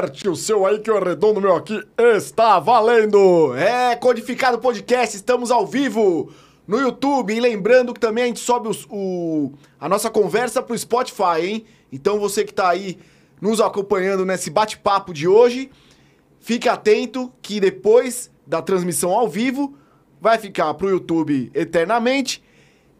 [0.00, 1.78] Acerte o seu aí que o redondo meu aqui
[2.16, 3.54] está valendo!
[3.54, 6.32] É, Codificado Podcast, estamos ao vivo
[6.66, 7.34] no YouTube.
[7.34, 11.64] E lembrando que também a gente sobe os- o, a nossa conversa pro Spotify, hein?
[11.92, 12.98] Então você que tá aí
[13.42, 15.70] nos acompanhando nesse bate-papo de hoje,
[16.40, 19.76] fique atento que depois da transmissão ao vivo
[20.18, 22.42] vai ficar pro YouTube eternamente.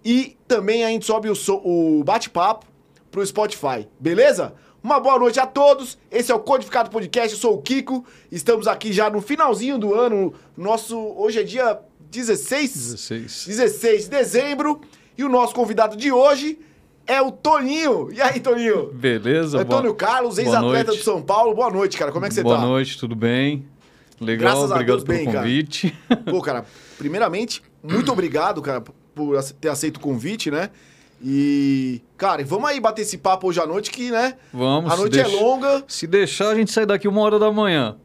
[0.05, 2.67] E também a gente sobe o, o bate-papo
[3.11, 4.55] pro Spotify, beleza?
[4.83, 5.99] Uma boa noite a todos.
[6.11, 7.33] Esse é o Codificado Podcast.
[7.35, 8.05] Eu sou o Kiko.
[8.33, 10.33] Estamos aqui já no finalzinho do ano.
[10.57, 11.79] Nosso hoje é dia
[12.11, 13.47] 16, 16.
[13.47, 14.81] 16 de dezembro.
[15.19, 16.59] E o nosso convidado de hoje
[17.07, 18.11] é o Toninho.
[18.11, 18.87] E aí, Toninho?
[18.93, 19.61] Beleza?
[19.61, 21.55] Antônio boa- Carlos, boa ex-atleta do São Paulo.
[21.55, 22.11] Boa noite, cara.
[22.11, 22.63] Como é que você Boa tá?
[22.65, 23.67] noite, tudo bem?
[24.19, 25.39] Legal, Graças a obrigado Deus, pelo bem, cara.
[25.41, 25.99] convite.
[26.31, 26.65] Pô, cara,
[26.97, 28.83] primeiramente, muito obrigado, cara,
[29.15, 30.71] por ter aceito o convite, né?
[31.23, 34.37] E, cara, vamos aí bater esse papo hoje à noite, que, né?
[34.53, 34.91] Vamos.
[34.91, 37.97] a noite é deixa- longa, Se deixar, a gente sai daqui uma hora da manhã.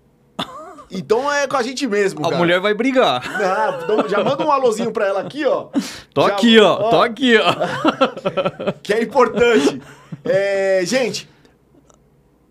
[0.92, 2.36] então é com a gente mesmo, A cara.
[2.38, 3.22] mulher vai brigar.
[3.42, 5.68] Ah, então já manda um alôzinho pra ela aqui, ó.
[6.14, 6.90] Tô Já- aqui, ó.
[6.90, 8.72] Tô aqui, ó.
[8.84, 9.82] que é importante.
[10.26, 11.30] É, gente,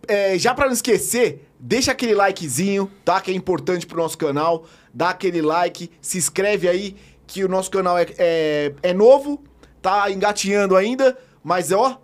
[0.08, 3.20] é, já pra não esquecer, deixa aquele likezinho, tá?
[3.20, 4.64] Que é importante pro nosso canal.
[4.92, 9.42] Dá aquele like, se inscreve aí, que o nosso canal é, é, é novo,
[9.84, 12.00] tá engatinhando ainda, mas ó,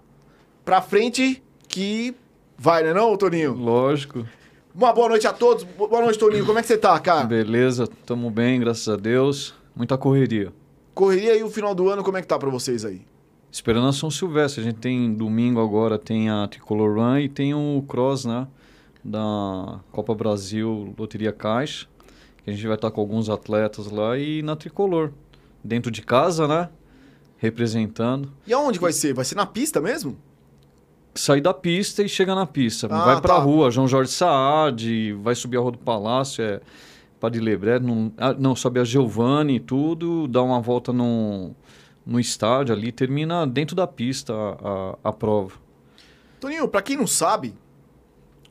[0.67, 2.15] pra frente que
[2.59, 3.55] vai, né não, Toninho?
[3.55, 4.27] Lógico.
[4.75, 5.65] Uma boa noite a todos.
[5.65, 6.45] Boa noite, Toninho.
[6.45, 7.25] Como é que você tá, cara?
[7.25, 9.55] Beleza, tamo bem, graças a Deus.
[9.75, 10.53] Muita correria.
[10.93, 13.01] Correria aí o final do ano, como é que tá pra vocês aí?
[13.51, 14.61] Esperando a São Silvestre.
[14.61, 18.47] A gente tem domingo agora, tem a Tricolor Run e tem o Cross, né?
[19.03, 21.87] Da Copa Brasil Loteria Caixa.
[22.45, 25.13] Que a gente vai estar com alguns atletas lá e na Tricolor.
[25.65, 26.69] Dentro de casa, né?
[27.41, 28.31] Representando.
[28.47, 29.15] E aonde vai ser?
[29.15, 30.15] Vai ser na pista mesmo?
[31.15, 32.87] Sair da pista e chega na pista.
[32.91, 33.41] Ah, vai pra tá.
[33.41, 36.61] rua, João Jorge Saad, vai subir a Rua do Palácio, é
[37.19, 41.55] Padre Lebré, não, ah, não, sobe a Giovanni e tudo, dá uma volta no,
[42.05, 45.55] no estádio ali, termina dentro da pista a, a, a prova.
[46.39, 47.55] Toninho, pra quem não sabe,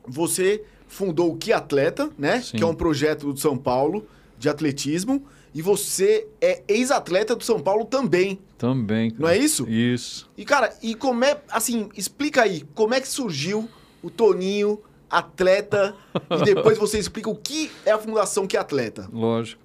[0.06, 2.40] você fundou o Que Atleta, né?
[2.40, 2.56] Sim.
[2.56, 4.04] Que é um projeto do São Paulo
[4.36, 5.24] de atletismo.
[5.52, 8.38] E você é ex-atleta do São Paulo também.
[8.56, 9.10] Também.
[9.10, 9.22] cara.
[9.22, 9.68] Não é isso?
[9.68, 10.30] Isso.
[10.36, 11.40] E, cara, e como é.
[11.50, 13.68] Assim, explica aí, como é que surgiu
[14.02, 14.80] o Toninho,
[15.10, 15.94] atleta,
[16.30, 19.08] e depois você explica o que é a Fundação Que Atleta.
[19.12, 19.60] Lógico.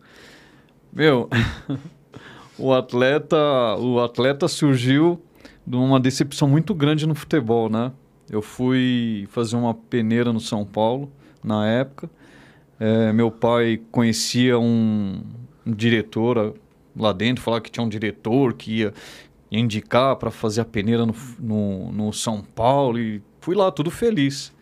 [0.92, 1.30] Meu,
[2.58, 3.38] o atleta,
[3.78, 5.22] o atleta surgiu
[5.66, 7.92] de uma decepção muito grande no futebol, né?
[8.30, 11.12] Eu fui fazer uma peneira no São Paulo
[11.44, 12.10] na época.
[12.80, 15.22] É, meu pai conhecia um,
[15.66, 16.54] diretor ah,
[16.96, 18.94] lá dentro, falava que tinha um diretor que ia
[19.52, 24.54] indicar para fazer a peneira no, no, no São Paulo e fui lá tudo feliz.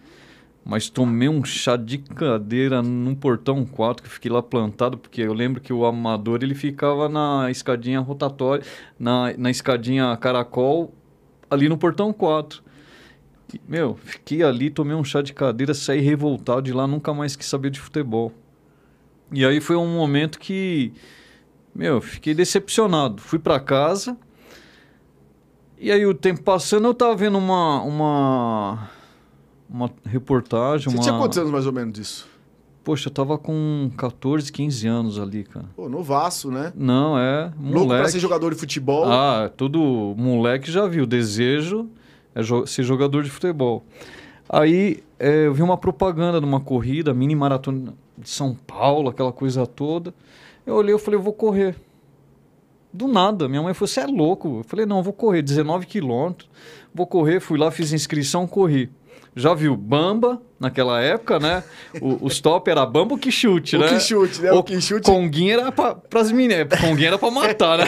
[0.66, 5.34] Mas tomei um chá de cadeira num portão 4 que fiquei lá plantado, porque eu
[5.34, 8.66] lembro que o amador ele ficava na escadinha rotatória,
[8.98, 10.94] na, na escadinha caracol,
[11.50, 12.64] ali no portão 4.
[13.54, 17.36] E, meu, fiquei ali, tomei um chá de cadeira, saí revoltado de lá, nunca mais
[17.36, 18.32] quis saber de futebol.
[19.34, 20.94] E aí foi um momento que,
[21.74, 23.22] meu, fiquei decepcionado.
[23.22, 24.16] Fui pra casa.
[25.80, 28.90] E aí o tempo passando, eu tava vendo uma uma
[29.70, 32.28] uma reportagem, Você uma tinha quantos anos mais ou menos disso?
[32.84, 35.66] Poxa, eu tava com 14, 15 anos ali, cara.
[35.76, 36.72] Pô, novaço, né?
[36.76, 38.12] Não, é Louco pra moleque.
[38.12, 39.06] ser jogador de futebol.
[39.10, 41.06] Ah, todo moleque já viu.
[41.06, 41.90] Desejo
[42.36, 43.86] é ser jogador de futebol.
[44.48, 49.32] Aí é, eu vi uma propaganda de uma corrida, mini maratona de São Paulo, aquela
[49.32, 50.14] coisa toda.
[50.66, 51.76] Eu olhei e falei, eu vou correr.
[52.92, 54.60] Do nada, minha mãe falou, você é louco.
[54.60, 56.50] Eu falei, não, eu vou correr, 19 quilômetros.
[56.94, 58.92] Vou correr, fui lá, fiz inscrição, corri.
[59.36, 61.64] Já viu Bamba, naquela época, né?
[62.00, 63.88] O, os top era Bamba ou que chute, O né?
[63.88, 64.52] que chute, né?
[64.52, 65.06] O que chute.
[65.10, 66.68] Conguinha era pra, pras meninas.
[66.80, 67.86] Conguinha era pra matar, né?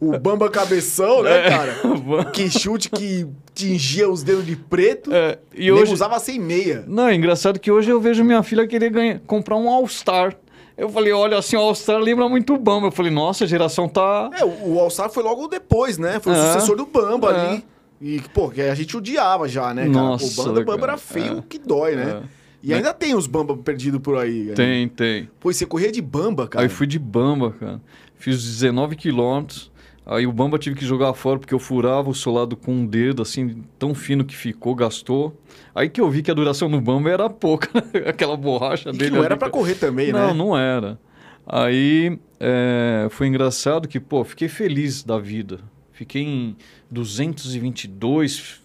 [0.00, 1.50] O Bamba Cabeção, né, É.
[1.50, 1.76] cara?
[2.32, 5.10] Que chute que tingia os dedos de preto.
[5.12, 5.92] É, e hoje...
[5.92, 6.84] usava sem meia.
[6.86, 10.34] Não, é engraçado que hoje eu vejo minha filha querer ganhar, comprar um All-Star.
[10.76, 12.88] Eu falei, olha, assim, o All-Star lembra muito Bamba.
[12.88, 14.30] Eu falei, nossa, a geração tá...
[14.38, 16.20] É, o o All-Star foi logo depois, né?
[16.20, 16.52] Foi o É.
[16.52, 17.40] sucessor do Bamba É.
[17.48, 17.64] ali.
[18.00, 19.92] E, pô, que a gente odiava já, né, cara?
[19.92, 20.92] Nossa, o Bamba, Bamba cara.
[20.92, 21.42] era feio É.
[21.48, 22.22] que dói, né?
[22.22, 22.46] É.
[22.62, 24.44] E ainda tem os Bamba perdidos por aí.
[24.44, 24.54] né?
[24.54, 25.30] Tem, tem.
[25.40, 26.64] Pô, você corria de Bamba, cara.
[26.64, 27.80] Aí fui de Bamba, cara.
[28.16, 29.70] Fiz 19 quilômetros.
[30.04, 33.22] Aí o Bamba tive que jogar fora porque eu furava o solado com um dedo,
[33.22, 35.40] assim, tão fino que ficou, gastou.
[35.74, 37.68] Aí que eu vi que a duração do Bamba era pouca,
[38.06, 39.10] aquela borracha E que dele.
[39.16, 39.52] não era pra cara.
[39.52, 40.34] correr também, não, né?
[40.34, 40.98] não era.
[41.46, 45.60] Aí é, foi engraçado que, pô, fiquei feliz da vida.
[45.96, 46.56] Fiquei em
[46.90, 48.60] 222,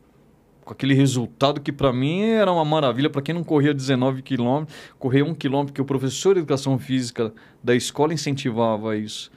[0.66, 3.10] com aquele resultado que para mim era uma maravilha.
[3.10, 7.34] Para quem não corria 19 quilômetros, correr um quilômetro, que o professor de educação física
[7.64, 9.32] da escola incentivava isso.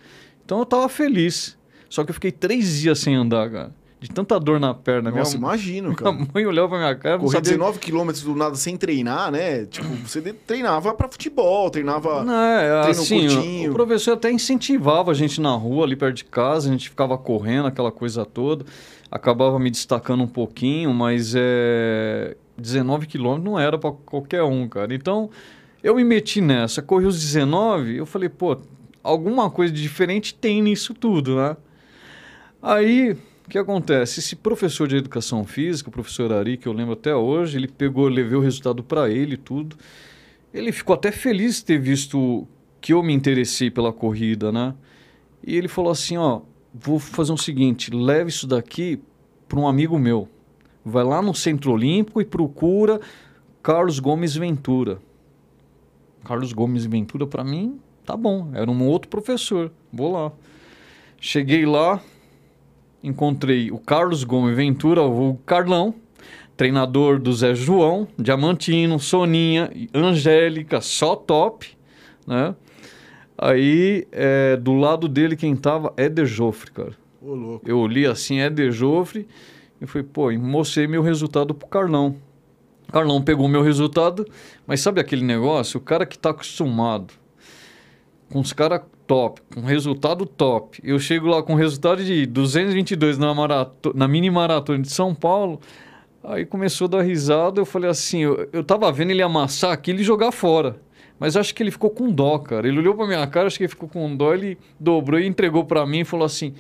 [0.45, 1.57] Então eu estava feliz.
[1.89, 3.75] Só que eu fiquei três dias sem andar, cara.
[4.05, 5.11] De tanta dor na perna.
[5.11, 6.13] Nossa, minha, imagino, cara.
[6.13, 7.19] Minha mãe olhava pra minha cara.
[7.19, 9.65] Correr 19 quilômetros do nada sem treinar, né?
[9.65, 12.23] Tipo, você treinava para futebol, treinava.
[12.23, 16.25] Não, é, assim, o, o professor até incentivava a gente na rua, ali perto de
[16.27, 18.67] casa, a gente ficava correndo, aquela coisa toda.
[19.11, 24.95] Acabava me destacando um pouquinho, mas é, 19 quilômetros não era para qualquer um, cara.
[24.95, 25.31] Então,
[25.83, 26.83] eu me meti nessa.
[26.83, 28.59] Corri os 19, eu falei, pô,
[29.03, 31.57] alguma coisa diferente tem nisso tudo, né?
[32.61, 34.21] Aí, o que acontece?
[34.21, 38.09] Esse professor de educação física, o professor Ari, que eu lembro até hoje, ele pegou,
[38.09, 39.77] levei o resultado para ele e tudo.
[40.53, 42.49] Ele ficou até feliz de ter visto
[42.81, 44.75] que eu me interessei pela corrida, né?
[45.47, 46.41] E ele falou assim, ó,
[46.73, 48.99] vou fazer o um seguinte, leve isso daqui
[49.47, 50.27] para um amigo meu.
[50.83, 53.01] Vai lá no Centro Olímpico e procura
[53.63, 54.99] Carlos Gomes Ventura.
[56.25, 58.51] Carlos Gomes Ventura, para mim, tá bom.
[58.55, 59.71] Era um outro professor.
[59.93, 60.33] Vou lá.
[61.21, 62.03] Cheguei lá,
[63.05, 65.95] encontrei o Carlos Gomes Ventura, o Carlão,
[66.57, 71.77] treinador do Zé João, Diamantino, Soninha, Angélica, só top,
[72.27, 72.55] né?
[73.37, 76.93] Aí, é, do lado dele, quem tava, Éder Joffre, cara.
[77.21, 77.69] Ô, louco.
[77.69, 79.29] Eu olhei assim, Éder Joffre,
[79.81, 82.17] e falei, pô, e mostrei meu resultado pro Carlão.
[82.91, 84.27] Carlão pegou meu resultado,
[84.67, 85.79] mas sabe aquele negócio?
[85.79, 87.13] O cara que tá acostumado
[88.31, 90.81] com os caras top, com resultado top.
[90.83, 95.61] Eu chego lá com resultado de 222 na, marato na mini maratona de São Paulo.
[96.23, 97.61] Aí começou a dar risada.
[97.61, 100.81] Eu falei assim: eu, eu tava vendo ele amassar aquilo e jogar fora.
[101.19, 102.67] Mas acho que ele ficou com dó, cara.
[102.67, 104.35] Ele olhou pra minha cara, acho que ele ficou com dó.
[104.35, 106.55] Ele dobrou e entregou para mim e falou assim: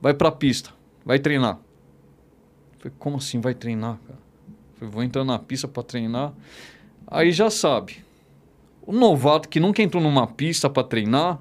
[0.00, 0.70] vai pra pista,
[1.04, 1.58] vai treinar.
[2.74, 4.18] Eu falei: como assim vai treinar, cara?
[4.76, 6.32] Falei, vou entrar na pista para treinar.
[7.06, 8.04] Aí já sabe.
[8.82, 11.38] O novato que nunca entrou numa pista para treinar,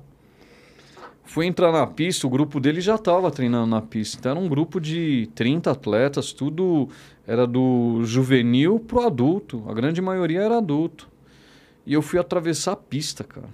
[1.30, 4.18] foi entrar na pista, o grupo dele já estava treinando na pista.
[4.18, 6.90] Então era um grupo de 30 atletas, tudo
[7.28, 9.64] era do juvenil pro adulto.
[9.68, 11.08] A grande maioria era adulto.
[11.86, 13.48] E eu fui atravessar a pista, cara.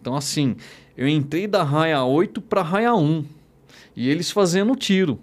[0.00, 0.56] Então assim,
[0.96, 3.26] eu entrei da raia 8 para raia 1.
[3.94, 5.20] E eles fazendo tiro.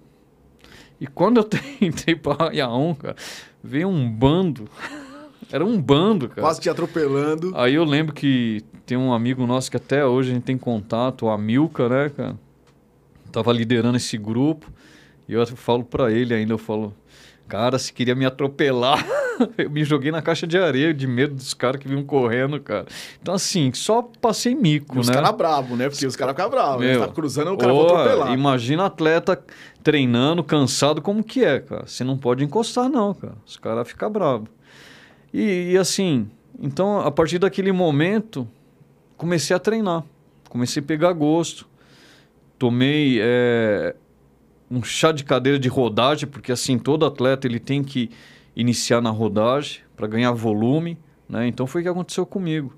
[1.00, 1.48] E quando eu
[1.84, 3.16] entrei para raia 1, cara,
[3.64, 4.68] veio um bando.
[5.52, 6.42] Era um bando, cara.
[6.42, 7.52] Quase te atropelando.
[7.56, 11.26] Aí eu lembro que tem um amigo nosso que até hoje a gente tem contato,
[11.26, 12.36] o Amilca, né, cara?
[13.32, 14.70] Tava liderando esse grupo.
[15.28, 16.92] E eu falo para ele ainda, eu falo,
[17.46, 19.04] cara, se queria me atropelar,
[19.56, 22.86] eu me joguei na caixa de areia de medo dos caras que vinham correndo, cara.
[23.22, 25.14] Então, assim, só passei mico, e os né?
[25.14, 25.88] Os caras bravos, né?
[25.88, 26.84] Porque os caras ficam bravos.
[26.84, 26.98] Né?
[26.98, 28.32] Tá cruzando, o cara oh, vai atropelar.
[28.32, 29.40] Imagina atleta
[29.84, 31.86] treinando, cansado, como que é, cara?
[31.86, 33.34] Você não pode encostar, não, cara.
[33.46, 34.48] Os caras ficam bravos.
[35.32, 36.28] E, e assim,
[36.58, 38.46] então, a partir daquele momento,
[39.16, 40.04] comecei a treinar,
[40.48, 41.68] comecei a pegar gosto.
[42.58, 43.96] Tomei é,
[44.70, 48.10] um chá de cadeira de rodagem, porque assim, todo atleta ele tem que
[48.54, 50.98] iniciar na rodagem para ganhar volume.
[51.26, 51.46] Né?
[51.46, 52.74] Então foi o que aconteceu comigo.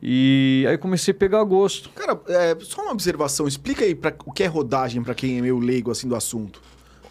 [0.00, 1.90] E aí comecei a pegar gosto.
[1.90, 3.48] Cara, é, só uma observação.
[3.48, 6.62] Explica aí pra, o que é rodagem para quem é meio leigo assim do assunto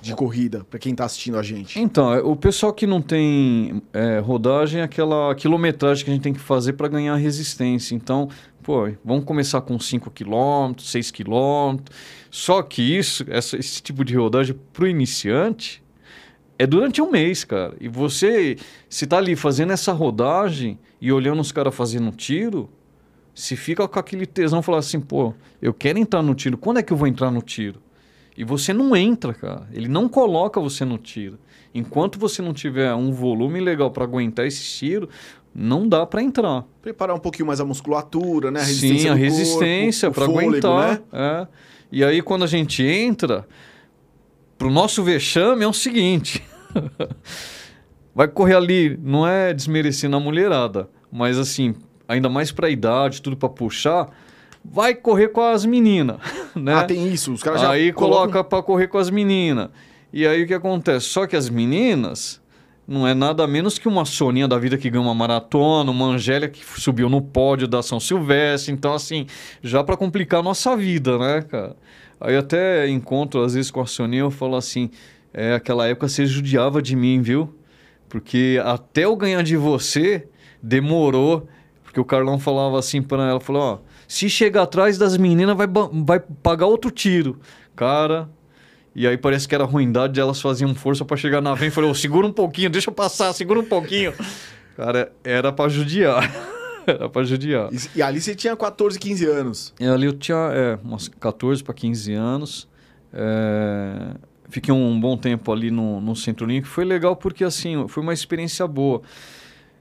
[0.07, 1.79] de corrida, para quem está assistindo a gente?
[1.79, 6.23] Então, é, o pessoal que não tem é, rodagem é aquela quilometragem que a gente
[6.23, 7.93] tem que fazer para ganhar resistência.
[7.95, 8.29] Então,
[8.63, 11.77] pô, vamos começar com 5 km, 6 km.
[12.31, 15.83] Só que isso, essa, esse tipo de rodagem para o iniciante
[16.59, 17.75] é durante um mês, cara.
[17.79, 18.57] E você,
[18.89, 22.69] se tá ali fazendo essa rodagem e olhando os caras fazendo tiro,
[23.33, 26.83] se fica com aquele tesão falar assim, pô, eu quero entrar no tiro, quando é
[26.83, 27.79] que eu vou entrar no tiro?
[28.37, 29.67] E você não entra, cara.
[29.73, 31.39] Ele não coloca você no tiro.
[31.73, 35.09] Enquanto você não tiver um volume legal para aguentar esse tiro,
[35.53, 36.63] não dá para entrar.
[36.81, 38.59] Preparar um pouquinho mais a musculatura, né?
[38.59, 40.91] A resistência Sim, a resistência para aguentar.
[40.91, 41.01] Né?
[41.11, 41.47] É.
[41.91, 43.47] E aí quando a gente entra,
[44.55, 46.43] pro nosso vexame é o seguinte.
[48.13, 51.75] Vai correr ali, não é desmerecendo a mulherada, mas assim,
[52.07, 54.09] ainda mais para a idade, tudo para puxar,
[54.63, 56.17] vai correr com as meninas,
[56.55, 56.73] né?
[56.73, 58.19] Ah, tem isso, os caras já Aí colocam...
[58.19, 59.69] coloca para correr com as meninas.
[60.11, 61.05] E aí o que acontece?
[61.07, 62.41] Só que as meninas
[62.87, 66.47] não é nada menos que uma Soninha da vida que ganha uma maratona, uma Angélia
[66.47, 68.71] que subiu no pódio da São Silvestre.
[68.71, 69.27] Então, assim,
[69.61, 71.75] já para complicar a nossa vida, né, cara?
[72.19, 74.89] Aí até encontro, às vezes, com a Soninha, eu falo assim,
[75.33, 77.53] é, aquela época você judiava de mim, viu?
[78.07, 80.25] Porque até eu ganhar de você,
[80.63, 81.47] demorou.
[81.83, 83.86] Porque o Carlão falava assim para ela, falou, ó...
[84.07, 87.39] Se chegar atrás das meninas, vai, vai pagar outro tiro.
[87.75, 88.29] Cara,
[88.95, 91.71] E aí parece que era ruindade, elas faziam força para chegar na frente.
[91.71, 94.13] Falei, oh, segura um pouquinho, deixa eu passar, segura um pouquinho.
[94.75, 96.31] Cara, era para judiar.
[96.87, 97.69] era para judiar.
[97.71, 99.73] E, e, ali você tinha 14, 15 anos?
[99.79, 102.67] E ali eu tinha é, uns 14 para 15 anos.
[103.13, 104.15] É...
[104.49, 106.73] Fiquei um bom tempo ali no, no Centro Olímpico.
[106.73, 109.01] Foi legal porque, assim, foi uma experiência boa.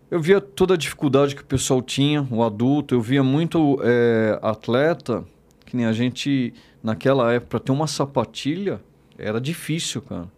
[0.09, 2.95] Eu via toda a dificuldade que o pessoal tinha, o adulto.
[2.95, 5.25] Eu via muito é, atleta,
[5.65, 8.81] que nem a gente, naquela época, para ter uma sapatilha,
[9.19, 10.31] era difícil, cara.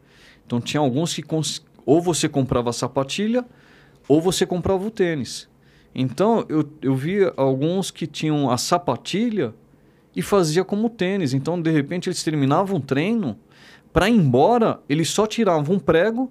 [0.46, 1.62] Então tinha alguns que cons...
[1.84, 3.44] ou você comprava a sapatilha
[4.08, 5.46] ou você comprava o tênis.
[5.94, 9.54] Então eu, eu via alguns que tinham a sapatilha
[10.16, 11.34] e fazia como tênis.
[11.34, 13.38] Então de repente eles terminavam o treino,
[13.92, 16.30] para ir embora, eles só tiravam um prego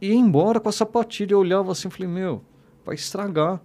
[0.00, 1.34] e ia embora com a sapatilha.
[1.34, 2.42] Eu olhava assim e falei, meu,
[2.84, 3.60] vai estragar.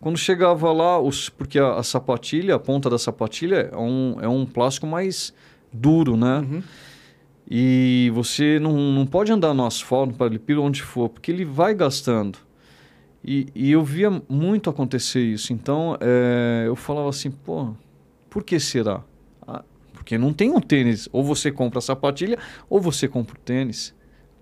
[0.00, 4.28] Quando chegava lá, os, porque a, a, sapatilha, a ponta da sapatilha é um, é
[4.28, 5.34] um plástico mais
[5.72, 6.38] duro, né?
[6.38, 6.62] Uhum.
[7.50, 11.74] E você não, não pode andar no asfalto, para ele onde for, porque ele vai
[11.74, 12.38] gastando.
[13.24, 15.52] E, e eu via muito acontecer isso.
[15.52, 17.74] Então, é, eu falava assim, pô,
[18.30, 19.02] por que será?
[19.46, 21.08] Ah, porque não tem um tênis.
[21.12, 22.38] Ou você compra a sapatilha,
[22.68, 23.94] ou você compra o tênis.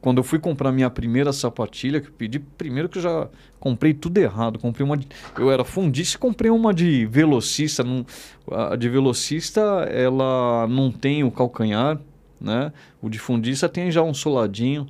[0.07, 3.93] Quando eu fui comprar minha primeira sapatilha, que eu pedi, primeiro que eu já comprei
[3.93, 4.57] tudo errado.
[4.57, 7.83] Comprei uma de, eu era fundista e comprei uma de velocista.
[7.83, 8.07] Não,
[8.53, 9.61] a de velocista,
[9.91, 11.99] ela não tem o calcanhar,
[12.41, 12.73] né?
[13.03, 14.87] O de fundista tem já um soladinho.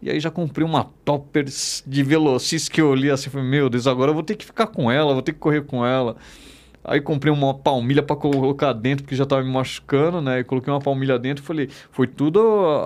[0.00, 3.88] E aí já comprei uma toppers de velocista que eu olhei assim, falei, meu Deus,
[3.88, 6.16] agora eu vou ter que ficar com ela, vou ter que correr com ela.
[6.88, 10.40] Aí comprei uma palmilha para colocar dentro, porque já estava me machucando, né?
[10.40, 12.40] E coloquei uma palmilha dentro e falei, foi tudo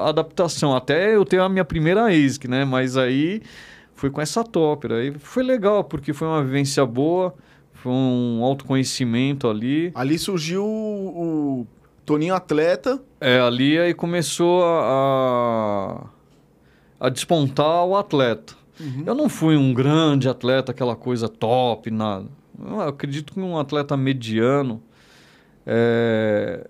[0.04, 0.74] adaptação.
[0.74, 2.64] Até eu ter a minha primeira ASIC, né?
[2.64, 3.40] Mas aí
[3.94, 4.90] foi com essa topper.
[4.92, 7.32] Aí foi legal, porque foi uma vivência boa,
[7.72, 9.92] foi um autoconhecimento ali.
[9.94, 11.64] Ali surgiu o
[12.04, 13.00] Toninho Atleta.
[13.20, 16.08] É, ali aí começou a,
[17.00, 18.54] a, a despontar o atleta.
[18.80, 19.04] Uhum.
[19.06, 22.26] Eu não fui um grande atleta, aquela coisa top, nada.
[22.58, 24.82] Eu acredito que um atleta mediano.
[25.66, 26.68] É...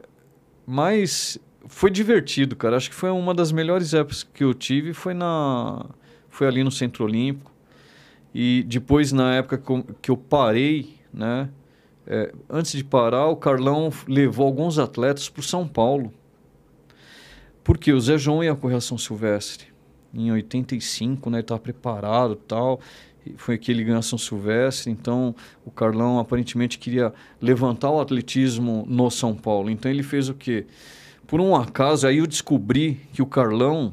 [0.66, 2.76] Mas foi divertido, cara.
[2.76, 4.92] Acho que foi uma das melhores épocas que eu tive.
[4.92, 5.86] Foi, na...
[6.28, 7.52] foi ali no Centro Olímpico.
[8.34, 9.62] E depois, na época
[10.00, 11.50] que eu parei, né?
[12.06, 16.12] É, antes de parar, o Carlão levou alguns atletas para São Paulo.
[17.62, 19.68] Porque o Zé João ia correr a São Silvestre.
[20.12, 21.38] Em 85, né?
[21.38, 22.80] Ele estava preparado tal.
[23.36, 24.90] Foi que ele ganhou São Silvestre.
[24.90, 29.70] Então, o Carlão aparentemente queria levantar o atletismo no São Paulo.
[29.70, 30.66] Então, ele fez o quê?
[31.26, 33.92] Por um acaso, aí eu descobri que o Carlão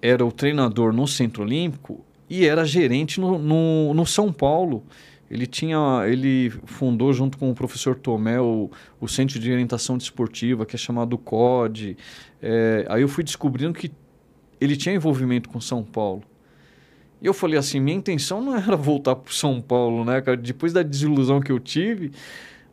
[0.00, 4.84] era o treinador no Centro Olímpico e era gerente no, no, no São Paulo.
[5.30, 10.66] Ele tinha, ele fundou junto com o professor Tomé o, o Centro de Orientação Desportiva,
[10.66, 11.96] que é chamado COD.
[12.42, 13.90] É, aí eu fui descobrindo que
[14.60, 16.22] ele tinha envolvimento com São Paulo.
[17.24, 20.36] E eu falei assim, minha intenção não era voltar para São Paulo, né, cara?
[20.36, 22.12] Depois da desilusão que eu tive,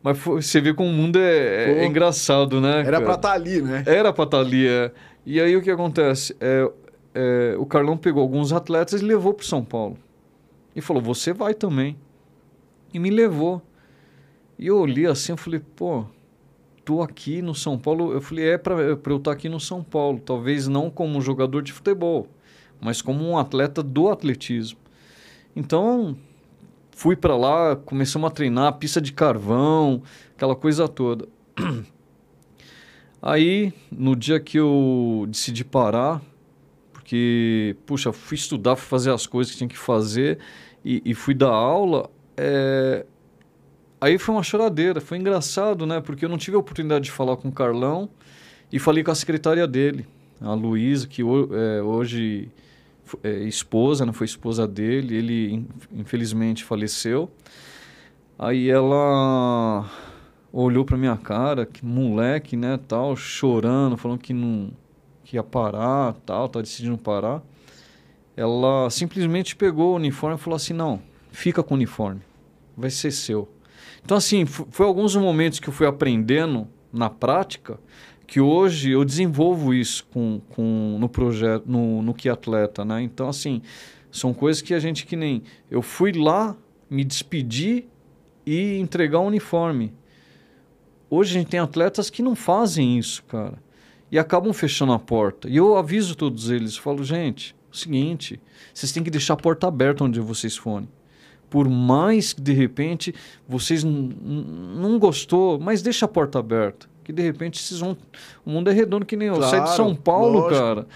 [0.02, 2.80] mas foi, você vê como o mundo é, é engraçado, né?
[2.80, 3.82] Era para estar tá ali, né?
[3.86, 4.92] Era para estar tá ali, é.
[5.24, 6.36] E aí o que acontece?
[6.38, 6.70] É,
[7.14, 9.96] é, o Carlão pegou alguns atletas e levou para São Paulo.
[10.76, 11.96] E falou, você vai também
[12.92, 13.62] e me levou.
[14.58, 16.04] E eu olhei assim, eu falei, pô,
[16.84, 18.12] tô aqui no São Paulo.
[18.12, 21.62] Eu falei, é para eu estar tá aqui no São Paulo, talvez não como jogador
[21.62, 22.28] de futebol,
[22.82, 24.78] mas como um atleta do atletismo.
[25.54, 26.16] Então,
[26.90, 30.02] fui para lá, começamos a treinar, pista de carvão,
[30.34, 31.28] aquela coisa toda.
[33.22, 36.20] Aí, no dia que eu decidi parar,
[36.92, 40.40] porque, puxa, fui estudar, fui fazer as coisas que tinha que fazer
[40.84, 43.06] e, e fui dar aula, é...
[44.00, 46.00] Aí foi uma choradeira, foi engraçado, né?
[46.00, 48.08] Porque eu não tive a oportunidade de falar com o Carlão
[48.72, 50.04] e falei com a secretária dele,
[50.40, 52.50] a Luísa, que é, hoje
[53.22, 57.30] é esposa, não foi esposa dele, ele infelizmente faleceu.
[58.38, 59.88] Aí ela
[60.52, 64.70] olhou para minha cara, que moleque, né, tal, chorando, falando que não
[65.24, 67.42] que ia parar, tal, tá decidindo parar.
[68.36, 72.20] Ela simplesmente pegou o uniforme e falou assim: "Não, fica com o uniforme,
[72.76, 73.48] vai ser seu.
[74.04, 77.78] Então, assim, foi alguns momentos que eu fui aprendendo na prática
[78.32, 83.02] que hoje eu desenvolvo isso com, com, no projeto, no, no que atleta, né?
[83.02, 83.60] Então, assim,
[84.10, 85.42] são coisas que a gente que nem...
[85.70, 86.56] Eu fui lá,
[86.88, 87.84] me despedir
[88.46, 89.92] e entregar o uniforme.
[91.10, 93.62] Hoje a gente tem atletas que não fazem isso, cara.
[94.10, 95.46] E acabam fechando a porta.
[95.46, 98.40] E eu aviso todos eles, falo, gente, é o seguinte,
[98.72, 100.88] vocês têm que deixar a porta aberta onde vocês forem
[101.50, 103.14] por mais que de repente
[103.46, 106.88] vocês não gostou, mas deixa a porta aberta.
[107.04, 107.96] Que de repente vocês vão.
[108.44, 109.34] O mundo é redondo que nem eu.
[109.34, 110.60] Claro, Sai de São Paulo, lógico.
[110.60, 110.86] cara.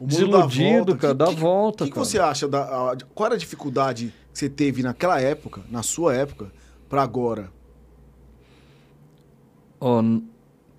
[0.00, 0.96] O mundo dá Desiludido, volta.
[0.96, 2.04] cara, Que- que- volta, O que, que cara.
[2.06, 2.48] você acha?
[2.48, 6.50] Da, a- qual era a dificuldade que você teve naquela época, na sua época,
[6.88, 7.50] pra agora?
[9.80, 10.24] N-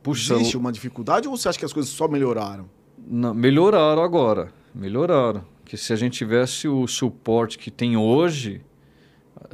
[0.02, 2.70] puxa, Existe uma dificuldade ou você acha que as coisas só melhoraram?
[3.06, 4.52] Não, melhoraram agora.
[4.74, 5.44] Melhoraram.
[5.66, 8.62] Que se a gente tivesse o suporte que tem hoje,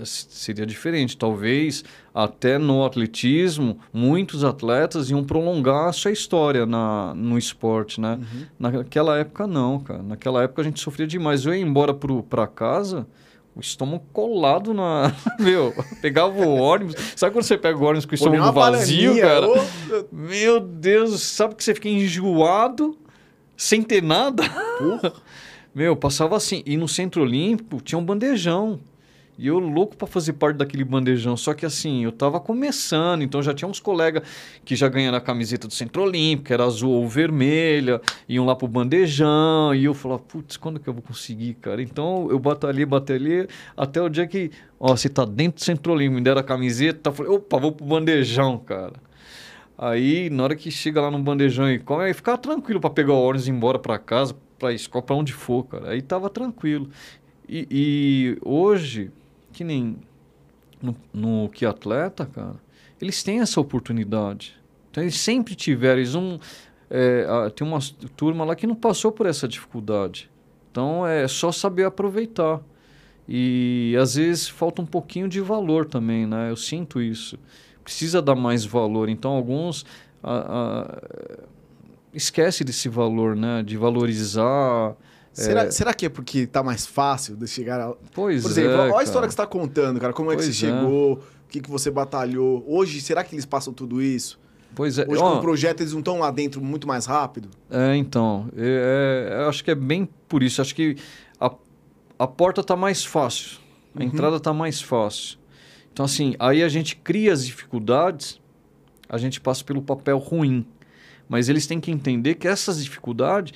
[0.06, 1.18] seria diferente.
[1.18, 8.20] Talvez até no atletismo, muitos atletas iam prolongar a sua história na, no esporte, né?
[8.58, 10.03] Naquela época não, cara.
[10.03, 11.46] Naquela época a gente sofria demais.
[11.46, 13.08] Eu ia embora pro, pra casa,
[13.56, 15.13] o estômago colado na...
[15.39, 16.96] Meu, pegava o ônibus.
[17.15, 19.48] Sabe quando você pega o ônibus com o estômago vazio, cara?
[19.48, 19.56] ô,
[20.12, 22.98] Meu Deus, sabe que você fica enjoado,
[23.58, 24.44] sem ter nada?
[24.77, 25.13] porra.
[25.74, 26.63] Meu, passava assim.
[26.65, 28.79] E no Centro Olímpico tinha um bandejão.
[29.39, 31.38] E eu louco pra fazer parte daquele bandejão.
[31.38, 34.22] Só que assim, eu tava começando, então já tinha uns colegas
[34.65, 38.53] que já ganharam a camiseta do Centro Olímpico, que era azul ou vermelha, iam lá
[38.53, 39.74] pro bandejão.
[39.74, 41.81] E eu falava, putz, quando que eu vou conseguir, cara?
[41.81, 46.15] Então eu batalhei, batalhei, até o dia que, ó, você tá dentro do Centro Olímpico,
[46.15, 48.96] me deram a camiseta, falei, opa, vou pro bandejão, cara.
[49.77, 53.13] Aí, na hora que chega lá no bandejão e come, aí ficava tranquilo pra pegar
[53.13, 55.91] o ônibus e ir embora pra casa, pra escola, pra onde for, cara.
[55.91, 56.89] Aí tava tranquilo.
[57.48, 59.10] E, e hoje,
[59.59, 59.97] que nem
[60.81, 62.55] no, no que atleta, cara,
[63.01, 64.57] eles têm essa oportunidade.
[64.89, 65.99] Então, eles sempre tiveram.
[65.99, 66.13] Eles
[66.89, 67.79] é, tem uma
[68.15, 70.31] turma lá que não passou por essa dificuldade.
[70.71, 72.61] Então, é só saber aproveitar.
[73.27, 76.49] E às vezes falta um pouquinho de valor também, né?
[76.49, 77.37] Eu sinto isso.
[77.83, 79.09] Precisa dar mais valor.
[79.09, 79.85] Então, alguns
[80.23, 80.45] ah,
[80.87, 81.47] ah,
[82.13, 83.61] esquece desse valor, né?
[83.61, 84.95] De valorizar.
[85.33, 87.93] Será, será que é porque tá mais fácil de chegar a...
[88.13, 90.12] Pois Por exemplo, é, olha a história que você tá contando, cara.
[90.12, 90.69] Como é que Pois você é.
[90.69, 92.63] chegou, o que, que você batalhou.
[92.68, 94.39] Hoje, será que eles passam tudo isso?
[94.75, 95.05] Pois é.
[95.07, 97.50] Hoje, com o projeto, eles não estão lá dentro muito mais rápido?
[97.70, 100.61] É, então, é, é, eu acho que é bem por isso.
[100.61, 100.96] Acho que
[101.39, 101.51] a,
[102.20, 103.59] a porta está mais fácil,
[103.96, 104.05] a Uhum.
[104.05, 105.37] entrada está mais fácil.
[105.92, 108.39] Então, assim, aí a gente cria as dificuldades,
[109.07, 110.65] a gente passa pelo papel ruim.
[111.27, 113.53] Mas eles têm que entender que essas dificuldades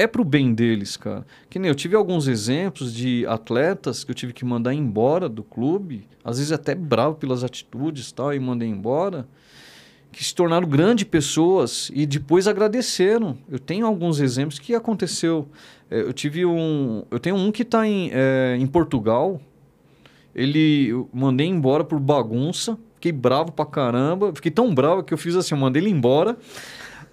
[0.00, 1.26] é pro bem deles, cara.
[1.48, 5.42] Que nem eu tive alguns exemplos de atletas que eu tive que mandar embora do
[5.42, 9.28] clube, às vezes até bravo pelas atitudes tal, e mandei embora
[10.10, 13.36] que se tornaram grandes pessoas e depois agradeceram.
[13.48, 15.48] Eu tenho alguns exemplos que aconteceu.
[15.90, 19.40] É, Eu tive um, eu tenho um que está em, é, em Portugal.
[20.34, 22.78] Ele eu mandei embora por bagunça.
[22.94, 24.32] Fiquei bravo pra caramba.
[24.34, 26.36] Fiquei tão bravo que eu fiz assim, eu mandei ele embora.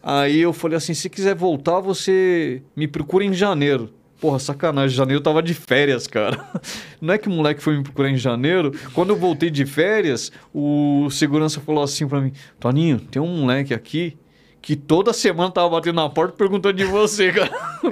[0.10, 3.90] Aí eu falei assim, se quiser voltar, você me procura em janeiro.
[4.22, 6.50] Porra, sacanagem, janeiro eu tava de férias, cara.
[7.02, 8.72] Não é que o moleque foi me procurar em janeiro.
[8.94, 13.74] Quando eu voltei de férias, o segurança falou assim pra mim: Toninho, tem um moleque
[13.74, 14.16] aqui
[14.62, 17.52] que toda semana tava batendo na porta perguntando de você, cara.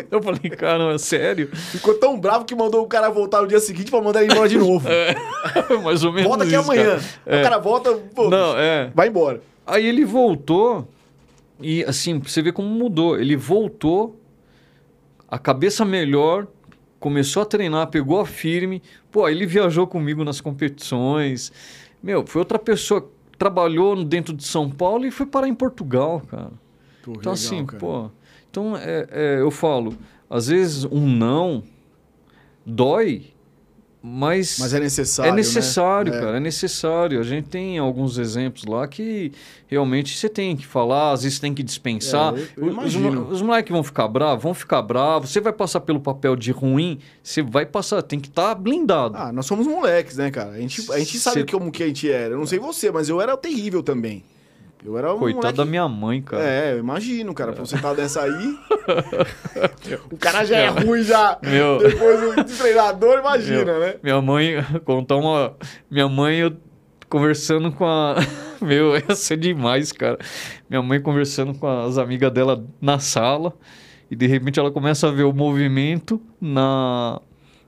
[0.10, 1.50] Eu falei, caramba, sério?
[1.54, 4.48] Ficou tão bravo que mandou o cara voltar no dia seguinte pra mandar ele embora
[4.48, 4.88] de novo.
[5.84, 6.30] Mais ou menos.
[6.30, 6.98] volta aqui isso, amanhã.
[7.26, 7.40] cara.
[7.40, 8.90] O cara volta, pô, Não, é.
[8.96, 9.42] vai embora.
[9.68, 10.88] Aí ele voltou
[11.62, 13.20] e assim, você ver como mudou.
[13.20, 14.20] Ele voltou,
[15.28, 16.48] a cabeça melhor,
[17.00, 18.82] começou a treinar, pegou a firme.
[19.12, 21.52] Pô, ele viajou comigo nas competições.
[22.02, 23.10] Meu, foi outra pessoa.
[23.38, 26.52] Trabalhou dentro de São Paulo e foi parar em Portugal, cara.
[27.04, 27.80] Pô, Então, legal, assim, cara.
[27.80, 28.10] pô.
[28.50, 29.94] Então, é, é, eu falo,
[30.30, 31.62] às vezes um não
[32.66, 33.34] dói,
[34.08, 34.58] mas.
[34.60, 35.32] Mas é necessário.
[35.32, 36.18] É necessário, né?
[36.18, 36.22] É.
[36.22, 37.20] cara, é necessário.
[37.20, 39.32] A gente tem alguns exemplos lá que
[39.68, 42.34] realmente você tem que falar, às vezes tem que dispensar.
[42.36, 42.96] É, eu- eu Os-
[43.32, 45.32] os, moleques vão ficar bravos, vão ficar bravos.
[45.32, 49.16] Você vai passar pelo papel de ruim, você vai passar, tem que estar blindado.
[49.18, 50.52] Ah, nós somos moleques, né, cara?
[50.52, 52.34] A gente, a gente sabe Cê- como que a gente era.
[52.36, 54.24] Eu não sei você, mas eu era terrível também.
[54.86, 55.58] Eu era um Coitado moleque...
[55.58, 56.44] da minha mãe, cara.
[56.44, 57.54] É, eu imagino, cara.
[57.54, 58.58] Pra você estar dessa aí...
[60.12, 61.40] o cara já é ruim já.
[61.42, 61.80] Meu.
[61.80, 63.96] Depois o treinador, imagina, Meu, né?
[64.04, 65.56] Minha mãe, contar uma.
[65.90, 66.56] Minha mãe, eu
[67.10, 68.16] conversando com a.
[68.62, 70.18] Meu, ia ser demais, cara.
[70.70, 73.54] Minha mãe conversando com as amigas dela na sala.
[74.10, 77.20] E de repente ela começa a ver o movimento na.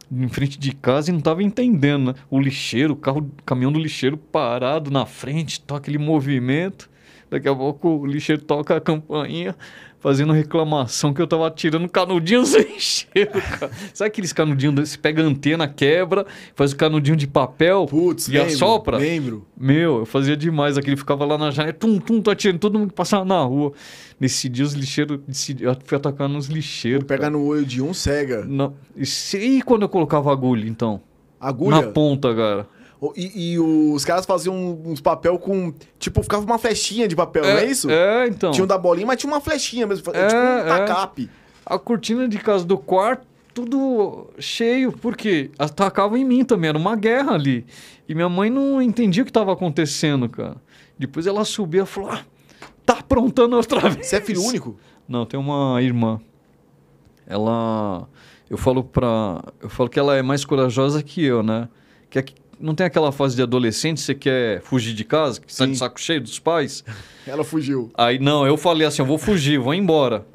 [0.09, 2.13] Em frente de casa e não tava entendendo, né?
[2.29, 6.89] O lixeiro, o carro, o caminhão do lixeiro parado na frente, toca aquele movimento.
[7.29, 9.53] Daqui a pouco o lixeiro toca a campainha,
[9.99, 13.69] fazendo reclamação que eu tava tirando canudinhos do lixeiro, cara.
[13.93, 18.31] Sabe aqueles canudinhos, você pega a antena, quebra, faz o canudinho de papel Putz, e
[18.31, 18.97] lembro, assopra?
[18.97, 19.45] lembro.
[19.59, 22.89] Meu, eu fazia demais aquele, ficava lá na janela, tum, tum, tá tirando, todo mundo
[22.89, 23.73] que passava na rua.
[24.19, 25.19] Nesse dia os lixeiros,
[25.59, 27.03] eu fui atacar nos lixeiros.
[27.03, 28.45] Pega no olho de um, cega.
[28.45, 28.73] Não.
[28.95, 31.01] E, se- e quando eu colocava agulha, então?
[31.39, 31.81] Agulha.
[31.81, 32.67] Na ponta, cara.
[33.15, 35.71] E, e os caras faziam uns papel com.
[35.99, 37.89] Tipo, ficava uma flechinha de papel, não é isso?
[37.89, 38.51] É, então.
[38.51, 40.11] Tinha um da bolinha, mas tinha uma flechinha mesmo.
[40.13, 40.85] É, tipo um é.
[40.85, 41.29] tacape.
[41.65, 46.95] A cortina de casa do quarto, tudo cheio, porque atacavam em mim também, era uma
[46.95, 47.65] guerra ali.
[48.09, 50.55] E minha mãe não entendia o que estava acontecendo, cara.
[50.97, 52.23] Depois ela subia e falou: ah,
[52.85, 54.07] tá aprontando outra vez.
[54.07, 54.75] Você é filho único?
[55.07, 56.19] Não, tem uma irmã.
[57.27, 58.07] Ela.
[58.49, 59.43] Eu falo pra.
[59.61, 61.67] Eu falo que ela é mais corajosa que eu, né?
[62.09, 65.47] Que é que- não tem aquela fase de adolescente, você quer fugir de casa, que
[65.47, 65.71] tá Sim.
[65.71, 66.83] de saco cheio dos pais.
[67.25, 67.91] Ela fugiu.
[67.93, 70.25] Aí não, eu falei assim, eu vou fugir, vou embora.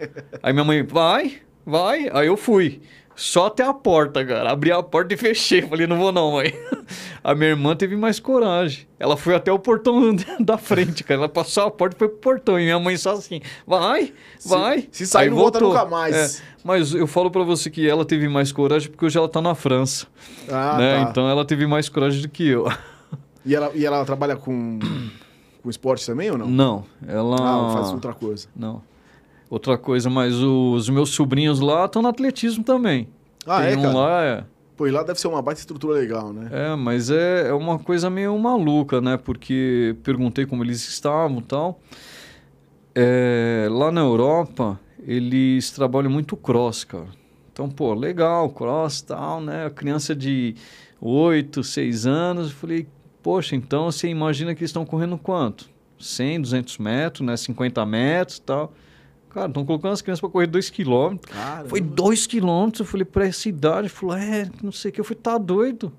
[0.42, 2.08] Aí minha mãe, vai, vai.
[2.12, 2.82] Aí eu fui.
[3.14, 4.50] Só até a porta, cara.
[4.50, 5.62] Abri a porta e fechei.
[5.62, 6.52] Falei, não vou não, mãe.
[7.22, 8.86] A minha irmã teve mais coragem.
[8.98, 11.20] Ela foi até o portão da frente, cara.
[11.20, 12.58] Ela passou a porta e foi pro portão.
[12.58, 14.12] E minha mãe só assim, vai,
[14.44, 14.88] vai.
[14.90, 16.40] se sair, Aí não volta nunca mais.
[16.40, 19.40] É, mas eu falo pra você que ela teve mais coragem porque hoje ela tá
[19.40, 20.06] na França.
[20.48, 21.04] Ah, né?
[21.04, 21.10] tá.
[21.10, 22.66] Então ela teve mais coragem do que eu.
[23.44, 24.80] E, ela, e ela trabalha com,
[25.62, 26.48] com esporte também ou não?
[26.48, 27.36] Não, ela.
[27.38, 28.48] Ah, faz outra coisa.
[28.54, 28.82] Não.
[29.52, 33.06] Outra coisa, mas os meus sobrinhos lá estão no atletismo também.
[33.46, 33.94] Ah, Tem é, um cara?
[33.94, 34.44] lá, é.
[34.74, 36.48] Pô, e lá deve ser uma baita estrutura legal, né?
[36.50, 39.18] É, mas é, é uma coisa meio maluca, né?
[39.18, 41.78] Porque perguntei como eles estavam e tal.
[42.94, 47.08] É, lá na Europa, eles trabalham muito cross, cara.
[47.52, 49.66] Então, pô, legal, cross e tal, né?
[49.66, 50.54] A criança de
[50.98, 52.86] 8, 6 anos, eu falei,
[53.22, 55.68] poxa, então você imagina que eles estão correndo quanto?
[56.00, 57.36] 100, 200 metros, né?
[57.36, 58.72] 50 metros e tal.
[59.32, 61.32] Cara, estão colocando as crianças para correr 2 quilômetros.
[61.32, 62.80] Cara, Foi dois quilômetros.
[62.80, 63.88] Eu falei, pra essa idade?
[63.88, 65.00] Falou, é, não sei o que.
[65.00, 65.92] Eu falei, tá doido?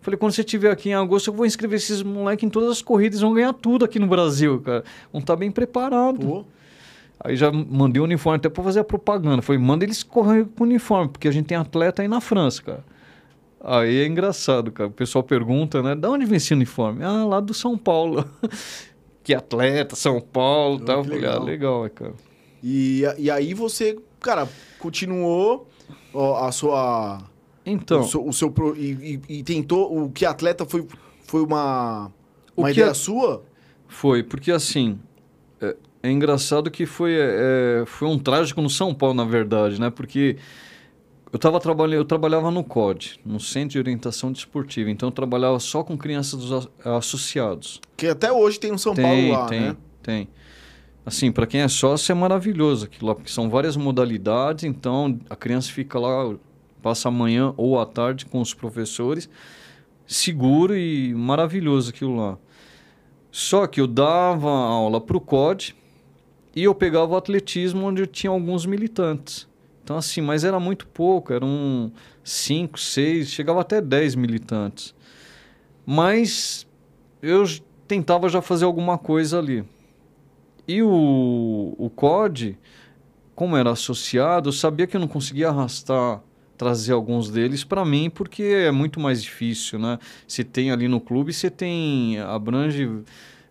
[0.00, 2.82] Falei, quando você estiver aqui em agosto, eu vou inscrever esses moleques em todas as
[2.82, 3.20] corridas.
[3.20, 4.82] Vão ganhar tudo aqui no Brasil, cara.
[5.12, 6.24] Vão estar bem preparados.
[6.24, 6.44] Pô,
[7.24, 9.42] Aí já mandei o uniforme até pra fazer a propaganda.
[9.42, 12.60] Falei, manda eles correr com o uniforme, porque a gente tem atleta aí na França,
[12.62, 12.84] cara.
[13.62, 14.88] Aí é engraçado, cara.
[14.88, 15.94] O pessoal pergunta, né?
[15.94, 17.04] Da onde vem esse uniforme?
[17.04, 18.24] Ah, lá do São Paulo.
[19.22, 21.04] que atleta, São Paulo e Oh, tal.
[21.04, 21.44] Falei, ah, legal.
[21.44, 22.12] legal, é, cara.
[22.62, 24.48] E, e aí você, cara,
[24.78, 25.66] continuou
[26.14, 27.22] ó, a sua.
[27.64, 30.04] Então, o seu, o seu pro- e, e- e tentou.
[30.04, 30.86] O que atleta foi,
[31.26, 32.10] foi uma.
[32.56, 33.42] O Uma que ideia a- sua?
[33.88, 34.98] Foi, porque assim,
[35.60, 39.90] é, é engraçado que foi, é, foi um trágico no São Paulo, na verdade, né?
[39.90, 40.36] Porque
[41.32, 45.58] eu, tava trabalhando, eu trabalhava no COD, no Centro de Orientação Desportiva, então eu trabalhava
[45.60, 47.80] só com crianças dos as- associados.
[47.96, 49.76] Que até hoje tem um São tem, Paulo lá, tem, né?
[50.02, 50.28] tem.
[51.04, 55.34] Assim, para quem é sócio é maravilhoso aquilo lá, porque são várias modalidades, então a
[55.34, 56.34] criança fica lá,
[56.80, 59.28] passa a manhã ou à tarde com os professores,
[60.06, 62.38] seguro e maravilhoso aquilo lá.
[63.32, 65.74] Só que eu dava aula para o COD
[66.54, 69.48] e eu pegava o atletismo onde eu tinha alguns militantes.
[69.82, 71.90] Então, assim, mas era muito pouco, eram
[72.22, 74.94] cinco, seis, chegava até 10 militantes.
[75.84, 76.66] Mas
[77.20, 77.44] eu
[77.88, 79.64] tentava já fazer alguma coisa ali.
[80.66, 82.58] E o, o COD,
[83.34, 86.22] como era associado, eu sabia que eu não conseguia arrastar,
[86.56, 89.98] trazer alguns deles para mim, porque é muito mais difícil, né?
[90.26, 92.88] Você tem ali no clube, você tem, abrange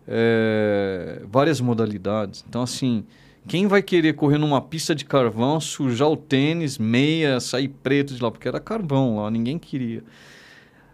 [0.08, 2.44] é, várias modalidades.
[2.48, 3.04] Então, assim,
[3.46, 8.22] quem vai querer correr numa pista de carvão, sujar o tênis, meia, sair preto de
[8.22, 10.02] lá, porque era carvão lá, ninguém queria.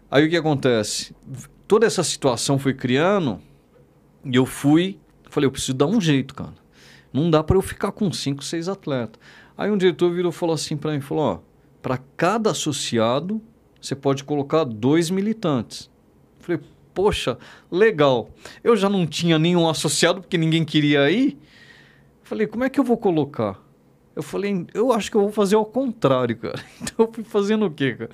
[0.09, 1.15] Aí o que acontece?
[1.67, 3.39] Toda essa situação foi criando
[4.25, 4.99] e eu fui,
[5.29, 6.53] falei, eu preciso dar um jeito, cara.
[7.11, 9.19] Não dá para eu ficar com cinco, seis atletas.
[9.57, 11.39] Aí um diretor virou e falou assim para mim, falou, ó,
[11.81, 13.41] para cada associado
[13.81, 15.89] você pode colocar dois militantes.
[16.39, 16.61] Falei,
[16.93, 17.37] poxa,
[17.71, 18.29] legal.
[18.63, 21.37] Eu já não tinha nenhum associado porque ninguém queria ir.
[22.23, 23.59] Falei, como é que eu vou colocar?
[24.15, 26.61] Eu falei, eu acho que eu vou fazer ao contrário, cara.
[26.81, 28.11] Então eu fui fazendo o quê, cara?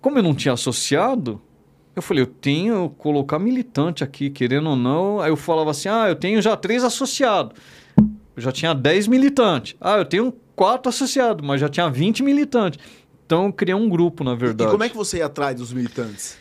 [0.00, 1.40] Como eu não tinha associado,
[1.96, 5.18] eu falei, eu tenho que colocar militante aqui, querendo ou não.
[5.18, 7.58] Aí eu falava assim, ah, eu tenho já três associados.
[8.36, 9.74] Eu já tinha 10 militantes.
[9.80, 12.78] Ah, eu tenho quatro associados, mas já tinha 20 militantes.
[13.24, 14.70] Então eu criei um grupo, na E verdade.
[14.70, 16.36] como é que você ia atrás dos militantes?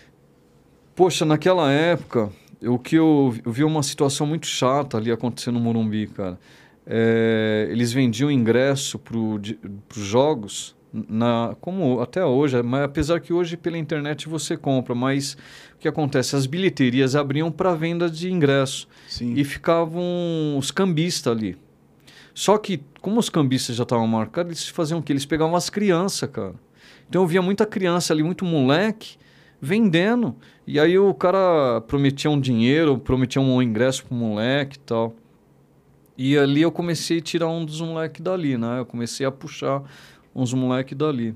[0.93, 2.29] Poxa, naquela época,
[2.61, 6.37] o que eu, eu vi uma situação muito chata ali acontecendo no Morumbi, cara.
[6.85, 9.55] É, eles vendiam ingresso para os
[9.95, 10.74] jogos,
[11.09, 15.33] na, como até hoje, mas apesar que hoje pela internet você compra, mas
[15.75, 16.35] o que acontece?
[16.35, 19.33] As bilheterias abriam para venda de ingresso Sim.
[19.33, 21.57] e ficavam os cambistas ali.
[22.33, 25.13] Só que, como os cambistas já estavam marcados, eles faziam o quê?
[25.13, 26.55] Eles pegavam as crianças, cara.
[27.07, 29.17] Então eu via muita criança ali, muito moleque,
[29.61, 30.35] vendendo.
[30.65, 35.15] E aí o cara prometia um dinheiro, prometia um ingresso pro moleque e tal.
[36.17, 38.79] E ali eu comecei a tirar um dos moleques dali, né?
[38.79, 39.83] Eu comecei a puxar
[40.35, 41.33] uns moleques dali.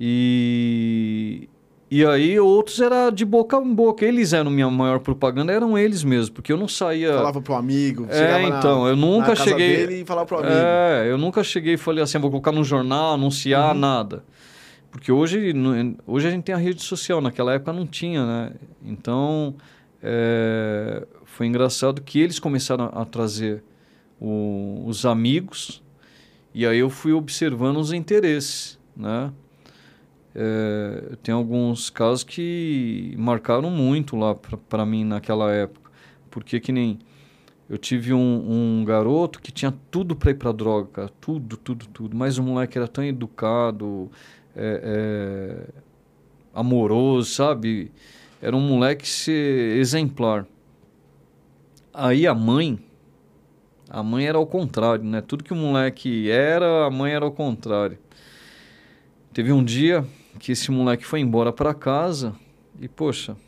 [0.00, 1.48] E
[1.88, 4.04] E aí outros era de boca em boca.
[4.04, 7.12] Eles eram minha maior propaganda, eram eles mesmo, porque eu não saía.
[7.14, 9.76] Falava pro amigo, É, então, na, eu nunca na cheguei.
[9.86, 10.52] dele e falava pro amigo.
[10.52, 13.80] É, eu nunca cheguei e falei assim, vou colocar no jornal, anunciar Uhum.
[13.80, 14.24] nada.
[14.90, 15.52] Porque hoje,
[16.06, 18.50] hoje a gente tem a rede social, naquela época não tinha, né?
[18.84, 19.54] Então,
[20.02, 23.62] é, foi engraçado que eles começaram a trazer
[24.20, 25.82] o- os amigos
[26.58, 29.30] e aí eu fui observando os interesses, né?
[30.34, 35.90] É, tem alguns casos que marcaram muito lá para mim naquela época.
[36.30, 36.98] Porque que nem
[37.68, 41.10] eu tive um, um garoto que tinha tudo para ir para droga, cara.
[41.20, 42.16] Tudo, tudo, tudo.
[42.16, 44.10] Mas o moleque era tão educado,
[44.56, 45.68] é, é,
[46.54, 47.92] amoroso, sabe?
[48.40, 49.06] Era um moleque
[49.78, 50.46] exemplar.
[51.92, 52.78] Aí a mãe,
[53.96, 55.22] a mãe era ao contrário, né?
[55.22, 57.96] Tudo que o moleque era, a mãe era ao contrário.
[59.32, 60.04] Teve um dia
[60.38, 62.34] que esse moleque foi embora para casa
[62.78, 63.38] e, poxa,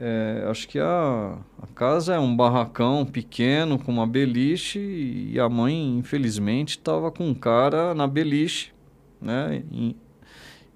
[0.00, 5.48] é, acho que a, a casa é um barracão pequeno com uma beliche e a
[5.48, 8.72] mãe, infelizmente, estava com um cara na beliche,
[9.20, 9.62] né?
[9.70, 9.96] E,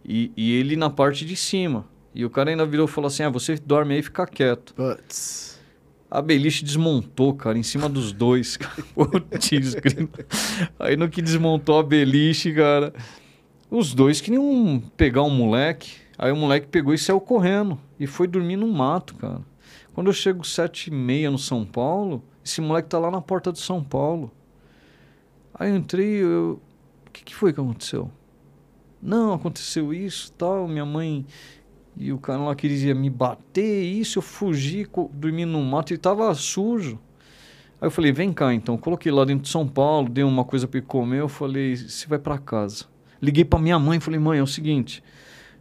[0.04, 1.86] e, e ele na parte de cima.
[2.14, 4.74] E o cara ainda virou e falou assim: ah, você dorme aí e fica quieto.
[4.74, 5.55] Putz.
[6.16, 8.56] A beliche desmontou, cara, em cima dos dois.
[8.96, 9.50] Putz.
[10.78, 12.94] Aí no que desmontou a beliche, cara,
[13.70, 15.96] os dois queriam pegar um moleque.
[16.16, 17.78] Aí o moleque pegou e saiu correndo.
[18.00, 19.42] E foi dormir no mato, cara.
[19.92, 23.52] Quando eu chego sete e meia no São Paulo, esse moleque tá lá na porta
[23.52, 24.32] de São Paulo.
[25.52, 26.62] Aí eu entrei, eu...
[27.06, 28.10] o que, que foi que aconteceu?
[29.02, 31.26] Não, aconteceu isso tal, minha mãe
[31.96, 36.32] e o cara lá queria me bater, isso, eu fugi, dormi no mato e tava
[36.34, 36.98] sujo.
[37.80, 40.68] Aí eu falei, vem cá então, coloquei lá dentro de São Paulo, dei uma coisa
[40.68, 42.84] para comer, eu falei, você vai para casa.
[43.20, 45.02] Liguei para minha mãe, falei, mãe, é o seguinte,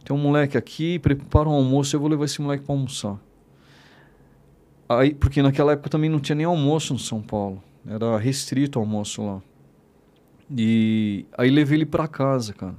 [0.04, 3.18] tem um moleque aqui, prepara um almoço, eu vou levar esse moleque para almoçar.
[4.88, 8.82] Aí, porque naquela época também não tinha nem almoço no São Paulo, era restrito o
[8.82, 9.42] almoço lá.
[10.54, 12.76] E aí levei ele para casa, cara.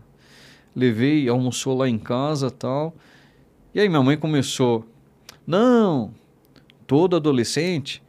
[0.75, 2.95] Levei, almoçou lá em casa tal.
[3.77, 4.83] E aí minha mãe começou,
[5.45, 6.11] não,
[6.87, 8.01] todo adolescente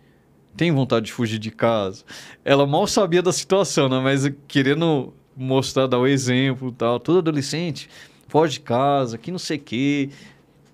[0.56, 2.04] tem vontade de fugir de casa.
[2.42, 4.00] Ela mal sabia da situação, né?
[4.02, 6.98] Mas querendo mostrar, dar o exemplo tal.
[6.98, 7.90] Todo adolescente
[8.28, 10.08] foge de casa, que não sei o quê.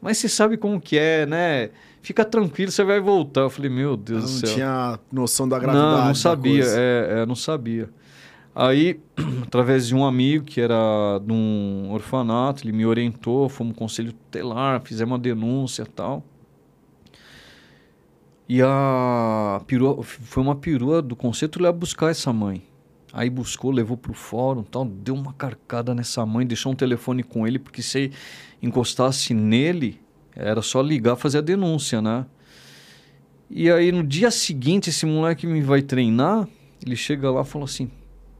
[0.00, 1.70] Mas você sabe como que é, né?
[2.00, 3.40] Fica tranquilo, você vai voltar.
[3.40, 4.54] Eu falei, meu Deus Ela do não céu.
[4.54, 5.92] tinha noção da gravidade.
[5.92, 7.90] Não, não sabia, é, é, não sabia.
[8.54, 9.00] Aí,
[9.42, 14.12] através de um amigo que era de um orfanato, ele me orientou, fomos no conselho
[14.12, 16.22] tutelar, fizemos uma denúncia tal.
[18.48, 22.62] E a perua, foi uma perua do conselho tutelar buscar essa mãe.
[23.12, 27.46] Aí buscou, levou pro fórum, tal, deu uma carcada nessa mãe, deixou um telefone com
[27.46, 28.10] ele, porque se
[28.62, 30.00] encostasse nele,
[30.34, 32.26] era só ligar, fazer a denúncia, né?
[33.48, 36.48] E aí no dia seguinte esse moleque me vai treinar,
[36.84, 37.88] ele chega lá e fala assim: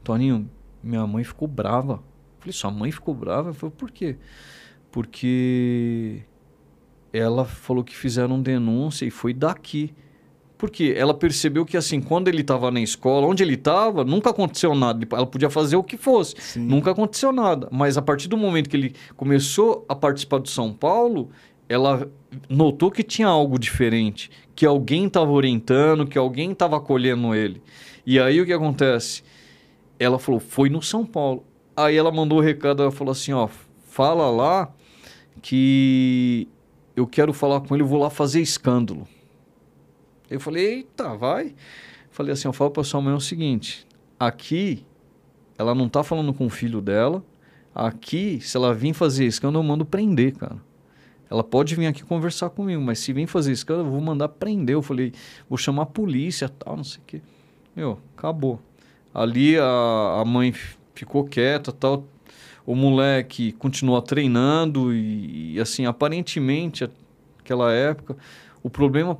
[0.05, 0.49] "Toninho,
[0.81, 1.93] minha mãe ficou brava".
[1.95, 4.15] Eu falei: "Sua mãe ficou brava?" Eu falei: "Por quê?"
[4.91, 6.21] Porque
[7.11, 9.93] ela falou que fizeram denúncia e foi daqui.
[10.57, 14.73] Porque ela percebeu que assim, quando ele estava na escola, onde ele estava, nunca aconteceu
[14.73, 15.05] nada.
[15.11, 16.35] Ela podia fazer o que fosse.
[16.39, 16.61] Sim.
[16.61, 17.67] Nunca aconteceu nada.
[17.71, 21.29] Mas a partir do momento que ele começou a participar do São Paulo,
[21.67, 22.09] ela
[22.47, 27.61] notou que tinha algo diferente, que alguém estava orientando, que alguém estava acolhendo ele.
[28.05, 29.23] E aí o que acontece?
[29.99, 31.43] Ela falou, foi no São Paulo.
[31.75, 33.47] Aí ela mandou o recado, ela falou assim, ó,
[33.85, 34.73] fala lá
[35.41, 36.47] que
[36.95, 39.07] eu quero falar com ele, vou lá fazer escândalo.
[40.29, 41.53] Eu falei, eita, vai.
[42.09, 43.85] Falei assim, eu falo para sua mãe o seguinte,
[44.19, 44.85] aqui
[45.57, 47.23] ela não tá falando com o filho dela,
[47.73, 50.57] aqui, se ela vir fazer escândalo, eu mando prender, cara.
[51.29, 54.75] Ela pode vir aqui conversar comigo, mas se vir fazer escândalo, eu vou mandar prender.
[54.75, 55.11] Eu falei,
[55.49, 57.21] vou chamar a polícia, tal, não sei o quê.
[57.75, 58.61] Meu, acabou.
[59.15, 60.53] Ali a, a mãe
[60.93, 62.05] ficou quieta, tal.
[62.65, 66.89] O moleque continua treinando e, e, assim, aparentemente,
[67.37, 68.17] naquela época,
[68.61, 69.17] o problema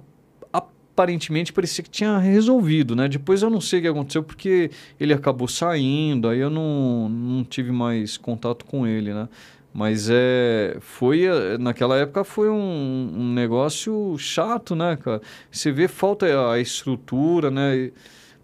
[0.51, 3.07] aparentemente parecia que tinha resolvido, né?
[3.07, 7.43] Depois eu não sei o que aconteceu porque ele acabou saindo, aí eu não, não
[7.43, 9.29] tive mais contato com ele, né?
[9.73, 15.21] Mas é, foi, eh, naquela época foi um, um negócio chato, né, cara?
[15.51, 17.75] Você vê falta a estrutura, né?
[17.77, 17.93] E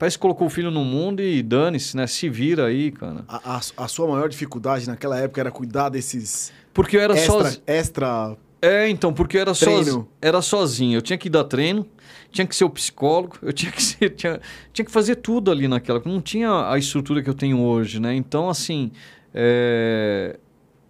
[0.02, 2.08] Parece que colocou o filho no mundo e dane-se, né?
[2.08, 3.24] Se vira aí, cara.
[3.28, 7.56] A, a- a sua maior dificuldade naquela época era cuidar desses Porque eu era extra,
[7.68, 9.78] extra É, então, porque eu era, Treino.
[9.78, 10.98] sozinho, era sozinho.
[10.98, 11.86] Eu tinha que dar treino,
[12.32, 14.42] tinha que ser o psicólogo, eu tinha que ser, tinha,
[14.74, 16.02] tinha que fazer tudo ali naquela.
[16.04, 18.16] Não tinha a estrutura que eu tenho hoje, né?
[18.16, 18.90] Então, assim,
[19.36, 20.40] é,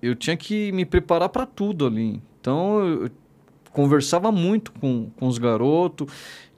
[0.01, 2.21] eu tinha que me preparar para tudo ali.
[2.39, 3.09] Então eu
[3.73, 6.07] conversava muito com, com os garotos,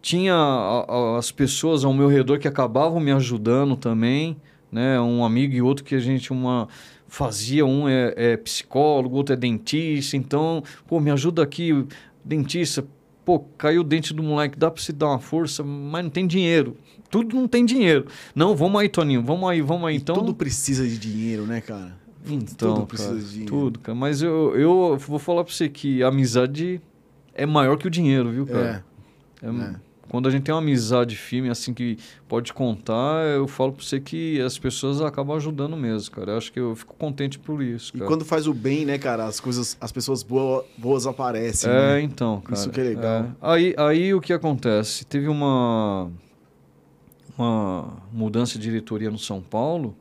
[0.03, 4.35] tinha a, a, as pessoas ao meu redor que acabavam me ajudando também,
[4.69, 4.99] né?
[4.99, 6.67] Um amigo e outro que a gente uma
[7.07, 11.85] fazia, um é, é psicólogo, outro é dentista, então, pô, me ajuda aqui,
[12.23, 12.85] dentista,
[13.23, 16.27] pô, caiu o dente do moleque, dá para se dar uma força, mas não tem
[16.27, 16.75] dinheiro.
[17.09, 18.07] Tudo não tem dinheiro.
[18.35, 19.95] Não, vamos aí, Toninho, vamos aí, vamos aí.
[19.95, 21.95] Então, tudo precisa de dinheiro, né, cara?
[22.25, 23.51] Então, tudo precisa cara, de dinheiro.
[23.51, 23.95] Tudo, cara.
[23.95, 26.81] Mas eu, eu vou falar para você que a amizade
[27.33, 28.83] é maior que o dinheiro, viu, cara?
[29.41, 29.47] É.
[29.47, 29.75] é, é.
[30.13, 31.97] Quando a gente tem uma amizade firme, assim, que
[32.27, 36.33] pode contar, eu falo pra você que as pessoas acabam ajudando mesmo, cara.
[36.33, 38.05] Eu acho que eu fico contente por isso, cara.
[38.05, 41.73] E quando faz o bem, né, cara, as coisas, as pessoas boas, boas aparecem, É,
[41.73, 42.01] né?
[42.03, 42.53] então, cara.
[42.53, 43.23] Isso que é legal.
[43.23, 43.25] É.
[43.41, 45.03] Aí, aí o que acontece?
[45.03, 46.11] Teve uma,
[47.35, 49.95] uma mudança de diretoria no São Paulo,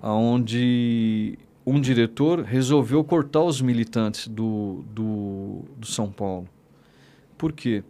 [0.00, 6.48] onde um diretor resolveu cortar os militantes do, do, do São Paulo.
[7.36, 7.82] Por quê?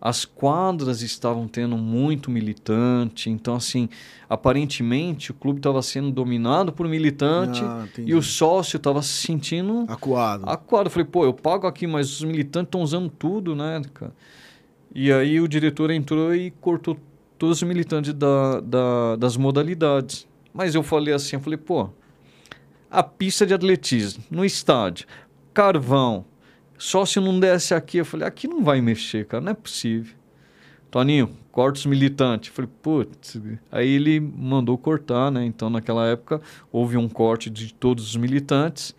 [0.00, 3.88] As quadras estavam tendo muito militante, então assim,
[4.28, 9.84] aparentemente o clube estava sendo dominado por militante ah, e o sócio estava se sentindo
[9.88, 10.48] acuado.
[10.48, 10.86] Acuado.
[10.86, 14.12] Eu falei, pô, eu pago aqui, mas os militantes estão usando tudo, né, cara?
[14.94, 16.96] E aí o diretor entrou e cortou
[17.38, 20.26] todos os militantes da, da, das modalidades.
[20.52, 21.90] Mas eu falei assim, eu falei, pô,
[22.90, 25.06] a pista de atletismo, no estádio,
[25.54, 26.24] carvão,
[26.80, 27.98] só se não desse aqui.
[27.98, 30.14] Eu falei, aqui não vai mexer, cara, não é possível.
[30.90, 32.48] Toninho, corta os militantes.
[32.48, 33.38] Eu falei, putz.
[33.70, 35.44] Aí ele mandou cortar, né?
[35.44, 36.40] Então, naquela época,
[36.72, 38.96] houve um corte de todos os militantes,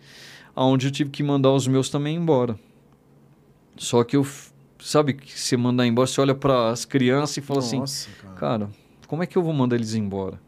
[0.54, 2.56] aonde eu tive que mandar os meus também embora.
[3.76, 4.24] Só que eu,
[4.78, 8.22] sabe, que você mandar embora, você olha para as crianças e fala assim, Nossa, assim,
[8.22, 8.34] cara.
[8.36, 8.70] cara,
[9.08, 10.38] como é que eu vou mandar eles embora?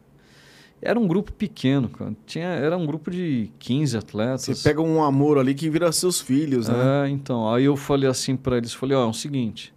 [0.84, 2.14] Era um grupo pequeno, cara.
[2.26, 4.42] Tinha, era um grupo de 15 atletas.
[4.42, 7.06] Você pega um amor ali que vira seus filhos, né?
[7.06, 7.50] É, então.
[7.50, 9.72] Aí eu falei assim para eles, falei, ó, oh, é o seguinte,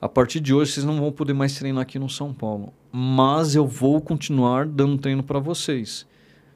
[0.00, 3.54] a partir de hoje vocês não vão poder mais treinar aqui no São Paulo, mas
[3.54, 6.04] eu vou continuar dando treino para vocês.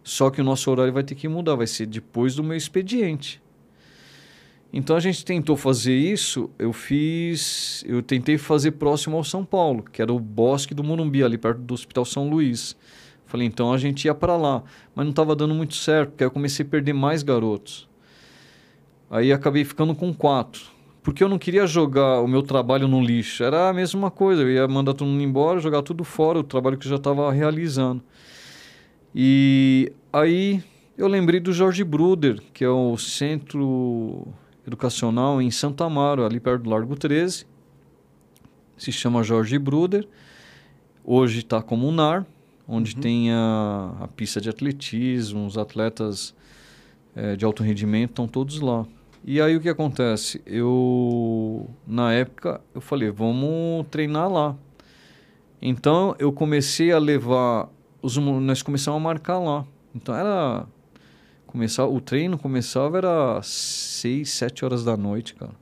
[0.02, 3.40] Só que o nosso horário vai ter que mudar, vai ser depois do meu expediente.
[4.72, 9.82] Então a gente tentou fazer isso, eu fiz, eu tentei fazer próximo ao São Paulo,
[9.82, 12.76] que era o Bosque do Morumbi, ali perto do Hospital São Luís.
[13.28, 14.62] Falei, então a gente ia para lá.
[14.94, 17.86] Mas não estava dando muito certo, porque aí eu comecei a perder mais garotos.
[19.10, 20.62] Aí acabei ficando com quatro.
[21.02, 23.44] Porque eu não queria jogar o meu trabalho no lixo.
[23.44, 24.42] Era a mesma coisa.
[24.42, 27.30] Eu ia mandar todo mundo embora, jogar tudo fora, o trabalho que eu já estava
[27.30, 28.02] realizando.
[29.14, 30.62] E aí
[30.96, 34.26] eu lembrei do Jorge Bruder, que é o centro
[34.66, 37.46] educacional em Santa Amaro, ali perto do Largo 13.
[38.78, 40.08] Se chama Jorge Bruder.
[41.04, 42.26] Hoje está como um NAR
[42.68, 43.00] onde uhum.
[43.00, 46.35] tem a, a, pista de atletismo, os atletas
[47.16, 48.87] é, de alto rendimento estão todos lá.
[49.24, 50.40] E aí o que acontece?
[50.46, 54.54] Eu, na época, eu falei, vamos treinar lá.
[55.61, 57.68] Então eu comecei a levar,
[58.02, 59.64] os, nós começamos a marcar lá.
[59.94, 60.66] Então era
[61.46, 65.54] começar o treino começava era 6, 7 horas da noite, cara.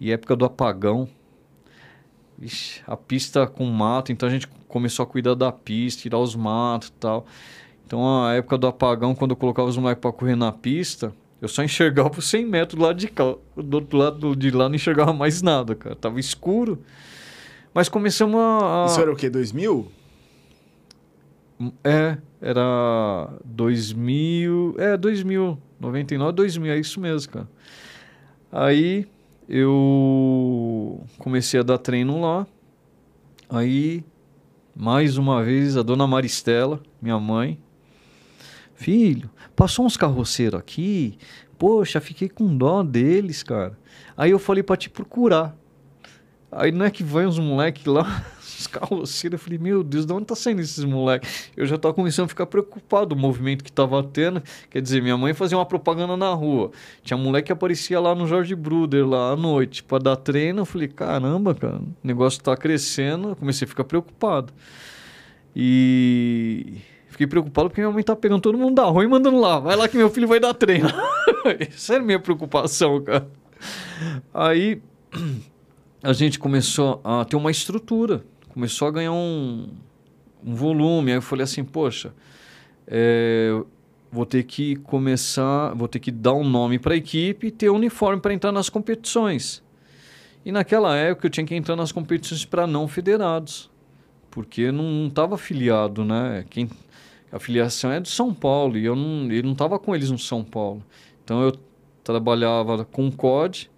[0.00, 1.08] E época do apagão.
[2.40, 6.36] Ixi, a pista com mato, então a gente começou a cuidar da pista, tirar os
[6.36, 7.26] matos e tal.
[7.86, 11.48] Então, a época do apagão, quando eu colocava os moleques para correr na pista, eu
[11.48, 13.34] só enxergava por 100 metros do lado de cá.
[13.56, 15.96] Do outro lado de lá não enxergava mais nada, cara.
[15.96, 16.82] Tava escuro.
[17.72, 18.86] Mas começamos a...
[18.88, 19.30] Isso era o quê?
[19.30, 19.90] 2000?
[21.82, 24.76] É, era 2000...
[24.78, 25.58] É, 2000.
[25.80, 27.48] 99, 2000, é isso mesmo, cara.
[28.50, 29.06] Aí
[29.48, 32.46] eu comecei a dar treino lá.
[33.48, 34.04] Aí,
[34.76, 37.58] mais uma vez, a dona Maristela, minha mãe,
[38.74, 41.18] filho, passou uns carroceiros aqui.
[41.56, 43.76] Poxa, fiquei com dó deles, cara.
[44.16, 45.56] Aí eu falei para te procurar.
[46.52, 48.24] Aí não é que vai uns moleques lá
[48.58, 49.38] os carroceiros.
[49.40, 51.50] Eu falei, meu Deus, de onde tá saindo esses moleques?
[51.56, 54.42] Eu já tava começando a ficar preocupado o movimento que tava tendo.
[54.70, 56.70] Quer dizer, minha mãe fazia uma propaganda na rua.
[57.02, 60.60] Tinha moleque que aparecia lá no Jorge Bruder, lá à noite, para dar treino.
[60.60, 63.30] Eu falei, caramba, cara, o negócio tá crescendo.
[63.30, 64.52] Eu comecei a ficar preocupado.
[65.54, 66.76] E
[67.08, 69.58] fiquei preocupado porque minha mãe tá pegando todo mundo da rua e mandando lá.
[69.58, 70.88] Vai lá que meu filho vai dar treino.
[71.58, 73.28] Essa era a minha preocupação, cara.
[74.32, 74.80] Aí
[76.02, 78.24] a gente começou a ter uma estrutura
[78.58, 79.68] começou a ganhar um,
[80.44, 81.12] um volume.
[81.12, 82.12] Aí eu falei assim, poxa,
[82.88, 83.56] é,
[84.10, 87.70] vou ter que começar, vou ter que dar um nome para a equipe e ter
[87.70, 89.62] um uniforme para entrar nas competições.
[90.44, 93.70] E naquela época eu tinha que entrar nas competições para não federados,
[94.28, 96.44] porque não estava afiliado, né?
[96.50, 96.68] Quem,
[97.30, 100.18] a filiação é do São Paulo e eu não, ele não estava com eles no
[100.18, 100.82] São Paulo.
[101.22, 101.52] Então eu
[102.02, 103.70] trabalhava com COD,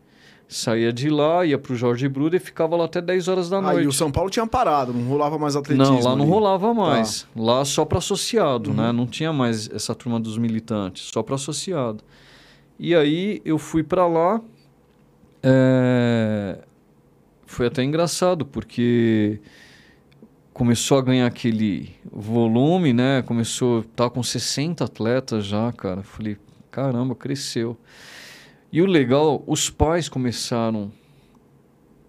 [0.53, 3.62] saía de lá, ia pro Jorge Bruder e ficava lá até 10 horas da Aí
[3.62, 3.86] noite.
[3.88, 5.94] o São Paulo tinha parado, não rolava mais atletismo.
[5.94, 6.30] Não, lá não ali.
[6.32, 7.22] rolava mais.
[7.22, 7.28] Tá.
[7.40, 8.76] Lá só para associado, Uhum.
[8.76, 8.90] né?
[8.92, 12.03] Não tinha mais essa turma dos militantes, só para associado.
[12.78, 14.40] E aí eu fui para lá.
[15.42, 16.59] é,
[17.46, 19.40] Foi até engraçado, porque
[20.53, 23.22] começou a ganhar aquele volume, né?
[23.22, 26.03] Começou, tá com 60 atletas já, cara.
[26.03, 26.36] Falei,
[26.70, 27.76] caramba, cresceu.
[28.72, 30.92] E o legal, os pais começaram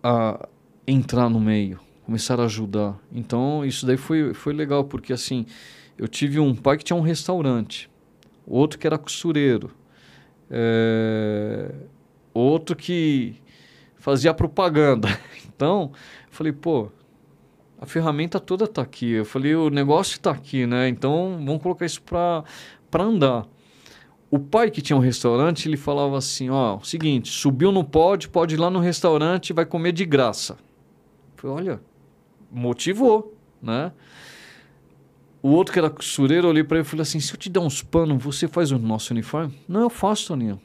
[0.03, 0.47] a
[0.85, 2.99] entrar no meio, começaram a ajudar.
[3.11, 5.45] Então, isso daí foi, foi legal, porque assim,
[5.97, 7.89] eu tive um pai que tinha um restaurante,
[8.45, 9.71] outro que era costureiro,
[10.51, 11.73] é,
[12.33, 13.35] outro que
[13.95, 15.07] fazia propaganda.
[15.61, 16.89] Então, eu falei, pô,
[17.79, 19.11] a ferramenta toda tá aqui.
[19.11, 20.87] Eu falei, o negócio tá aqui, né?
[20.89, 22.43] Então, vamos colocar isso para
[22.95, 23.45] andar.
[24.31, 28.29] O pai que tinha um restaurante, ele falava assim, ó, o seguinte, subiu no pódio,
[28.29, 30.57] pode ir lá no restaurante, vai comer de graça.
[31.35, 31.81] Falei, olha,
[32.49, 33.91] motivou, né?
[35.43, 37.59] O outro que era costureiro, olhei para ele e falei assim, se eu te der
[37.59, 39.53] uns panos, você faz o nosso uniforme?
[39.67, 40.61] Não, eu faço, Toninho.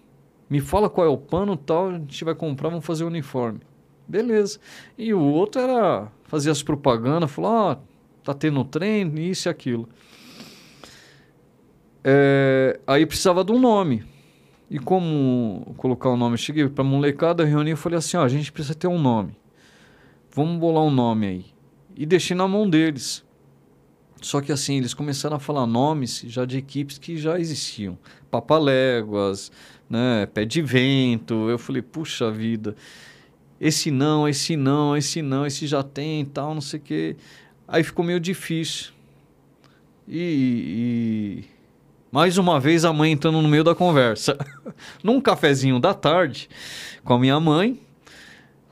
[0.49, 3.59] Me fala qual é o pano tal, a gente vai comprar, vamos fazer o uniforme.
[4.07, 4.61] Beleza.
[4.97, 7.77] E o outro era, fazia as propagandas, falou, ó,
[8.23, 9.89] tá tendo treino, isso e aquilo.
[12.09, 14.05] É, aí precisava de um nome.
[14.71, 16.35] E como colocar o nome?
[16.35, 19.37] Eu cheguei pra molecada, reuni e falei assim, ó, a gente precisa ter um nome.
[20.33, 21.45] Vamos bolar um nome aí.
[21.97, 23.25] E deixei na mão deles.
[24.23, 27.99] Só que assim, eles começaram a falar nomes já de equipes que já existiam.
[28.31, 29.51] Papaléguas,
[29.91, 31.51] né, Pé de Vento.
[31.51, 32.77] Eu falei, puxa vida,
[33.61, 37.17] esse não, esse não, esse não, esse já tem e tal, não sei o quê.
[37.67, 38.93] Aí ficou meio difícil.
[40.09, 41.56] E, e
[42.17, 44.39] mais uma vez a mãe entrando no meio da conversa.
[45.05, 46.49] Num cafezinho da tarde
[47.05, 47.79] com a minha mãe,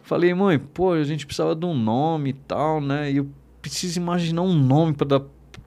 [0.02, 3.12] falei, mãe, pô, a gente precisava de um nome e tal, né?
[3.12, 3.28] E eu
[3.60, 5.22] preciso imaginar um nome para dar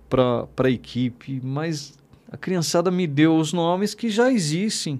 [0.09, 1.99] para a equipe, mas
[2.31, 4.99] a criançada me deu os nomes que já existem.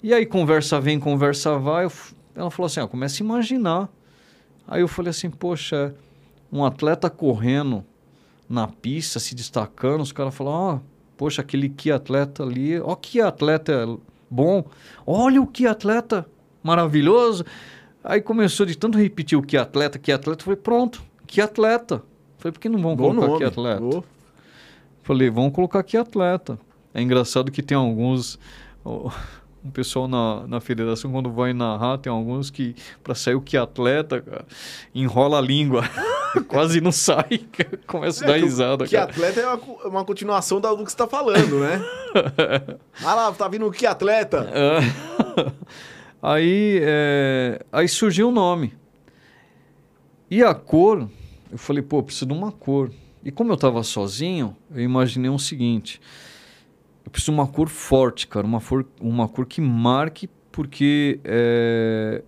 [0.00, 1.92] E aí conversa vem, conversa vai, eu
[2.36, 3.88] ela falou assim, ó, começa a imaginar.
[4.64, 5.92] Aí eu falei assim, poxa,
[6.52, 7.84] um atleta correndo
[8.48, 10.89] na pista, se destacando, os caras falaram, ó,
[11.20, 13.86] poxa, aquele que atleta ali, ó que atleta
[14.30, 14.64] bom,
[15.06, 16.26] olha o que atleta
[16.62, 17.44] maravilhoso.
[18.02, 22.02] Aí começou de tanto repetir o que atleta, que atleta, falei, pronto, que atleta.
[22.38, 23.38] Falei, por que não vão Bom colocar nome.
[23.38, 23.84] que atleta?
[23.84, 24.02] Ô,
[25.02, 26.58] Falei, vamos colocar aqui atleta.
[26.94, 28.38] É engraçado que tem alguns.
[28.82, 29.10] ó,
[29.62, 33.58] Um pessoal na, na federação, quando vai narrar, tem alguns que, para sair o que
[33.58, 34.46] atleta, cara,
[34.94, 35.82] enrola a língua.
[36.48, 37.40] Quase não sai.
[37.86, 39.10] Começa a dar É, que o- risada, Que cara.
[39.10, 39.56] atleta é uma,
[39.88, 41.82] uma continuação do que você tá falando, né?
[43.04, 44.48] ah lá, tá vindo o que atleta?
[44.52, 45.52] É.
[46.22, 48.74] aí, é, aí surgiu o nome.
[50.30, 51.08] E a cor,
[51.50, 52.90] eu falei, pô, preciso de uma cor.
[53.24, 56.00] E como eu tava sozinho, eu imaginei o seguinte:
[57.04, 62.22] eu preciso de uma cor forte, cara, uma, for, uma cor que marque, porque é,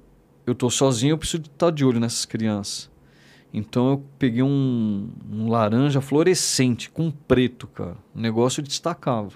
[0.47, 2.91] eu tô sozinho, eu preciso estar de olho nessas crianças.
[3.53, 7.97] Então eu peguei um, um laranja fluorescente com preto, cara.
[8.15, 9.31] O negócio destacava.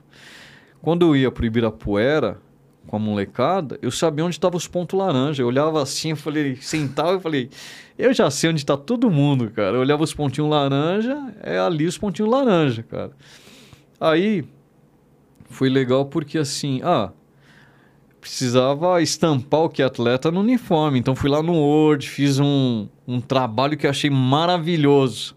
[0.80, 2.40] Quando eu ia pro Ibirapuera
[2.86, 5.42] com a molecada, eu sabia onde estavam os pontos laranja.
[5.42, 7.50] Eu olhava assim, eu falei, sentava e falei,
[7.98, 9.76] eu já sei onde está todo mundo, cara.
[9.76, 13.10] Eu olhava os pontinhos laranja, é ali os pontinhos laranja, cara.
[14.00, 14.44] Aí
[15.50, 17.10] foi legal porque assim, ah,
[18.26, 20.98] precisava estampar o que atleta no uniforme.
[20.98, 25.36] Então fui lá no Word, fiz um, um trabalho que eu achei maravilhoso.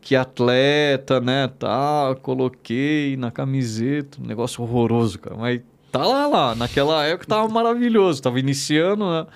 [0.00, 5.36] Que atleta, né, tá, coloquei na camiseta, um negócio horroroso, cara.
[5.36, 5.60] Mas
[5.92, 9.26] tá lá, lá, naquela época tava maravilhoso, tava iniciando, né?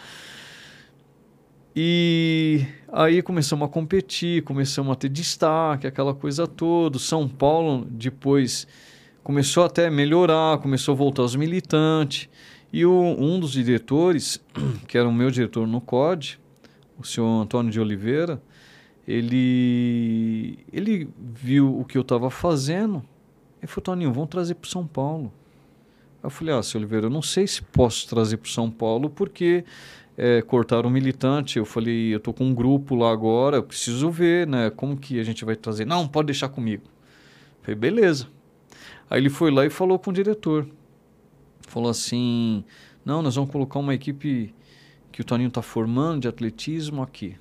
[1.74, 6.98] E aí começamos a competir, começamos a ter destaque, aquela coisa toda.
[6.98, 8.66] São Paulo depois
[9.22, 12.28] começou até a melhorar, começou a voltar os militantes.
[12.72, 14.40] E o, um dos diretores,
[14.86, 16.38] que era o meu diretor no COD,
[16.98, 18.42] o senhor Antônio de Oliveira,
[19.06, 23.02] ele, ele viu o que eu estava fazendo
[23.62, 25.32] e falou, Toninho, vamos trazer para São Paulo.
[26.22, 29.64] Eu falei, ah, seu Oliveira, eu não sei se posso trazer para São Paulo porque
[30.16, 31.58] é, cortaram o militante.
[31.58, 34.68] Eu falei, eu tô com um grupo lá agora, eu preciso ver, né?
[34.68, 35.86] Como que a gente vai trazer?
[35.86, 36.82] Não, pode deixar comigo.
[36.84, 38.26] Eu falei, beleza.
[39.08, 40.66] Aí ele foi lá e falou com o diretor.
[41.68, 42.64] Falou assim,
[43.04, 44.54] não, nós vamos colocar uma equipe
[45.12, 47.36] que o Toninho tá formando de atletismo aqui.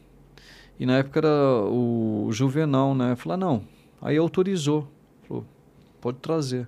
[0.80, 3.15] E na época era o Juvenal, né?
[3.15, 3.63] Falei, ah, não.
[4.01, 4.88] Aí autorizou.
[5.28, 5.45] Falou,
[5.99, 6.67] pode trazer.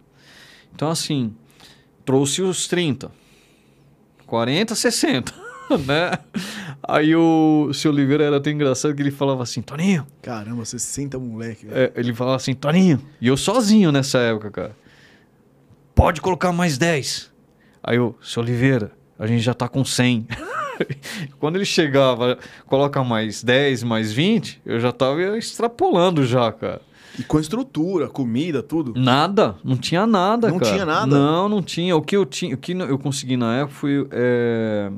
[0.73, 1.35] Então, assim,
[2.05, 3.11] trouxe os 30.
[4.25, 5.33] 40, 60,
[5.85, 6.11] né?
[6.81, 10.07] Aí o seu Oliveira era até engraçado que ele falava assim, Toninho.
[10.21, 11.67] Caramba, 60 moleque.
[11.69, 13.01] É, ele falava assim, Toninho.
[13.19, 14.77] E eu sozinho nessa época, cara.
[15.93, 17.28] Pode colocar mais 10.
[17.89, 20.27] Aí eu, seu Oliveira, a gente já tá com 100.
[21.39, 22.37] Quando ele chegava,
[22.67, 26.83] coloca mais 10, mais 20, eu já tava extrapolando já, cara.
[27.17, 28.93] E com estrutura, comida, tudo?
[28.95, 30.69] Nada, não tinha nada, não cara.
[30.69, 31.07] Não tinha nada?
[31.07, 31.95] Não, não tinha.
[31.95, 34.07] O que eu tinha, o que eu consegui na época foi.
[34.11, 34.91] É...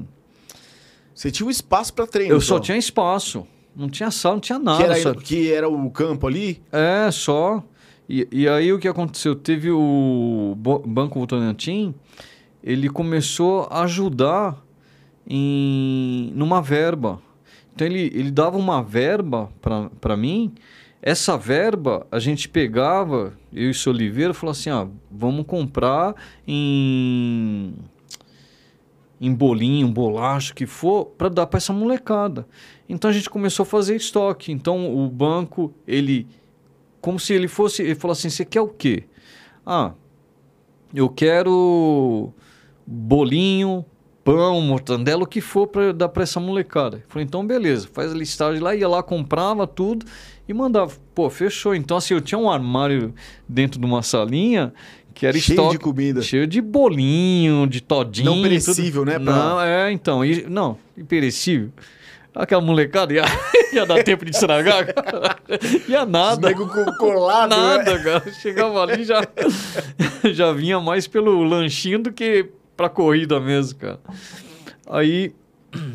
[1.16, 2.34] Você tinha um espaço para treino?
[2.34, 3.48] Eu só tinha espaço.
[3.74, 4.80] Não tinha sala, não tinha nada.
[4.80, 5.14] Que era, só...
[5.14, 6.62] que era o campo ali?
[6.74, 7.64] É, só.
[8.10, 9.34] E, e aí o que aconteceu?
[9.34, 11.96] Teve o Banco Votorantim,
[12.64, 14.64] ele começou a ajudar
[15.28, 17.22] em numa verba.
[17.74, 19.50] Então ele, ele dava uma verba
[20.00, 20.54] para mim
[21.02, 26.14] essa verba a gente pegava, eu e o Oliveira, falou assim: ah, vamos comprar
[26.48, 27.74] em,
[29.20, 32.48] em bolinho, bolacho, que for, para dar para essa molecada.
[32.88, 34.52] Então a gente começou a fazer estoque.
[34.52, 36.28] Então o banco, ele,
[37.02, 39.06] como se ele fosse, ele falou assim: você quer o quê?
[39.66, 39.94] Ah,
[40.94, 42.32] eu quero
[42.92, 43.86] bolinho,
[44.24, 46.98] pão, mortandela, o que for para dar para essa molecada.
[46.98, 50.06] Eu falei, então beleza, faz a listagem lá, ia lá, comprava tudo
[50.48, 50.92] e mandava.
[51.16, 51.74] Pô, fechou.
[51.74, 53.14] Então, assim, eu tinha um armário
[53.48, 54.74] dentro de uma salinha
[55.14, 56.22] que era cheio estoque, de comida.
[56.22, 58.36] Cheio de bolinho, de todinho.
[58.36, 59.12] Não perecível, tudo.
[59.12, 59.20] né?
[59.20, 59.34] Pra...
[59.34, 60.24] Não, é, então.
[60.26, 61.70] E, não, imperecível.
[62.34, 63.24] Aquela molecada ia,
[63.74, 65.36] ia dar tempo de estragar, cara.
[65.90, 66.48] Ia nada.
[66.48, 66.66] Nego
[66.98, 68.04] colado, Nada, né?
[68.04, 68.34] cara.
[68.34, 69.22] Chegava ali já
[70.32, 72.50] já vinha mais pelo lanchinho do que
[72.82, 74.00] pra corrida mesmo, cara.
[74.90, 75.34] Aí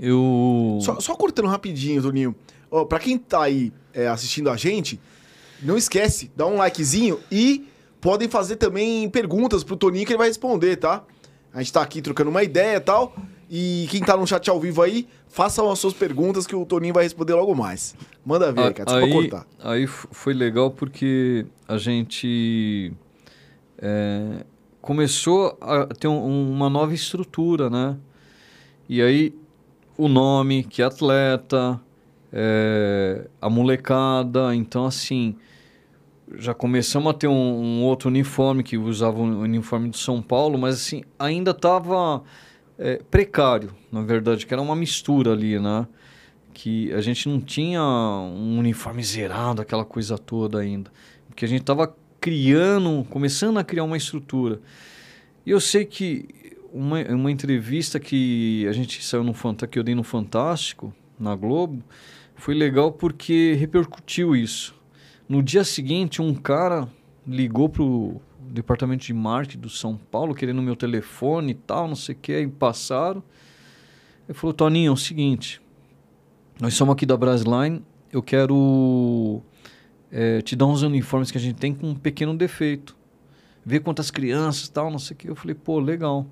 [0.00, 0.78] eu.
[0.80, 2.34] Só, só cortando rapidinho, Toninho.
[2.70, 4.98] Ó, pra quem tá aí é, assistindo a gente,
[5.62, 7.68] não esquece, dá um likezinho e
[8.00, 11.04] podem fazer também perguntas pro Toninho que ele vai responder, tá?
[11.52, 13.14] A gente tá aqui trocando uma ideia e tal.
[13.48, 16.92] E quem tá no chat ao vivo aí, façam as suas perguntas que o Toninho
[16.92, 17.94] vai responder logo mais.
[18.24, 19.46] Manda ver, cara, só aí, pra cortar.
[19.60, 22.92] Aí foi legal porque a gente
[23.78, 24.44] é,
[24.86, 27.96] começou a ter um, uma nova estrutura, né?
[28.88, 29.34] E aí
[29.98, 31.80] o nome, que é atleta,
[32.32, 35.34] é, a molecada, então assim
[36.36, 40.56] já começamos a ter um, um, outro uniforme que usava o uniforme de São Paulo,
[40.56, 42.22] mas assim ainda estava
[42.78, 45.84] é, precário, na verdade, que era uma mistura ali, né?
[46.54, 50.92] Que a gente não tinha um uniforme zerado, aquela coisa toda ainda,
[51.28, 51.92] porque a gente estava
[52.26, 54.60] criando, começando a criar uma estrutura.
[55.46, 56.26] E eu sei que
[56.72, 59.32] uma, uma entrevista que a gente saiu no
[59.68, 61.84] que eu dei no Fantástico, na Globo,
[62.34, 64.74] foi legal porque repercutiu isso.
[65.28, 66.88] No dia seguinte, um cara
[67.24, 72.16] ligou pro departamento de marketing do São Paulo, querendo meu telefone e tal, não sei
[72.16, 73.22] o que, aí passaram.
[74.28, 75.60] Ele falou, Toninho, é o seguinte,
[76.60, 79.44] nós somos aqui da Brasline, eu quero
[80.10, 82.96] é, te dar uns uniformes que a gente tem com um pequeno defeito.
[83.64, 85.28] Ver quantas crianças tal, não sei o que.
[85.28, 86.26] Eu falei, pô, legal.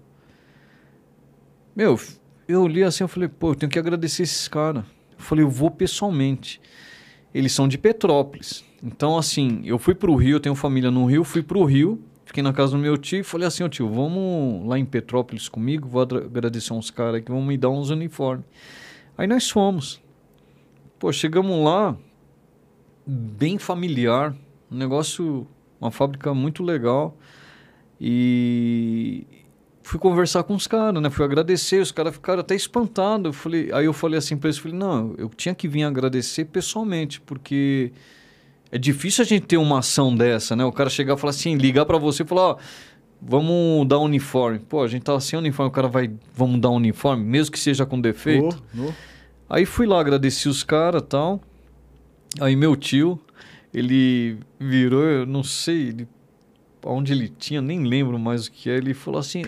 [1.74, 1.98] Meu,
[2.46, 4.84] eu li assim, eu falei, pô, eu tenho que agradecer esses caras.
[5.18, 6.60] Eu falei, eu vou pessoalmente.
[7.32, 8.64] Eles são de Petrópolis.
[8.82, 12.42] Então, assim, eu fui pro Rio, eu tenho família no Rio, fui pro Rio, fiquei
[12.42, 15.88] na casa do meu tio e falei assim, ô tio, vamos lá em Petrópolis comigo,
[15.88, 18.44] vou agradecer uns caras que vão me dar uns uniformes.
[19.16, 20.00] Aí nós fomos.
[20.98, 21.96] Pô, chegamos lá,
[23.06, 24.34] bem familiar,
[24.70, 25.46] um negócio,
[25.80, 27.16] uma fábrica muito legal.
[28.00, 29.26] E
[29.82, 31.10] fui conversar com os caras, né?
[31.10, 33.26] Fui agradecer, os caras ficaram até espantados.
[33.26, 36.46] Eu falei, aí eu falei assim para eles, falei, não, eu tinha que vir agradecer
[36.46, 37.92] pessoalmente, porque
[38.72, 40.64] é difícil a gente ter uma ação dessa, né?
[40.64, 42.56] O cara chegar e falar assim, ligar para você e falar, ó,
[43.20, 44.58] vamos dar um uniforme.
[44.58, 47.58] Pô, a gente tava sem uniforme, o cara vai, vamos dar um uniforme, mesmo que
[47.58, 48.62] seja com defeito.
[48.76, 48.92] Oh, oh.
[49.48, 51.40] Aí fui lá, agradeci os caras tal.
[52.40, 53.20] Aí meu tio,
[53.72, 56.08] ele virou, eu não sei ele,
[56.84, 58.76] onde ele tinha, nem lembro mais o que é.
[58.76, 59.44] Ele falou assim: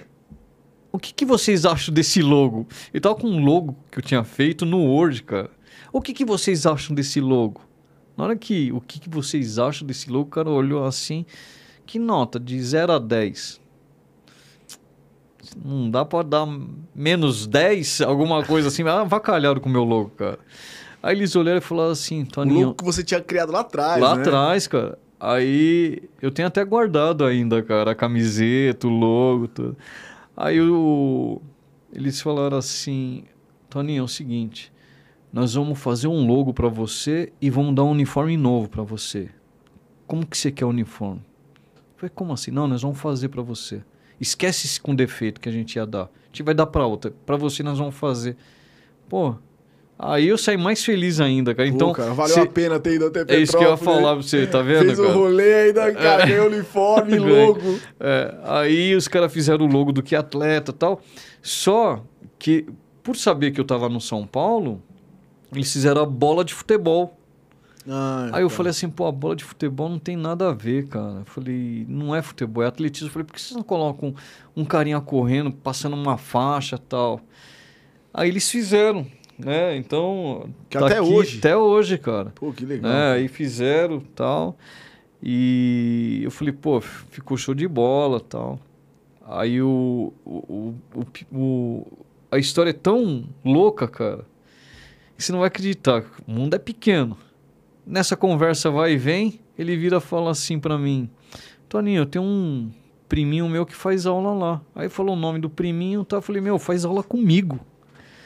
[0.93, 2.67] O que, que vocês acham desse logo?
[2.93, 5.51] Ele tava com um logo que eu tinha feito no Word, cara.
[5.93, 7.61] O que, que vocês acham desse logo?
[8.17, 11.27] Na hora que o que, que vocês acham desse logo, o cara olhou assim:
[11.85, 12.39] Que nota?
[12.39, 13.61] De 0 a 10.
[15.65, 16.47] Não dá pra dar
[16.95, 18.83] menos 10, alguma coisa assim.
[18.83, 20.39] Ah, vacalharam com o meu logo, cara.
[21.07, 22.59] Aí eles olharam e falaram assim, Toninho...
[22.59, 24.23] O logo que você tinha criado lá atrás, Lá né?
[24.23, 24.99] atrás, cara.
[25.21, 29.77] Aí eu tenho até guardado ainda, cara, a camiseta, o logo, tudo.
[30.37, 30.59] Aí
[31.93, 33.23] eles falaram assim,
[33.71, 34.73] Toninho, é o seguinte,
[35.33, 39.29] nós vamos fazer um logo para você e vamos dar um uniforme novo para você.
[40.09, 41.21] Como que você quer o uniforme?
[41.77, 42.51] Eu falei, como assim?
[42.51, 43.81] Não, nós vamos fazer para você.
[44.21, 46.07] Esquece esse com defeito que a gente ia dar.
[46.07, 47.13] A gente vai dar para outra.
[47.25, 48.37] Para você nós vamos fazer.
[49.09, 49.37] Pô,
[49.99, 51.69] aí eu saí mais feliz ainda, cara.
[51.69, 53.49] Então, Pô, cara, valeu cê- a pena ter ido até é Petrópolis.
[53.49, 55.15] isso que eu ia falar pra você, tá vendo, Fez o cara?
[55.15, 57.79] rolê ainda, cara, ganhou uniforme, logo.
[58.01, 61.01] É, aí os caras fizeram o logo do que atleta e tal.
[61.43, 62.03] Só
[62.39, 62.67] que,
[63.03, 64.83] por saber que eu tava no São Paulo,
[65.55, 67.17] eles fizeram a bola de futebol.
[67.89, 68.55] Ah, Aí eu tá.
[68.57, 71.21] falei assim, pô, a bola de futebol não tem nada a ver, cara.
[71.21, 73.07] Eu falei, não é futebol, é atletismo.
[73.07, 74.13] Eu falei, por que vocês não colocam
[74.57, 77.21] um carinha correndo, passando uma faixa e tal?
[78.13, 79.07] Aí eles fizeram,
[79.39, 79.77] né?
[79.77, 80.49] Então.
[80.69, 81.39] Que até hoje.
[81.39, 82.33] Até hoje, cara.
[82.35, 82.91] Pô, que legal.
[82.93, 84.57] É, aí fizeram tal.
[85.23, 88.59] E eu falei, pô, ficou show de bola tal.
[89.27, 91.87] Aí o, o, o, o-
[92.31, 94.25] a história é tão louca, cara,
[95.17, 96.05] que você não vai acreditar.
[96.27, 97.17] O mundo é pequeno.
[97.87, 101.09] Nessa conversa vai e vem, ele vira e fala assim pra mim:
[101.69, 102.71] Toninho, eu tenho um
[103.09, 104.61] priminho meu que faz aula lá.
[104.75, 106.17] Aí falou o nome do priminho, tá?
[106.17, 107.59] Eu falei, meu, faz aula comigo.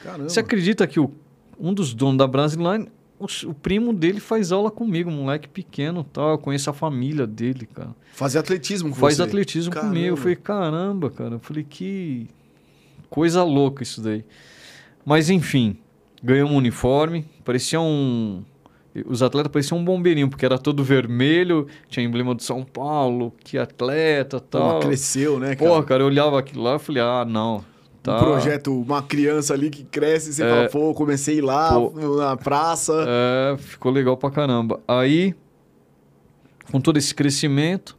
[0.02, 0.28] Caramba.
[0.28, 1.10] Você acredita que o,
[1.58, 2.88] um dos donos da Brasiline,
[3.18, 6.30] o, o primo dele faz aula comigo, moleque pequeno tal.
[6.30, 7.94] Eu conheço a família dele, cara.
[8.14, 9.22] Fazer atletismo com Faz você.
[9.22, 9.92] atletismo Caramba.
[9.94, 10.12] comigo.
[10.12, 11.34] Eu falei, caramba, cara.
[11.34, 12.26] Eu falei, que
[13.08, 14.24] coisa louca isso daí.
[15.04, 15.76] Mas enfim,
[16.22, 18.44] ganhamos um uniforme, parecia um.
[19.06, 23.56] Os atletas pareciam um bombeirinho, porque era todo vermelho, tinha emblema do São Paulo, que
[23.56, 24.74] atleta Pô, tal.
[24.74, 25.70] mas cresceu, né, cara?
[25.70, 27.64] Pô, cara, eu olhava aquilo lá e falei, ah, não.
[28.02, 28.16] Tá.
[28.16, 30.48] Um projeto, uma criança ali que cresce você É.
[30.48, 31.90] fala, pô, comecei lá Pô.
[32.16, 32.94] na praça.
[33.06, 34.80] É, ficou legal pra caramba.
[34.88, 35.34] Aí,
[36.72, 37.98] com todo esse crescimento,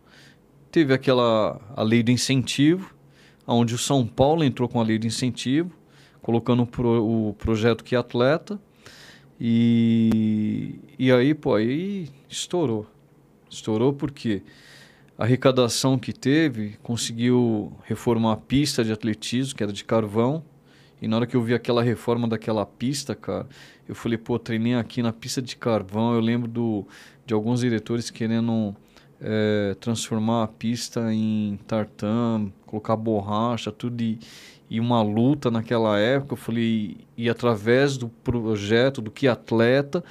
[0.71, 2.89] teve aquela a lei do incentivo,
[3.45, 5.71] onde o São Paulo entrou com a lei do incentivo,
[6.21, 8.59] colocando o, pro- o projeto que atleta.
[9.53, 12.85] E, e aí, pô, aí estourou.
[13.49, 14.41] Estourou porque
[15.17, 20.43] a arrecadação que teve conseguiu reformar a pista de atletismo, que era de carvão.
[21.01, 23.47] E na hora que eu vi aquela reforma daquela pista, cara,
[23.87, 26.13] eu falei, pô, treinei aqui na pista de carvão.
[26.13, 26.85] Eu lembro do,
[27.25, 28.75] de alguns diretores querendo
[29.19, 34.01] eh, transformar a pista em tartan, colocar borracha, tudo.
[34.01, 34.19] E,
[34.69, 36.33] e uma luta naquela época.
[36.33, 40.03] Eu falei, e através do projeto, do que atleta,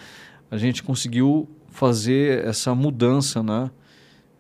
[0.51, 3.71] a gente conseguiu fazer essa mudança, né?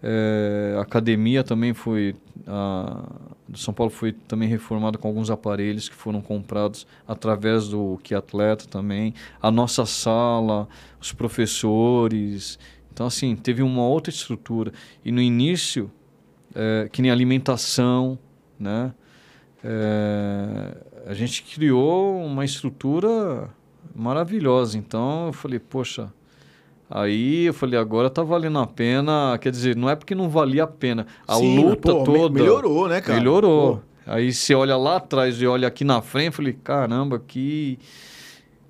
[0.02, 3.04] Eh, a academia também foi a
[3.50, 8.14] do São Paulo foi também reformada com alguns aparelhos que foram comprados através do que
[8.14, 9.12] atleta também.
[9.42, 10.68] A nossa sala
[11.00, 12.58] os professores.
[12.92, 14.72] Então assim teve uma outra estrutura.
[15.04, 15.90] E no início
[16.54, 18.18] eh, que nem alimentação
[18.58, 18.92] né?
[19.64, 20.76] Eh,
[21.06, 23.50] a gente criou uma estrutura
[23.94, 24.78] maravilhosa.
[24.78, 26.12] Então eu falei poxa
[26.90, 29.38] Aí eu falei, agora tá valendo a pena.
[29.40, 31.06] Quer dizer, não é porque não valia a pena.
[31.26, 32.34] A Sim, luta pô, toda.
[32.34, 33.18] Melhorou, né, cara?
[33.18, 33.76] Melhorou.
[33.76, 37.78] Pô, Aí você olha lá atrás e olha aqui na frente, eu falei, caramba, que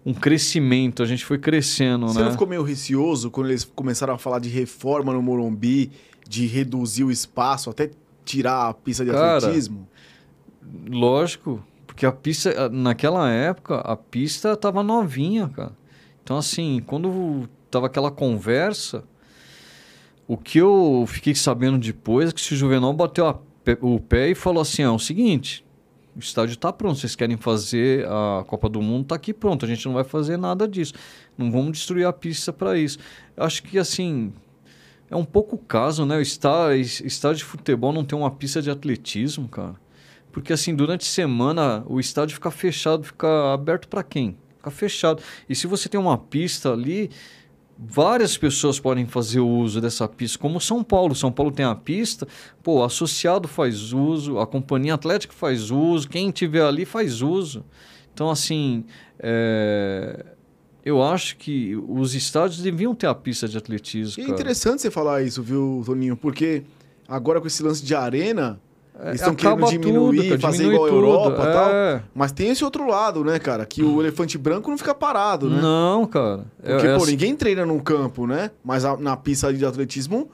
[0.05, 1.03] um crescimento.
[1.03, 2.27] A gente foi crescendo, Você né?
[2.27, 5.91] não ficou meio receoso quando eles começaram a falar de reforma no Morumbi,
[6.29, 7.91] de reduzir o espaço, até
[8.25, 9.89] tirar a pista de Cara, atletismo?
[10.89, 15.73] Lógico, porque a pista, naquela época, a pista tava novinha, cara.
[16.23, 19.05] Então, assim, quando tava aquela conversa,
[20.27, 23.43] o que eu fiquei sabendo depois é que se o Juvenal bateu
[23.81, 25.65] o pé e falou assim: é o seguinte,
[26.15, 29.69] o estádio tá pronto, vocês querem fazer a Copa do Mundo, tá aqui pronto, a
[29.69, 30.95] gente não vai fazer nada disso.
[31.37, 32.99] Não vamos destruir a pista para isso.
[33.37, 34.33] Acho que, assim,
[35.11, 36.17] é um pouco o caso, né?
[36.17, 39.75] O está- estádio de futebol não tem uma pista de atletismo, cara.
[40.33, 44.37] Porque assim, durante a semana o estádio fica fechado, fica aberto para quem?
[44.59, 45.23] Fica fechado.
[45.49, 47.11] E se você tem uma pista ali,
[47.83, 51.15] várias pessoas podem fazer uso dessa pista, como São Paulo.
[51.15, 52.29] São Paulo tem a pista,
[52.63, 57.65] pô, o associado faz uso, a companhia atlética faz uso, quem tiver ali faz uso.
[58.13, 58.85] Então, assim,
[59.19, 60.27] é,
[60.85, 64.23] eu acho que os estádios deviam ter a pista de atletismo.
[64.23, 66.17] É interessante você falar isso, viu, Toninho?
[66.17, 66.65] Porque
[67.09, 68.61] agora com esse lance de arena,
[69.09, 71.71] eles estão querendo diminuir, tudo, fazer igual a Europa e tal.
[71.71, 72.03] é.
[72.15, 73.65] Mas tem esse outro lado, né, cara?
[73.65, 75.61] Que o elefante branco não fica parado, né?
[75.61, 76.45] Não, cara.
[76.63, 78.51] É- Porque, é pô, assim- ninguém treina num campo, né?
[78.65, 80.29] Mas a- na pista de atletismo,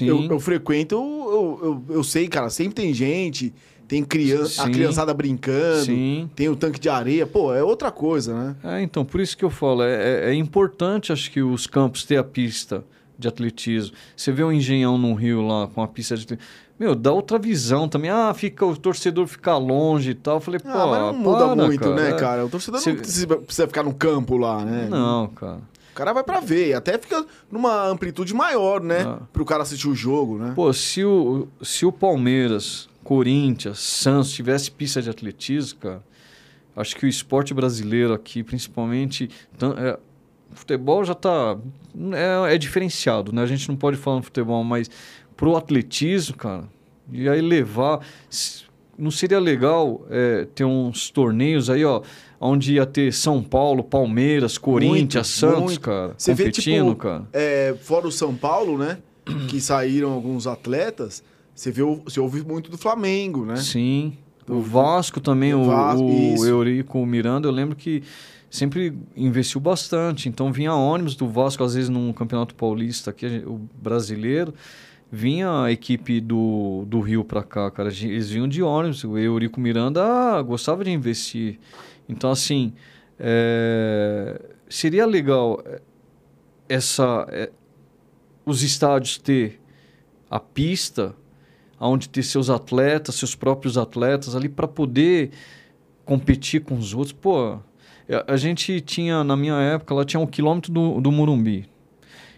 [0.00, 3.52] eu, eu frequento, eu, eu, eu sei, cara, sempre tem gente,
[3.86, 6.28] tem criança, a criançada brincando, Sim.
[6.34, 8.56] tem o tanque de areia, pô, é outra coisa, né?
[8.64, 12.04] É, então, por isso que eu falo, é, é- é importante, acho que os campos
[12.04, 12.84] ter a pista
[13.18, 13.96] de atletismo.
[14.16, 16.50] Você vê um engenhão no Rio lá com a pista de atletismo.
[16.78, 18.10] Meu, dá outra visão também.
[18.10, 20.36] Ah, fica, o torcedor fica longe e tal.
[20.36, 22.12] Eu falei, pô, Ah, mas não muda para, muito, né, É.
[22.14, 22.46] cara?
[22.46, 24.86] O torcedor não precisa, precisa ficar no campo lá, né?
[24.88, 25.60] Não, cara.
[25.90, 29.02] O cara vai pra ver, até fica numa amplitude maior, né?
[29.04, 29.18] Ah.
[29.32, 30.52] Pro cara assistir o jogo, né?
[30.54, 36.02] Pô, se o, se o Palmeiras Corinthians, Santos, tivesse pista de atletismo, cara,
[36.76, 39.28] acho que o esporte brasileiro aqui, principalmente,
[39.78, 39.98] é,
[40.52, 41.56] futebol já está
[42.12, 43.42] é, é, diferenciado, né?
[43.42, 44.88] A gente não pode falar no futebol, mas
[45.38, 46.64] pro atletismo, cara,
[47.10, 48.00] e aí levar,
[48.98, 52.02] não seria legal é, ter uns torneios aí, ó,
[52.40, 55.80] onde ia ter São Paulo, Palmeiras, Corinthians, muito, Santos, muito.
[55.80, 57.28] cara, Você competindo, vê, tipo, cara.
[57.32, 58.98] É, fora o São Paulo, né?
[59.48, 61.22] que saíram alguns atletas,
[61.54, 63.56] você vê, você ouve muito do Flamengo, né?
[63.56, 64.16] Sim.
[64.48, 68.02] O Vasco também, o, Vasco, o Eurico Miranda, eu lembro que
[68.50, 70.28] sempre investiu bastante.
[70.28, 74.54] Então vinha ônibus do Vasco, às vezes num campeonato paulista aqui, o brasileiro,
[75.10, 77.88] vinha a equipe do, do Rio para cá, cara.
[77.88, 79.04] Eles vinham de ônibus.
[79.04, 81.58] O Eurico Miranda ah, gostava de investir.
[82.08, 82.72] Então, assim,
[83.18, 84.40] é...
[84.68, 85.80] seria legal é,
[86.68, 87.50] essa, é,
[88.44, 89.60] os estádios ter
[90.30, 91.14] a pista,
[91.80, 95.30] onde ter seus atletas, seus próprios atletas ali para poder
[96.04, 97.12] competir com os outros.
[97.12, 97.58] Pô,
[98.26, 101.68] a gente tinha, na minha época, lá tinha um quilômetro do, do Murumbi.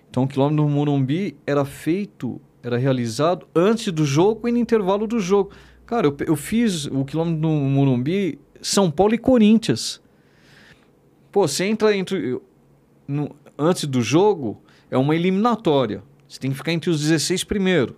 [0.09, 5.07] Então, o quilômetro do Murumbi era feito, era realizado antes do jogo e no intervalo
[5.07, 5.51] do jogo.
[5.87, 10.01] Cara, eu, eu fiz o quilômetro do Murumbi, São Paulo e Corinthians.
[11.33, 12.41] Pô, você entra entre,
[13.07, 16.03] no, antes do jogo, é uma eliminatória.
[16.29, 17.97] Você tem que ficar entre os 16 primeiro.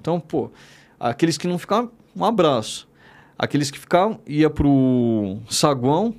[0.00, 0.50] Então, pô,
[0.98, 2.88] aqueles que não ficaram, um abraço.
[3.38, 6.14] Aqueles que ficaram, ia pro saguão,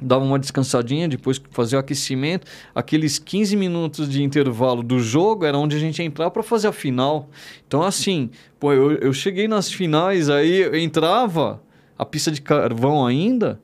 [0.00, 2.46] dava uma descansadinha, depois fazia o aquecimento.
[2.74, 6.68] Aqueles 15 minutos de intervalo do jogo era onde a gente ia entrar para fazer
[6.68, 7.28] a final.
[7.66, 11.62] Então, assim, pô, eu, eu cheguei nas finais, aí eu entrava,
[11.98, 13.60] a pista de carvão ainda,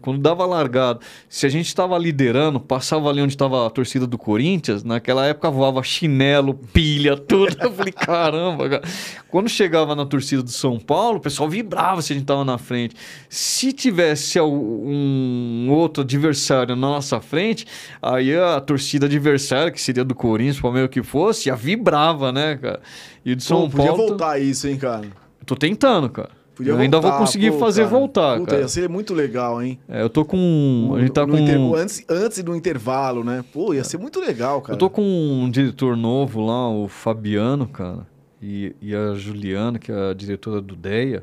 [0.00, 4.16] quando dava largada, se a gente estava liderando, passava ali onde estava a torcida do
[4.16, 7.56] Corinthians, naquela época voava chinelo, pilha, tudo.
[7.60, 8.82] Eu falei, caramba, cara.
[9.28, 12.58] Quando chegava na torcida do São Paulo, o pessoal vibrava se a gente estava na
[12.58, 12.94] frente.
[13.28, 17.66] Se tivesse um outro adversário na nossa frente,
[18.00, 22.80] aí a torcida adversária, que seria do Corinthians, Palmeiras que fosse, já vibrava, né, cara?
[23.24, 23.92] E de São Pô, Paulo.
[23.92, 25.06] Podia voltar isso, hein, cara?
[25.44, 26.37] Tô tentando, cara.
[26.58, 27.96] Podia eu voltar, ainda vou conseguir pô, fazer cara.
[27.96, 28.62] voltar, Puta, cara.
[28.62, 29.78] Ia ser muito legal, hein?
[29.88, 30.92] É, eu tô com...
[30.96, 31.38] A gente tá com...
[31.38, 31.56] Inter...
[31.56, 33.44] Antes, antes do intervalo, né?
[33.52, 34.74] Pô, ia ser muito legal, cara.
[34.74, 38.04] Eu tô com um diretor novo lá, o Fabiano, cara.
[38.42, 41.22] E, e a Juliana, que é a diretora do DEA.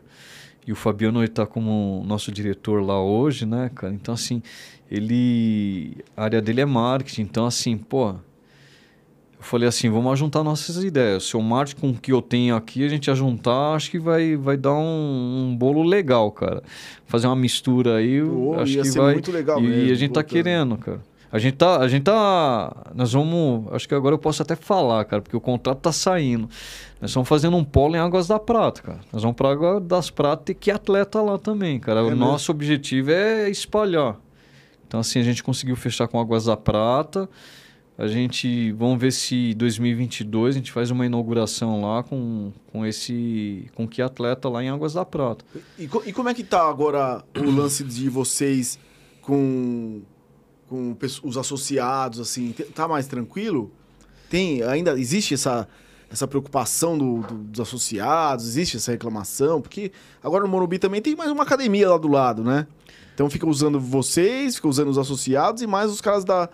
[0.65, 3.93] E o Fabiano ele tá como nosso diretor lá hoje, né, cara?
[3.93, 4.41] Então, assim,
[4.89, 5.97] ele...
[6.15, 7.23] A área dele é marketing.
[7.23, 8.15] Então, assim, pô
[9.45, 11.23] falei assim, vamos juntar nossas ideias.
[11.25, 14.35] Se o marketing com o que eu tenho aqui, a gente juntar, acho que vai,
[14.35, 16.63] vai dar um, um bolo legal, cara.
[17.05, 19.13] Fazer uma mistura aí, Pô, acho que vai.
[19.13, 20.99] muito legal e, mesmo, a gente tá querendo, cara.
[21.31, 25.03] A gente tá, a gente tá, nós vamos, acho que agora eu posso até falar,
[25.03, 26.49] cara, porque o contrato tá saindo.
[27.01, 28.99] Nós estamos fazendo um polo em Águas da Prata, cara.
[29.11, 31.99] Nós vamos para Águas das Prata e que atleta lá também, cara.
[31.99, 32.19] É o mesmo?
[32.19, 34.15] nosso objetivo é espalhar.
[34.87, 37.29] Então assim a gente conseguiu fechar com Águas da Prata.
[37.97, 43.69] A gente, vamos ver se 2022 a gente faz uma inauguração lá com, com esse,
[43.73, 45.45] com que atleta lá em Águas da Prata.
[45.79, 48.77] E, e como é que tá agora o lance de vocês
[49.21, 50.01] com,
[50.67, 53.71] com os associados, assim, tá mais tranquilo?
[54.29, 55.65] Tem, ainda existe essa,
[56.11, 59.61] essa preocupação do, do, dos associados, existe essa reclamação?
[59.61, 62.67] Porque agora no Morumbi também tem mais uma academia lá do lado, né?
[63.13, 66.49] Então fica usando vocês, fica usando os associados e mais os caras da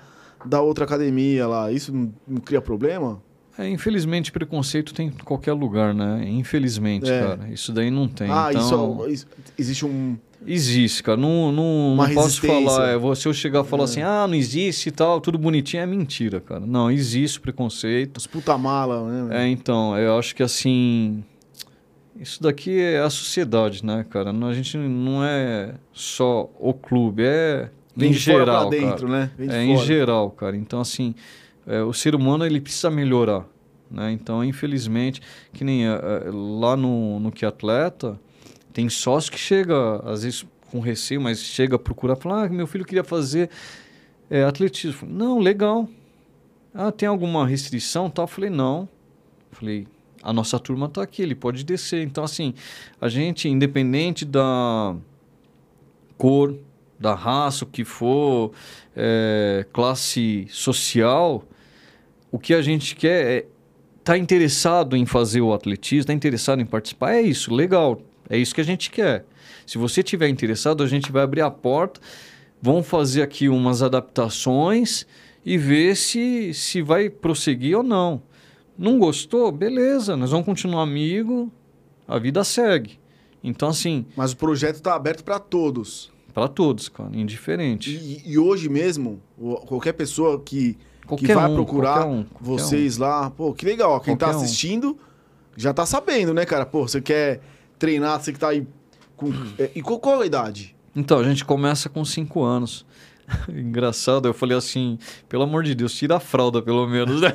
[0.45, 3.21] da outra academia lá, isso não, cria problema?
[3.57, 6.25] É, infelizmente, preconceito tem em qualquer lugar, né?
[6.27, 7.19] Infelizmente, é.
[7.19, 7.49] cara.
[7.51, 8.29] Isso daí não tem.
[8.31, 9.07] Ah, então...
[9.07, 9.27] isso,
[9.57, 10.17] existe um.
[10.47, 11.17] Existe, cara.
[11.17, 12.89] Não, não, não posso falar.
[12.89, 13.85] É, se eu chegar e falar é.
[13.85, 16.61] assim, ah, não existe e tal, tudo bonitinho, é mentira, cara.
[16.61, 18.17] Não, existe preconceito.
[18.17, 19.43] Os puta mala, né?
[19.43, 21.23] É, então, eu acho que assim.
[22.19, 24.31] Isso daqui é a sociedade, né, cara?
[24.31, 29.19] A gente não é só o clube, é Vem em geral, dentro, cara.
[29.19, 29.31] né?
[29.37, 29.63] Vem é, fora.
[29.63, 30.55] em geral, cara.
[30.55, 31.13] Então, assim,
[31.67, 33.45] é, o ser humano ele precisa melhorar.
[33.89, 34.11] Né?
[34.11, 35.21] Então, infelizmente,
[35.53, 38.19] que nem é, é lá no, no Que Atleta,
[38.71, 42.65] tem sócio que chega, às vezes com receio, mas chega a procurar, falar, ah, meu
[42.65, 43.49] filho queria fazer
[44.29, 45.07] é, atletismo.
[45.09, 45.87] Não, legal.
[46.73, 48.09] Ah, tem alguma restrição?
[48.09, 48.23] Tal?
[48.23, 48.87] Eu falei, não.
[49.51, 49.87] Eu falei,
[50.23, 52.01] a nossa turma está aqui, ele pode descer.
[52.03, 52.53] Então, assim,
[53.01, 54.95] a gente, independente da
[56.17, 56.55] cor,
[57.01, 58.51] da raça, o que for,
[58.95, 61.43] é, classe social,
[62.31, 63.45] o que a gente quer é
[64.03, 68.55] tá interessado em fazer o atletismo, está interessado em participar, é isso, legal, é isso
[68.55, 69.25] que a gente quer.
[69.65, 71.99] Se você tiver interessado, a gente vai abrir a porta,
[72.61, 75.05] vamos fazer aqui umas adaptações
[75.45, 78.21] e ver se, se vai prosseguir ou não.
[78.77, 79.51] Não gostou?
[79.51, 81.51] Beleza, nós vamos continuar amigo,
[82.07, 82.99] a vida segue.
[83.43, 86.11] Então, assim, Mas o projeto tá aberto pra todos.
[86.32, 87.91] Para todos, cara, indiferente.
[87.91, 89.21] E, e hoje mesmo,
[89.67, 90.77] qualquer pessoa que, que
[91.07, 93.91] Qualquer vai um, procurar qualquer um, qualquer vocês lá, pô, que legal.
[93.91, 94.29] ó, Quem tá um.
[94.32, 94.97] assistindo
[95.57, 96.65] já tá sabendo, né, cara?
[96.65, 97.41] Pô, você quer
[97.77, 98.65] treinar, você que tá aí
[99.15, 99.32] com.
[99.57, 100.75] é, e qual, qual a idade?
[100.95, 102.86] Então, a gente começa com 5 anos.
[103.49, 104.97] Engraçado, eu falei assim,
[105.29, 107.34] pelo amor de Deus, tira a fralda pelo menos, né?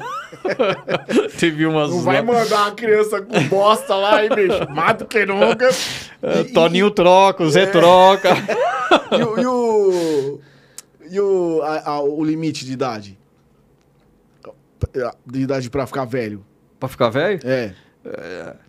[1.39, 4.71] Teve umas Não vai lá- mandar uma criança com bosta lá, hein, bicho?
[4.71, 5.69] Mata que nunca.
[6.23, 7.67] É, E- Toninho troca, o Zé É.
[7.67, 8.31] troca.
[9.11, 10.41] E, o- e o.
[11.11, 13.19] E o, a- a- o limite de idade?
[15.27, 16.45] De idade pra ficar velho.
[16.79, 17.41] pra ficar velho?
[17.45, 17.73] É.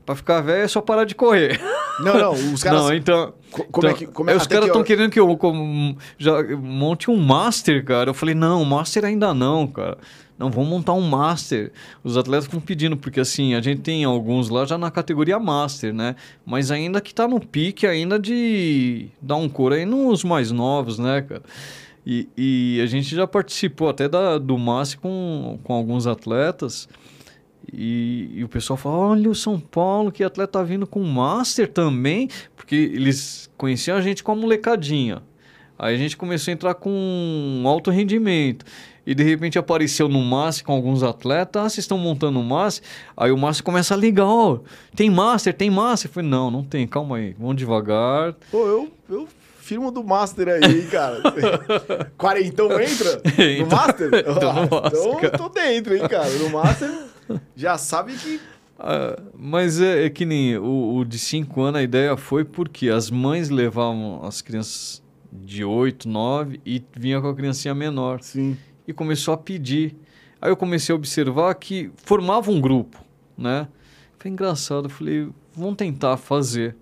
[0.05, 1.59] Pra ficar velho é só parar de correr.
[1.99, 2.81] Não, não, os caras.
[2.81, 3.33] Não, então.
[3.51, 4.13] co- como é então, que.
[4.13, 7.17] Como é, aí os caras que estão hora- querendo que eu como, já monte um
[7.17, 8.09] master, cara.
[8.09, 9.97] Eu falei, não, master ainda não, cara.
[10.37, 11.71] Não, vamos montar um master.
[12.03, 15.91] Os atletas ficam pedindo, porque assim, a gente tem alguns lá já na categoria master,
[15.91, 16.15] né?
[16.45, 20.99] Mas ainda que tá no pique ainda de dar um couro aí nos mais novos,
[20.99, 21.41] né, cara?
[22.05, 26.87] E, e a gente já participou até da, do master com, com alguns atletas.
[27.71, 31.67] E, e o pessoal fala: olha o São Paulo, que atleta tá vindo com Master
[31.67, 35.21] também, porque eles conheciam a gente com a molecadinha.
[35.79, 38.65] Aí a gente começou a entrar com alto rendimento.
[39.05, 41.61] E de repente apareceu no Master com alguns atletas.
[41.61, 42.85] Ah, vocês estão montando um Master?
[43.15, 44.59] Aí o Master começa a ligar: ó,
[44.95, 46.09] tem Master, tem Master.
[46.09, 48.33] Eu falei: não, não tem, calma aí, vamos devagar.
[48.51, 49.27] Pô, eu, eu
[49.59, 51.21] firmo do Master aí, cara.
[52.17, 53.21] Quarentão entra?
[53.37, 53.75] No Entra.
[53.75, 54.07] Master?
[54.15, 56.29] Entra no Ah, Master, então eu tô dentro, hein, cara.
[56.29, 56.89] No Master
[57.55, 58.39] já sabe que.
[58.79, 62.89] Ah, mas é, é que nem o, o de 5 anos, a ideia foi porque
[62.89, 68.21] as mães levavam as crianças de 8, 9 e vinha com a criancinha menor.
[68.21, 68.57] Sim.
[68.87, 69.95] E começou a pedir.
[70.41, 73.03] Aí eu comecei a observar que formava um grupo,
[73.37, 73.67] né?
[74.19, 76.75] Foi engraçado, eu falei, vamos tentar fazer.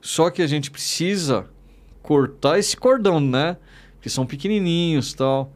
[0.00, 1.46] Só que a gente precisa
[2.02, 3.56] cortar esse cordão, né?
[3.94, 5.52] Porque são pequenininhos tal.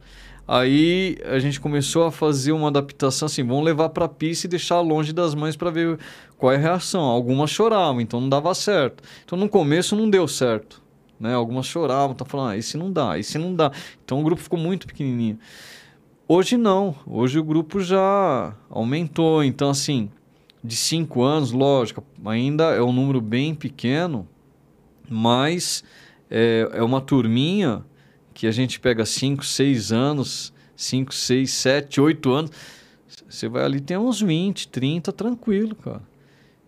[0.47, 4.81] Aí a gente começou a fazer uma adaptação assim, vamos levar para pista e deixar
[4.81, 5.97] longe das mães para ver
[6.37, 7.01] qual é a reação.
[7.01, 9.03] Algumas choravam, então não dava certo.
[9.23, 10.81] Então no começo não deu certo,
[11.17, 11.33] né?
[11.33, 13.71] Algumas choravam, tá falando, ah, esse não dá, esse não dá.
[14.03, 15.39] Então o grupo ficou muito pequenininho.
[16.27, 20.09] Hoje não, hoje o grupo já aumentou, então assim,
[20.61, 24.27] de 5 anos, lógico, ainda é um número bem pequeno,
[25.09, 25.83] mas
[26.29, 27.83] é, é uma turminha
[28.33, 32.51] que a gente pega 5, 6 anos, 5, 6, 7, 8 anos.
[33.29, 36.01] Você vai ali, tem uns 20, 30, tranquilo, cara.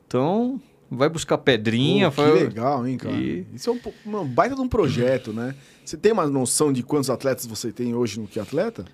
[0.07, 0.59] Então,
[0.89, 2.09] vai buscar pedrinha.
[2.11, 3.15] Pô, que vai- legal, hein, cara.
[3.15, 5.55] E- Isso é um, uma baita de um projeto, né?
[5.83, 8.85] Você tem uma noção de quantos atletas você tem hoje no que atleta?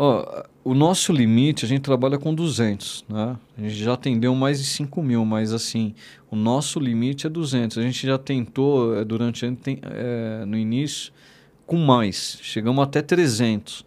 [0.00, 3.36] Ó, o nosso limite, a gente trabalha com 200, né?
[3.56, 5.92] A gente já atendeu mais de 5 mil, mas assim,
[6.30, 7.78] o nosso limite é 200.
[7.78, 11.12] A gente já tentou, eh, durante eh, no início,
[11.68, 12.38] com mais.
[12.42, 13.84] Chegamos até 300.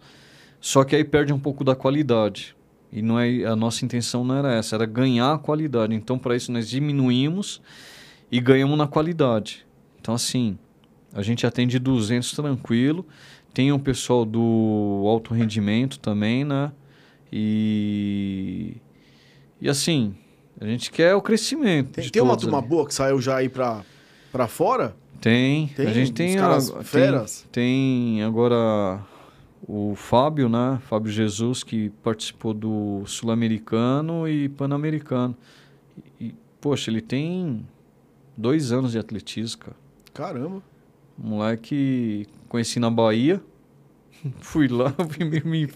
[0.60, 2.54] Só que aí perde um pouco da qualidade.
[2.92, 5.92] E não é, a nossa intenção não era essa, era ganhar a qualidade.
[5.94, 7.60] Então, para isso, nós diminuímos
[8.30, 9.66] e ganhamos na qualidade.
[10.00, 10.56] Então, assim,
[11.12, 13.04] a gente atende 200 tranquilo.
[13.52, 16.70] Tem o pessoal do alto rendimento também, né?
[17.32, 18.76] E,
[19.60, 20.14] e assim,
[20.60, 21.90] a gente quer o crescimento.
[21.90, 22.68] Tem, tem uma turma ali.
[22.68, 23.84] boa que saiu já aí pra
[24.48, 24.94] fora?
[25.22, 27.48] Tem, Tem a gente tem, caras a- tem- feras?
[27.52, 29.00] tem agora
[29.66, 30.80] o Fábio, né?
[30.88, 35.36] Fábio Jesus, que participou do Sul-Americano e Pan-Americano.
[36.20, 37.64] E, poxa, ele tem
[38.36, 39.76] dois anos de atletismo, cara.
[40.12, 40.60] Caramba.
[41.16, 43.40] Moleque, conheci na Bahia.
[44.40, 45.70] Fui lá, eu me, me-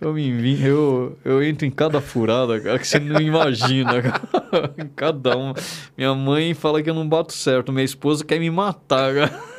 [0.00, 4.74] eu me eu, eu entro em cada furada, cara, que você não imagina, cara.
[4.78, 5.54] em cada uma.
[5.96, 9.50] Minha mãe fala que eu não bato certo, minha esposa quer me matar, cara.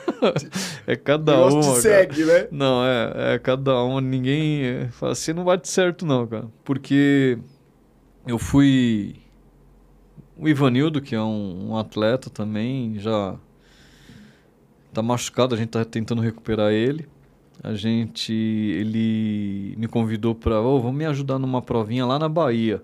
[0.85, 1.61] É cada uma.
[1.61, 1.81] te cara.
[1.81, 2.47] segue, né?
[2.51, 6.47] Não, é, é cada uma, ninguém é, fala, você não bate certo não, cara.
[6.63, 7.37] Porque
[8.27, 9.15] eu fui...
[10.37, 13.35] O Ivanildo, que é um, um atleta também, já
[14.91, 17.07] tá machucado, a gente tá tentando recuperar ele.
[17.63, 22.81] A gente, ele me convidou para, ô, vamos me ajudar numa provinha lá na Bahia.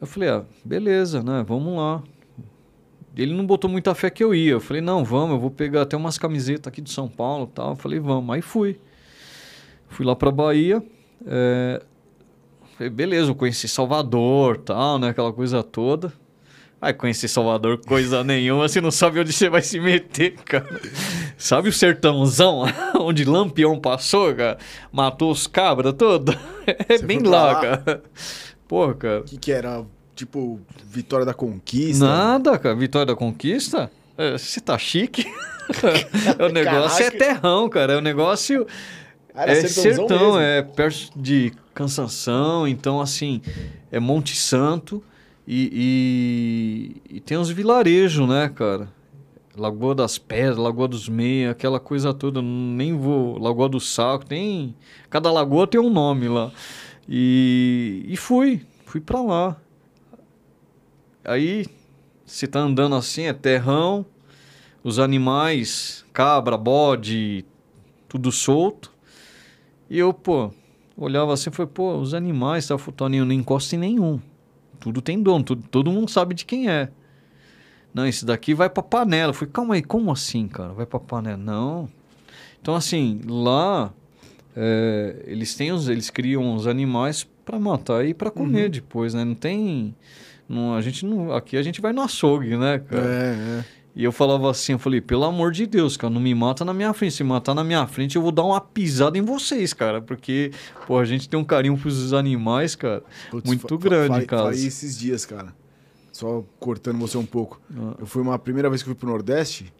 [0.00, 2.02] Eu falei, ah, beleza, né, vamos lá.
[3.16, 4.52] Ele não botou muita fé que eu ia.
[4.52, 7.70] Eu falei, não, vamos, eu vou pegar até umas camisetas aqui de São Paulo tal.
[7.70, 8.34] Eu falei, vamos.
[8.34, 8.78] Aí fui.
[9.88, 10.82] Fui lá pra Bahia.
[11.26, 11.82] é,
[12.76, 15.10] Falei, beleza, eu conheci Salvador tal, né?
[15.10, 16.10] Aquela coisa toda.
[16.82, 20.80] Aí conheci Salvador, coisa nenhuma, você não sabe onde você vai se meter, cara.
[21.36, 22.62] Sabe o sertãozão,
[22.98, 24.56] onde Lampião passou, cara?
[24.90, 26.34] Matou os cabras todos?
[26.88, 27.60] É Você bem lá, lá?
[27.60, 28.02] cara.
[28.68, 29.20] Porra, cara.
[29.20, 29.84] O que que era?
[30.14, 32.04] tipo, Vitória da Conquista?
[32.04, 32.74] Nada, cara.
[32.76, 33.90] Vitória da Conquista?
[34.16, 35.24] É, Você tá chique?
[36.38, 37.18] o negócio é Caraca.
[37.18, 37.98] terrão, cara.
[37.98, 38.66] O negócio
[39.34, 40.38] Ah, é sertão, mesmo.
[40.38, 43.40] é perto de Cansanção, então assim,
[43.90, 45.02] é Monte Santo
[45.52, 48.88] e, e, e tem uns vilarejos, né, cara?
[49.56, 53.36] Lagoa das Pedras, Lagoa dos Meia, aquela coisa toda, nem vou.
[53.36, 54.76] Lagoa do Saco, tem.
[55.10, 56.52] Cada lagoa tem um nome lá.
[57.08, 59.56] E, e fui, fui pra lá.
[61.24, 61.66] Aí,
[62.24, 64.06] você tá andando assim, é terrão,
[64.84, 67.44] os animais, cabra, bode,
[68.08, 68.92] tudo solto.
[69.90, 70.52] E eu, pô,
[70.96, 74.20] olhava assim e falei, pô, os animais, tá, Toninho, não encosta em nenhum.
[74.80, 76.88] Tudo tem dono, tudo, todo mundo sabe de quem é.
[77.92, 79.30] Não, esse daqui vai pra panela.
[79.30, 80.72] Eu falei, calma aí, como assim, cara?
[80.72, 81.36] Vai pra panela?
[81.36, 81.88] Não.
[82.60, 83.92] Então, assim, lá
[84.56, 88.70] é, eles têm os, eles criam os animais pra matar e pra comer Uhum.
[88.70, 89.24] depois, né?
[89.24, 89.94] Não tem.
[90.48, 93.06] Não, a gente não, aqui a gente vai no açougue, né, cara?
[93.06, 93.64] É, é.
[94.00, 96.72] E eu falava assim, eu falei, pelo amor de Deus, cara, não me mata na
[96.72, 97.16] minha frente.
[97.16, 100.00] Se matar na minha frente, eu vou dar uma pisada em vocês, cara.
[100.00, 100.52] Porque,
[100.86, 103.02] pô, a gente tem um carinho pros animais, cara.
[103.30, 104.44] Putz, Muito grande, cara.
[104.44, 105.54] Falei esses dias, cara.
[106.10, 107.60] Só cortando você um pouco.
[107.76, 107.96] Ah.
[107.98, 109.70] Eu fui uma primeira vez que eu fui pro Nordeste.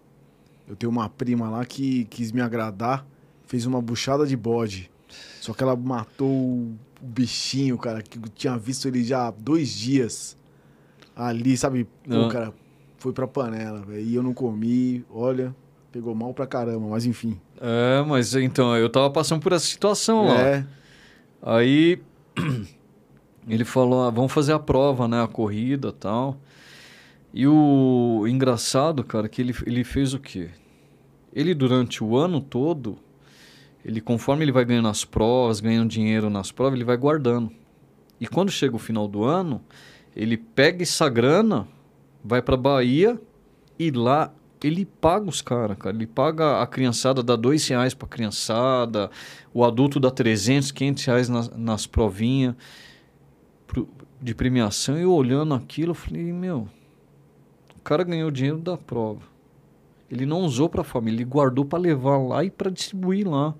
[0.68, 3.06] Eu tenho uma prima lá que quis me agradar,
[3.46, 4.90] fez uma buchada de bode.
[5.40, 9.30] Só que ela matou o o bichinho, cara, que eu tinha visto ele já há
[9.30, 10.36] dois dias
[11.16, 11.84] ali, sabe?
[12.06, 12.28] Pô, Ah.
[12.28, 12.54] cara,
[13.00, 14.00] foi pra panela, velho.
[14.00, 15.54] E eu não comi, olha,
[15.90, 17.40] pegou mal pra caramba, mas enfim.
[17.60, 20.40] É, mas então, eu tava passando por essa situação lá.
[20.40, 20.66] É,
[21.42, 22.00] Aí
[23.48, 25.22] ele falou, ah, vamos fazer a prova, né?
[25.22, 26.36] A corrida e tal.
[27.32, 30.50] E o engraçado, cara, que ele, ele fez o quê?
[31.32, 32.98] Ele, durante o ano todo,
[33.84, 37.50] ele conforme ele vai ganhando as provas, ganhando dinheiro nas provas, ele vai guardando.
[38.20, 39.62] E quando chega o final do ano,
[40.14, 41.66] ele pega essa grana,
[42.24, 43.20] vai pra Bahia
[43.78, 45.96] e lá ele paga os caras, cara.
[45.96, 49.10] Ele paga a criançada, dá dois reais pra criançada,
[49.54, 52.54] o adulto dá 300, 500 reais nas, nas provinhas
[53.66, 53.88] pro-
[54.20, 54.98] de premiação.
[54.98, 56.68] E eu olhando aquilo, eu falei, meu,
[57.78, 59.22] o cara ganhou o dinheiro da prova.
[60.10, 63.54] Ele não usou pra família, ele guardou pra levar lá e pra distribuir lá.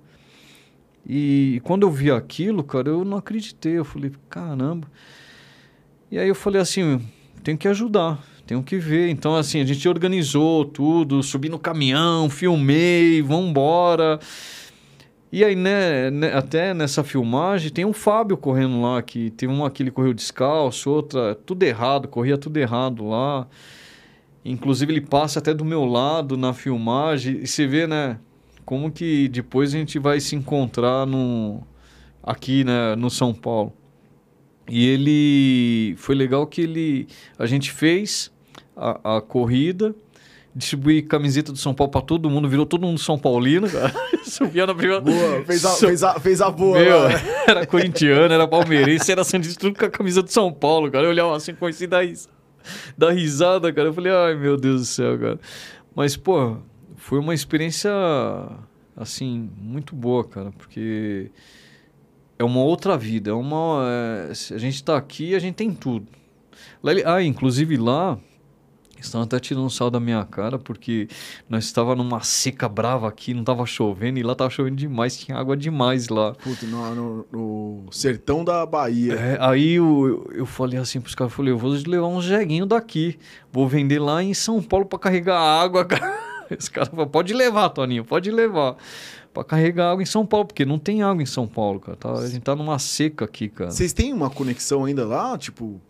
[1.07, 3.79] E quando eu vi aquilo, cara, eu não acreditei.
[3.79, 4.87] Eu falei, caramba.
[6.11, 7.01] E aí eu falei assim,
[7.43, 9.11] tenho que ajudar, tenho que ver.
[9.11, 14.19] Então, assim, a gente organizou tudo, subi no caminhão, filmei, vambora.
[15.31, 19.71] E aí, né, né, até nessa filmagem, tem um Fábio correndo lá, que tem uma
[19.71, 23.47] que ele correu descalço, outra tudo errado, corria tudo errado lá.
[24.45, 27.43] Inclusive, ele passa até do meu lado na filmagem.
[27.43, 28.19] E você vê, né,
[28.65, 31.63] como que depois a gente vai se encontrar no,
[32.21, 33.73] aqui, né, no São Paulo.
[34.69, 35.95] E ele.
[35.99, 37.07] Foi legal que ele.
[37.39, 38.31] A gente fez
[38.81, 39.95] a, a corrida,
[40.55, 43.93] distribuí camiseta do São Paulo pra todo mundo, virou todo mundo São Paulino, cara.
[44.25, 45.01] Subia na primeira.
[45.01, 46.79] boa, fez a, fez a, fez a boa.
[46.79, 47.03] Meu,
[47.47, 51.05] era corintiano, era palmeirense, era santista, tudo com a camisa do São Paulo, cara.
[51.05, 52.29] Eu olhava assim, comecei a dar, ris-
[52.97, 53.89] dar risada, cara.
[53.89, 55.41] Eu falei, ai meu Deus do céu, cara.
[55.95, 56.57] Mas, pô,
[56.97, 57.91] foi uma experiência,
[58.97, 61.31] assim, muito boa, cara, porque
[62.39, 63.31] é uma outra vida.
[63.31, 63.85] É uma.
[64.29, 66.07] é, a gente tá aqui, a gente tem tudo.
[67.05, 68.19] Ah, inclusive lá.
[69.01, 71.09] Estão até tirando sal da minha cara, porque
[71.49, 75.37] nós estava numa seca brava aqui, não tava chovendo, e lá tava chovendo demais, tinha
[75.37, 76.33] água demais lá.
[76.35, 79.15] Puta, no, no- no sertão da Bahia.
[79.15, 82.69] É, aí eu, eu, falei assim pros caras, eu falei, eu vou levar uns jeguinhos
[82.69, 83.19] daqui,
[83.53, 86.31] vou vender lá em São Paulo para carregar água, cara.
[86.51, 88.77] Esse cara falou, pode levar, Toninho, pode levar.
[89.33, 91.97] Pra carregar água em São Paulo, porque não tem água em São Paulo, cara.
[91.97, 93.71] Tá- a gente tá numa seca aqui, cara.
[93.71, 95.81] Vocês têm uma conexão ainda lá, tipo,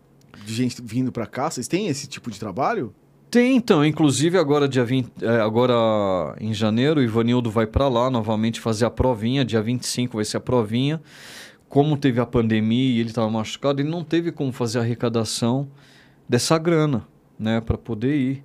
[0.44, 1.50] de gente vindo pra cá?
[1.50, 2.94] Vocês têm esse tipo de trabalho?
[3.30, 3.84] Tem, então.
[3.84, 8.84] Inclusive, agora, dia 20, é, agora em janeiro, o Ivanildo vai para lá novamente fazer
[8.84, 9.44] a provinha.
[9.44, 11.00] Dia 25 vai ser a provinha.
[11.68, 15.68] Como teve a pandemia e ele estava machucado, ele não teve como fazer a arrecadação
[16.28, 17.06] dessa grana,
[17.38, 18.44] né, para poder ir.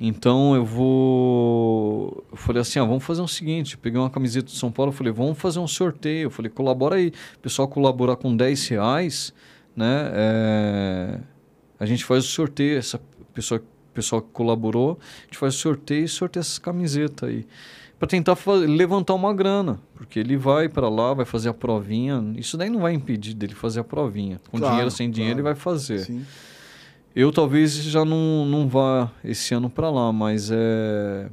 [0.00, 2.24] Então eu vou.
[2.30, 3.74] Eu falei assim: ah, vamos fazer o seguinte.
[3.74, 6.26] Eu peguei uma camiseta do São Paulo, falei, vamos fazer um sorteio.
[6.26, 7.12] Eu falei, colabora aí.
[7.36, 9.34] O pessoal colaborar com 10 reais,
[9.76, 10.10] né?
[10.14, 11.20] é,
[11.78, 12.78] A gente faz o sorteio.
[12.78, 12.98] Essa
[13.34, 13.62] pessoa
[13.92, 17.46] pessoal que colaborou, a gente faz sorteio e sorteia essas camisetas aí.
[17.98, 18.36] Para tentar
[18.66, 22.32] levantar uma grana, porque ele vai para lá, vai fazer a provinha.
[22.36, 24.40] Isso daí não vai impedir dele fazer a provinha.
[24.50, 25.56] Com Claro, dinheiro, sem dinheiro, ele claro.
[25.56, 26.00] vai fazer.
[26.00, 26.24] Sim.
[27.14, 31.28] Eu talvez já não, não vá esse ano para lá, mas é.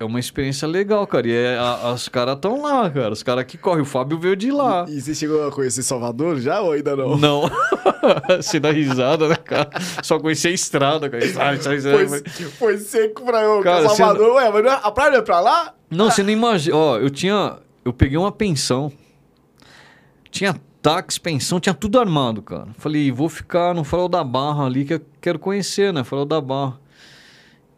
[0.00, 1.28] É uma experiência legal, cara.
[1.28, 3.12] E é, a, os caras estão lá, cara.
[3.12, 3.82] Os caras que correm.
[3.82, 4.86] O Fábio veio de lá.
[4.88, 7.18] E, e você chegou a conhecer Salvador já ou ainda não?
[7.18, 7.42] Não.
[8.40, 9.68] você dá risada, né, cara?
[10.02, 11.22] Só conheci a estrada, cara.
[11.22, 11.58] Estrada.
[12.08, 14.28] Foi, foi seco pra eu, cara, Salvador.
[14.28, 14.34] Não...
[14.36, 15.74] Ué, mas não é, a praia não é pra lá?
[15.90, 16.10] Não, ah.
[16.10, 16.76] você não imagina.
[16.76, 17.58] Ó, eu tinha...
[17.84, 18.90] Eu peguei uma pensão.
[20.30, 22.68] Tinha táxi, pensão, tinha tudo armado, cara.
[22.78, 26.02] Falei, vou ficar no Farol da Barra ali, que eu quero conhecer, né?
[26.04, 26.78] Farol da Barra.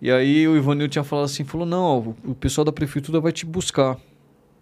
[0.02, 3.46] E aí o Ivanil tinha falado assim, falou, não, o pessoal da prefeitura vai te
[3.46, 3.96] buscar.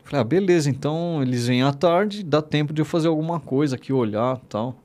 [0.05, 3.75] Falei, ah, beleza, então eles vêm à tarde, dá tempo de eu fazer alguma coisa
[3.75, 4.77] aqui, olhar tal.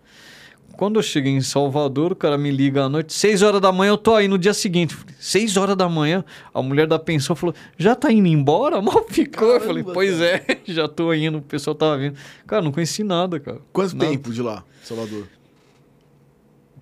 [0.78, 3.90] Quando eu cheguei em Salvador, o cara me liga à noite, seis horas da manhã
[3.90, 4.96] eu tô aí no dia seguinte.
[5.20, 8.80] Seis horas da manhã, a mulher da pensão falou, já tá indo embora?
[8.82, 9.50] Mal ficou.
[9.50, 10.46] Caramba, eu falei, pois cara.
[10.48, 12.16] é, já tô indo, o pessoal tava vindo.
[12.48, 13.60] Cara, não conheci nada, cara.
[13.74, 14.10] Quanto nada.
[14.10, 15.28] tempo de lá, Salvador?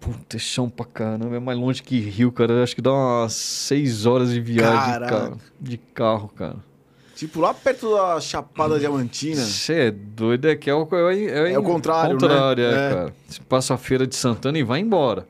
[0.03, 1.37] Puta, é chão pra caramba.
[1.37, 2.61] É mais longe que Rio, cara.
[2.61, 6.57] acho que dá umas seis horas de viagem de carro, de carro, cara.
[7.15, 9.41] Tipo, lá perto da Chapada Diamantina.
[9.41, 12.69] Você é doido, é que é o, é, é, é o contrário, contrário, né?
[12.69, 13.15] É, é, cara.
[13.27, 15.25] Você passa a feira de Santana e vai embora.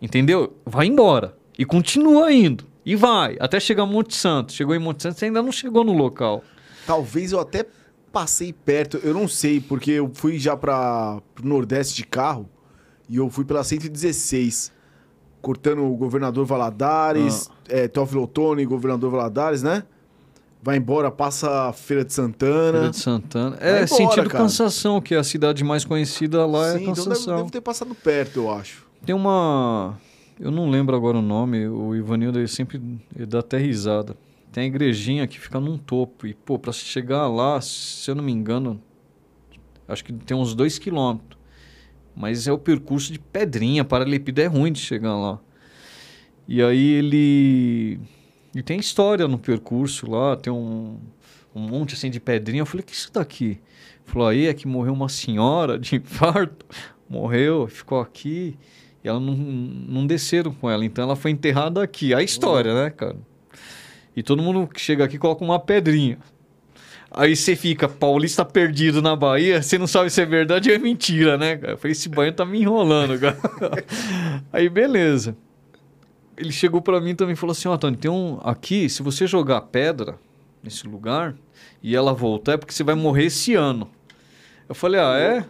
[0.00, 0.56] Entendeu?
[0.64, 1.36] Vai embora.
[1.58, 2.64] E continua indo.
[2.86, 3.36] E vai.
[3.38, 4.52] Até chegar a Monte Santo.
[4.52, 6.42] Chegou em Monte Santo, você ainda não chegou no local.
[6.86, 7.66] Talvez eu até
[8.10, 12.48] passei perto, eu não sei, porque eu fui já para o Nordeste de carro.
[13.08, 14.72] E eu fui pela 116,
[15.42, 17.54] cortando o governador Valadares, ah.
[17.68, 19.84] é, Teófilo Otoni, governador Valadares, né?
[20.62, 22.72] Vai embora, passa a Feira de Santana.
[22.72, 23.56] Feira de Santana.
[23.60, 24.44] É, embora, sentido cara.
[24.44, 27.12] Cansação, que é a cidade mais conhecida lá Sim, é Cansação.
[27.12, 28.86] Então deve, deve ter passado perto, eu acho.
[29.04, 29.98] Tem uma...
[30.40, 32.80] Eu não lembro agora o nome, o Ivanildo ele sempre
[33.14, 34.16] ele dá até risada.
[34.50, 36.26] Tem a igrejinha que fica num topo.
[36.26, 38.80] E, pô, pra chegar lá, se eu não me engano,
[39.86, 41.33] acho que tem uns dois quilômetros.
[42.16, 45.40] Mas é o percurso de pedrinha, paralelepípedo é ruim de chegar lá.
[46.46, 48.00] E aí ele.
[48.54, 50.98] E tem história no percurso lá, tem um,
[51.54, 52.62] um monte assim de pedrinha.
[52.62, 53.44] Eu falei, o que é isso daqui?
[53.44, 53.60] Ele
[54.04, 56.64] falou, aí é que morreu uma senhora de infarto,
[57.08, 58.56] morreu, ficou aqui,
[59.02, 62.14] e ela não, não desceram com ela, então ela foi enterrada aqui.
[62.14, 62.84] A história, uhum.
[62.84, 63.16] né, cara?
[64.16, 66.18] E todo mundo que chega aqui coloca uma pedrinha.
[67.16, 70.78] Aí você fica, paulista perdido na Bahia, você não sabe se é verdade ou é
[70.78, 71.74] mentira, né, cara?
[71.74, 73.38] Eu falei, esse banho tá me enrolando, cara.
[74.52, 75.36] Aí, beleza.
[76.36, 78.40] Ele chegou para mim também e falou assim, ó, oh, Antônio, tem um...
[78.42, 80.16] Aqui, se você jogar pedra
[80.60, 81.36] nesse lugar
[81.80, 83.88] e ela voltar, é porque você vai morrer esse ano.
[84.68, 85.38] Eu falei, ah, é?
[85.38, 85.44] Eu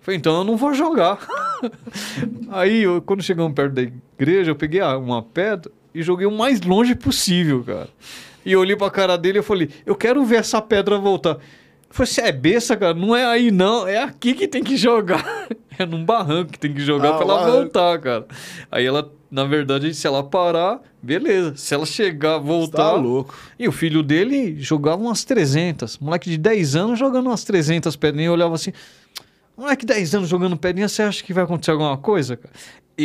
[0.00, 1.18] falei, então eu não vou jogar.
[2.48, 6.60] Aí, eu, quando chegamos perto da igreja, eu peguei uma pedra e joguei o mais
[6.60, 7.88] longe possível, cara.
[8.44, 11.38] E eu olhei pra cara dele e falei, eu quero ver essa pedra voltar.
[11.92, 12.94] Você é besta, cara?
[12.94, 13.86] Não é aí, não.
[13.86, 15.48] É aqui que tem que jogar.
[15.76, 17.56] é num barranco que tem que jogar ah, pra ela barranco.
[17.58, 18.26] voltar, cara.
[18.70, 21.56] Aí ela, na verdade, se ela parar, beleza.
[21.56, 22.76] Se ela chegar, voltar...
[22.76, 23.34] Tá louco.
[23.58, 25.98] E o filho dele jogava umas 300.
[25.98, 28.28] Moleque de 10 anos jogando umas 300 pedrinhas.
[28.28, 28.72] Eu olhava assim...
[29.56, 32.54] Moleque de 10 anos jogando pedrinha, você acha que vai acontecer alguma coisa, cara?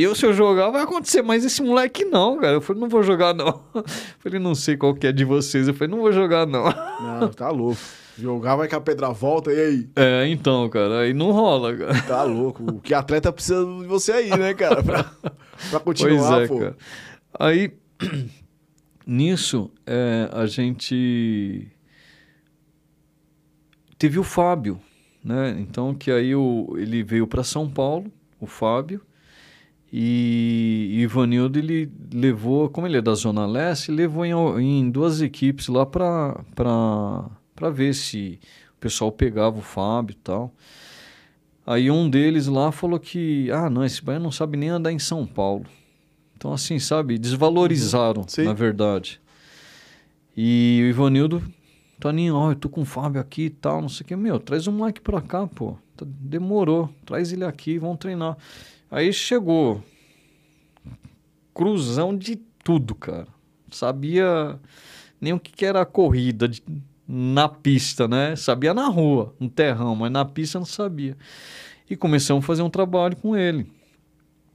[0.01, 2.53] Eu, se eu jogar, vai acontecer, mas esse moleque não, cara.
[2.53, 3.61] Eu falei, não vou jogar, não.
[3.73, 3.83] Eu
[4.19, 5.67] falei, não sei qual que é de vocês.
[5.67, 6.65] Eu falei, não vou jogar, não.
[7.19, 7.79] Não, tá louco.
[8.17, 9.89] Jogar vai que a pedra volta, e aí?
[9.95, 12.01] É, então, cara, aí não rola, cara.
[12.07, 12.63] Tá louco.
[12.63, 14.81] O que atleta precisa de você aí, né, cara?
[14.81, 15.11] Pra,
[15.69, 16.59] pra continuar, pois é, pô.
[16.59, 16.77] Cara.
[17.37, 17.73] Aí,
[19.05, 21.67] nisso, é, a gente
[23.97, 24.79] teve o Fábio,
[25.23, 25.55] né?
[25.59, 28.09] Então, que aí o, ele veio para São Paulo,
[28.39, 29.01] o Fábio,
[29.91, 35.67] e, Ivanildo ele levou, como ele é da Zona Leste, levou em, em duas equipes
[35.67, 38.39] lá para ver se
[38.75, 40.53] o pessoal pegava o Fábio e tal.
[41.65, 44.99] Aí um deles lá falou que, ah, não, esse baiano não sabe nem andar em
[44.99, 45.65] São Paulo.
[46.37, 48.43] Então, assim, sabe, desvalorizaram, Sim.
[48.43, 49.19] na verdade.
[50.37, 51.41] E o Ivanildo,
[51.99, 54.15] Toninho, ó, eu tô com o Fábio aqui e tal, não sei o que.
[54.15, 55.77] Meu, traz um moleque pra cá, pô.
[55.95, 56.89] Tá, demorou.
[57.05, 58.37] Traz ele aqui, vamos treinar.
[58.89, 59.83] Aí chegou.
[61.53, 63.27] Cruzão de tudo, cara.
[63.71, 64.59] Sabia
[65.19, 66.61] nem o que era a corrida de,
[67.07, 68.35] na pista, né?
[68.35, 71.17] Sabia na rua, no terrão, mas na pista não sabia.
[71.89, 73.71] E começamos a fazer um trabalho com ele.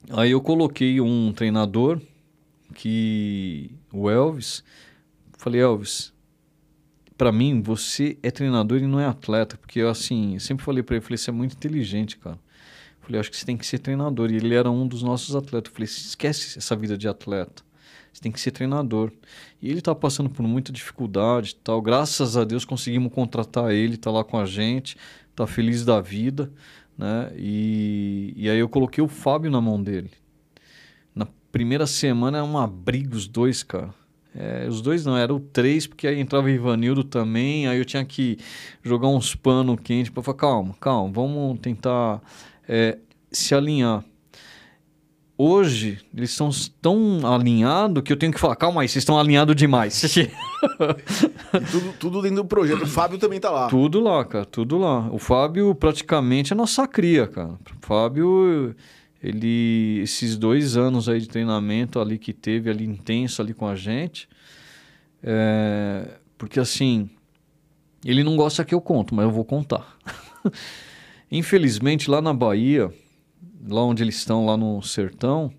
[0.09, 2.01] Aí eu coloquei um treinador
[2.73, 4.63] que o Elvis,
[5.37, 6.13] falei Elvis,
[7.17, 10.95] para mim você é treinador e não é atleta, porque eu assim, sempre falei para
[10.95, 12.39] ele, falei você é muito inteligente, cara.
[13.01, 14.31] Falei, acho que você tem que ser treinador.
[14.31, 15.71] E ele era um dos nossos atletas.
[15.73, 17.63] Falei, esquece essa vida de atleta.
[18.11, 19.11] Você tem que ser treinador.
[19.61, 21.81] E ele está passando por muita dificuldade tal.
[21.81, 24.97] Graças a Deus conseguimos contratar ele, está lá com a gente,
[25.29, 26.51] está feliz da vida.
[26.97, 27.31] Né?
[27.35, 30.11] E, e aí eu coloquei o Fábio na mão dele.
[31.15, 33.93] Na primeira semana é uma briga os dois, cara.
[34.33, 37.83] É, os dois não, era o três, porque aí entrava o Ivanildo também, aí eu
[37.83, 38.37] tinha que
[38.81, 42.21] jogar uns panos quentes para falar, calma, calma, vamos tentar
[42.67, 42.97] é,
[43.31, 44.03] se alinhar.
[45.37, 49.55] Hoje, eles estão tão alinhados que eu tenho que falar, calma aí, vocês estão alinhados
[49.55, 49.99] demais.
[51.71, 52.83] tudo, tudo dentro do projeto.
[52.83, 53.67] O Fábio também tá lá.
[53.67, 55.09] Tudo lá, cara, tudo lá.
[55.11, 57.53] O Fábio praticamente é nossa cria, cara.
[57.53, 58.75] O Fábio,
[59.23, 63.75] ele, esses dois anos aí de treinamento ali que teve ali intenso ali com a
[63.75, 64.29] gente,
[65.23, 66.07] é,
[66.37, 67.09] porque assim,
[68.05, 69.97] ele não gosta que eu conto, mas eu vou contar.
[71.31, 72.93] Infelizmente, lá na Bahia,
[73.67, 75.51] lá onde eles estão, lá no sertão,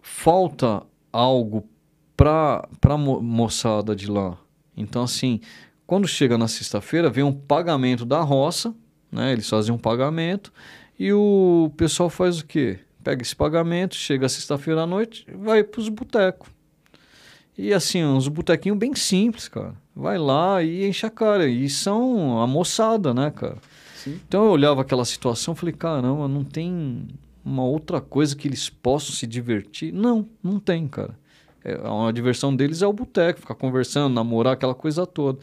[0.00, 0.82] falta
[1.12, 1.68] algo
[2.16, 4.36] para a moçada de lá.
[4.76, 5.40] Então, assim,
[5.86, 8.74] quando chega na sexta-feira, vem um pagamento da roça,
[9.10, 9.32] né?
[9.32, 10.52] Eles fazem um pagamento
[10.98, 12.78] e o pessoal faz o quê?
[13.04, 16.48] Pega esse pagamento, chega sexta-feira à noite, vai para os botecos.
[17.56, 19.74] E assim, uns botequinhos bem simples, cara.
[19.94, 21.46] Vai lá e enche a cara.
[21.46, 23.58] E são a moçada, né, cara?
[24.02, 24.20] Sim.
[24.26, 27.06] Então eu olhava aquela situação e falei, caramba, não tem
[27.44, 29.92] uma outra coisa que eles possam se divertir?
[29.92, 31.18] Não, não tem, cara.
[31.64, 35.38] É, a diversão deles é o boteco, ficar conversando, namorar, aquela coisa toda.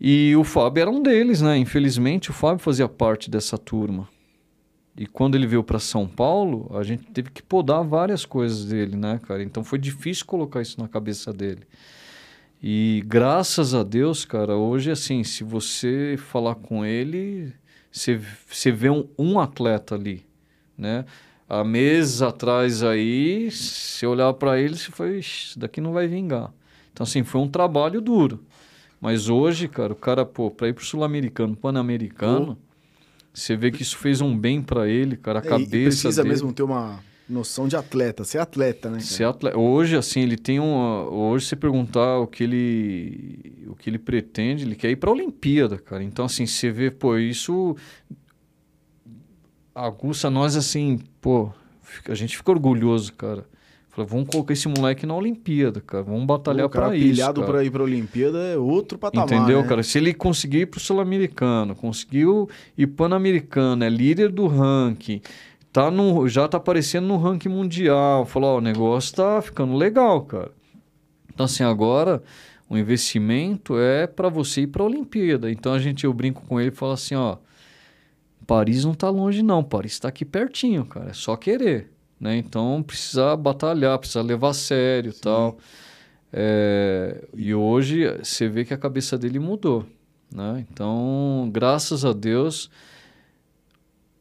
[0.00, 1.56] E o Fábio era um deles, né?
[1.58, 4.08] Infelizmente, o Fábio fazia parte dessa turma.
[4.96, 8.96] E quando ele veio para São Paulo, a gente teve que podar várias coisas dele,
[8.96, 9.42] né, cara?
[9.42, 11.62] Então foi difícil colocar isso na cabeça dele.
[12.62, 17.52] E graças a Deus, cara, hoje, assim, se você falar com ele,
[17.90, 20.26] você, você vê um, um atleta ali,
[20.76, 21.06] né?
[21.48, 26.52] Há meses atrás aí, se olhar para ele, você foi, isso daqui não vai vingar.
[26.92, 28.44] Então, assim, foi um trabalho duro.
[29.00, 32.58] Mas hoje, cara, o cara, pô, para ir pro sul-americano, pan-americano,
[33.32, 36.22] você vê que isso fez um bem para ele, cara, a é, cabeça e precisa
[36.22, 36.34] dele...
[36.34, 37.00] mesmo ter uma
[37.30, 38.98] noção de atleta, ser atleta, né?
[38.98, 39.06] Cara?
[39.06, 39.58] Ser atleta.
[39.58, 40.74] Hoje, assim, ele tem um.
[41.10, 45.12] Hoje, se perguntar o que ele, o que ele pretende, ele quer ir para a
[45.12, 46.02] Olimpíada, cara.
[46.02, 47.76] Então, assim, você vê, pô, isso
[49.74, 51.50] aguça nós, assim, pô,
[52.08, 53.46] a gente fica orgulhoso, cara.
[53.90, 56.04] Fala, vamos colocar esse moleque na Olimpíada, cara.
[56.04, 57.08] Vamos batalhar para isso.
[57.08, 59.26] pilhado para ir para a Olimpíada é outro patamar.
[59.26, 59.68] Entendeu, né?
[59.68, 59.82] cara?
[59.82, 62.48] Se ele conseguir ir para o Sul-Americano, conseguiu
[62.78, 65.20] ir Pan-Americano, é líder do ranking,
[65.72, 68.24] tá no, já tá aparecendo no ranking mundial.
[68.26, 70.52] Falou, ó, o negócio tá ficando legal, cara.
[71.32, 72.22] Então, assim, agora
[72.68, 75.50] o investimento é para você ir para a Olimpíada.
[75.50, 77.36] Então, a gente, eu brinco com ele e falo assim, ó,
[78.46, 82.36] Paris não tá longe não, Paris está aqui pertinho, cara, é só querer, né?
[82.36, 85.58] Então, precisa batalhar, precisa levar a sério e tal.
[86.32, 89.86] É, e hoje você vê que a cabeça dele mudou,
[90.34, 90.64] né?
[90.70, 92.70] Então, graças a Deus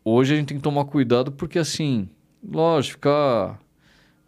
[0.03, 2.09] Hoje a gente tem que tomar cuidado porque, assim,
[2.43, 3.59] lógico, ficar.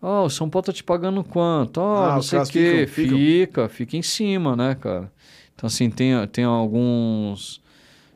[0.02, 1.80] Ah, oh, o São Paulo tá te pagando quanto?
[1.80, 2.88] Oh, ah, não sei o quê.
[2.88, 5.12] Ficam, fica, fica em cima, né, cara?
[5.54, 7.62] Então, assim, tem, tem alguns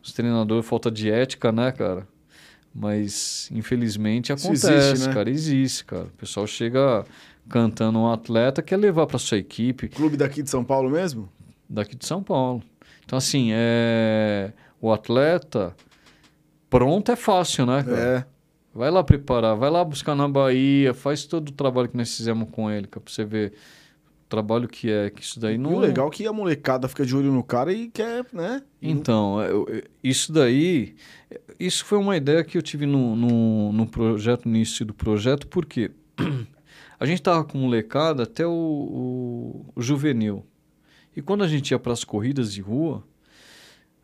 [0.05, 2.07] os treinadores falta de ética, né, cara?
[2.73, 5.13] Mas, infelizmente, acontece, existe, né?
[5.13, 5.29] cara.
[5.29, 6.03] Existe, cara.
[6.05, 7.03] O pessoal chega
[7.49, 9.87] cantando um atleta, quer levar para sua equipe.
[9.87, 11.27] Clube daqui de São Paulo mesmo?
[11.67, 12.61] Daqui de São Paulo.
[13.03, 14.51] Então, assim, é...
[14.79, 15.75] o atleta
[16.75, 17.97] pronto é fácil, né, cara?
[17.97, 18.25] É.
[18.73, 22.49] Vai lá preparar, vai lá buscar na Bahia, faz todo o trabalho que nós fizemos
[22.51, 23.53] com ele, cara, pra você ver
[24.25, 25.71] o trabalho que é, que isso daí não...
[25.71, 28.61] E o legal é que a molecada fica de olho no cara e quer, né?
[28.81, 30.95] Então, é, isso daí,
[31.57, 35.47] isso foi uma ideia que eu tive no, no, no projeto, no início do projeto,
[35.47, 35.91] porque
[36.99, 40.45] a gente tava com molecada até o, o, o juvenil.
[41.15, 43.01] E quando a gente ia para as corridas de rua,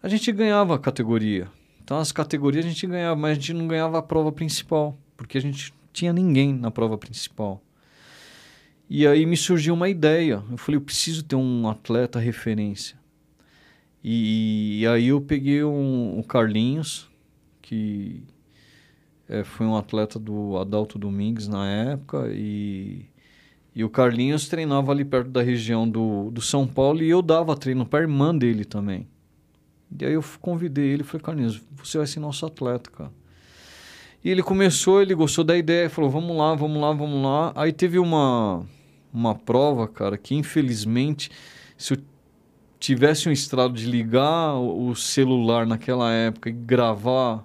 [0.02, 1.50] a gente ganhava a categoria.
[1.84, 5.38] Então as categorias a gente ganhava, mas a gente não ganhava a prova principal, porque
[5.38, 7.62] a gente tinha ninguém na prova principal.
[8.90, 10.44] E aí me surgiu uma ideia.
[10.52, 13.00] Eu falei, eu preciso ter um atleta referência.
[14.04, 17.10] E, e aí eu peguei um, o Carlinhos,
[17.62, 18.24] que
[19.30, 23.06] é, foi um atleta do Adalto Domingues na época, e,
[23.74, 27.56] e o Carlinhos treinava ali perto da região do, do São Paulo e eu dava
[27.56, 29.08] treino para a irmã dele também.
[30.00, 33.12] E aí eu convidei ele falei, Carlinhos, você vai ser nosso atleta, cara.
[34.24, 37.52] E ele começou, ele gostou da ideia, falou, vamos lá, vamos lá, vamos lá.
[37.56, 38.64] Aí teve uma,
[39.12, 41.32] uma prova, cara, que infelizmente,
[41.76, 41.98] se eu
[42.80, 47.44] tivesse um estrado de ligar o celular naquela época e gravar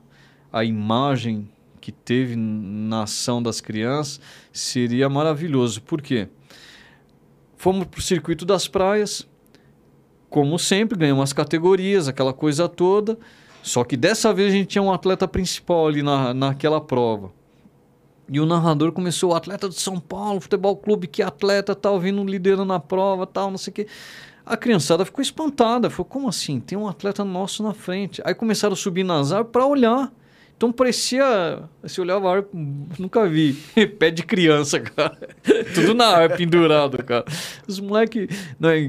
[0.52, 1.48] a imagem
[1.81, 4.20] que teve na ação das crianças,
[4.52, 5.81] seria maravilhoso.
[5.82, 6.28] Por quê?
[7.56, 9.27] Fomos para o circuito das praias,
[10.28, 13.19] como sempre, ganhamos as categorias, aquela coisa toda.
[13.62, 17.32] Só que dessa vez a gente tinha um atleta principal ali na, naquela prova.
[18.28, 22.73] E o narrador começou, atleta do São Paulo, futebol clube, que atleta, tal, vindo liderando
[22.73, 23.86] a prova, tal, não sei o quê.
[24.44, 26.61] A criançada ficou espantada, falou, como assim?
[26.61, 28.20] Tem um atleta nosso na frente.
[28.24, 30.12] Aí começaram a subir nas árvores para olhar.
[30.57, 31.69] Então parecia.
[31.85, 32.49] Se olhava a árvore,
[32.99, 33.53] nunca vi.
[33.99, 35.16] Pé de criança, cara.
[35.74, 37.24] Tudo na árvore pendurado, cara.
[37.69, 38.28] Os moleques.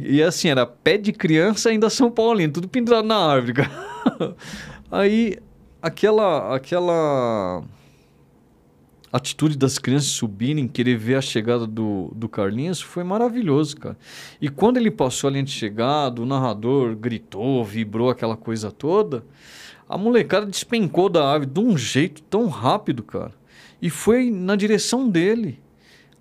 [0.05, 4.35] E assim, era pé de criança ainda São Paulino, tudo pendurado na árvore, cara.
[4.89, 5.37] Aí
[5.81, 6.55] aquela.
[6.55, 7.63] aquela
[9.11, 13.97] atitude das crianças subirem, querer ver a chegada do, do Carlinhos, foi maravilhoso, cara.
[14.39, 19.23] E quando ele passou a linha de chegada, o narrador gritou, vibrou aquela coisa toda.
[19.89, 23.33] A molecada despencou da árvore de um jeito tão rápido, cara.
[23.81, 25.59] E foi na direção dele.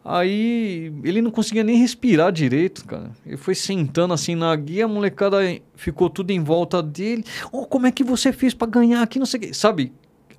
[0.05, 3.11] Aí ele não conseguia nem respirar direito, cara.
[3.27, 5.39] Ele foi sentando assim na guia, a molecada
[5.75, 7.25] ficou tudo em volta dele.
[7.51, 9.19] Oh, como é que você fez para ganhar aqui?
[9.19, 9.55] Não sei o quê.
[9.55, 9.93] Sabe?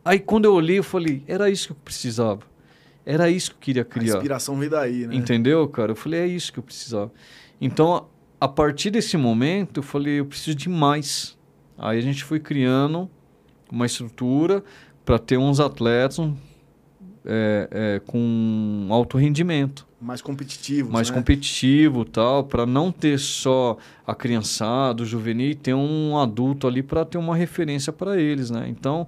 [0.05, 2.43] Aí quando eu olhei, eu falei, era isso que eu precisava.
[3.05, 4.13] Era isso que eu queria criar.
[4.13, 5.15] A inspiração veio daí, né?
[5.15, 5.91] Entendeu, cara?
[5.91, 7.11] Eu falei, é isso que eu precisava.
[7.59, 8.07] Então,
[8.39, 11.37] a partir desse momento, eu falei, eu preciso de mais.
[11.77, 13.09] Aí a gente foi criando
[13.71, 14.63] uma estrutura
[15.05, 16.35] para ter uns atletas um,
[17.25, 19.87] é, é, com alto rendimento.
[19.99, 20.91] Mais competitivo.
[20.91, 21.15] Mais né?
[21.15, 27.03] competitivo tal, para não ter só a criançada, o juvenil, ter um adulto ali para
[27.03, 28.67] ter uma referência para eles, né?
[28.69, 29.07] Então,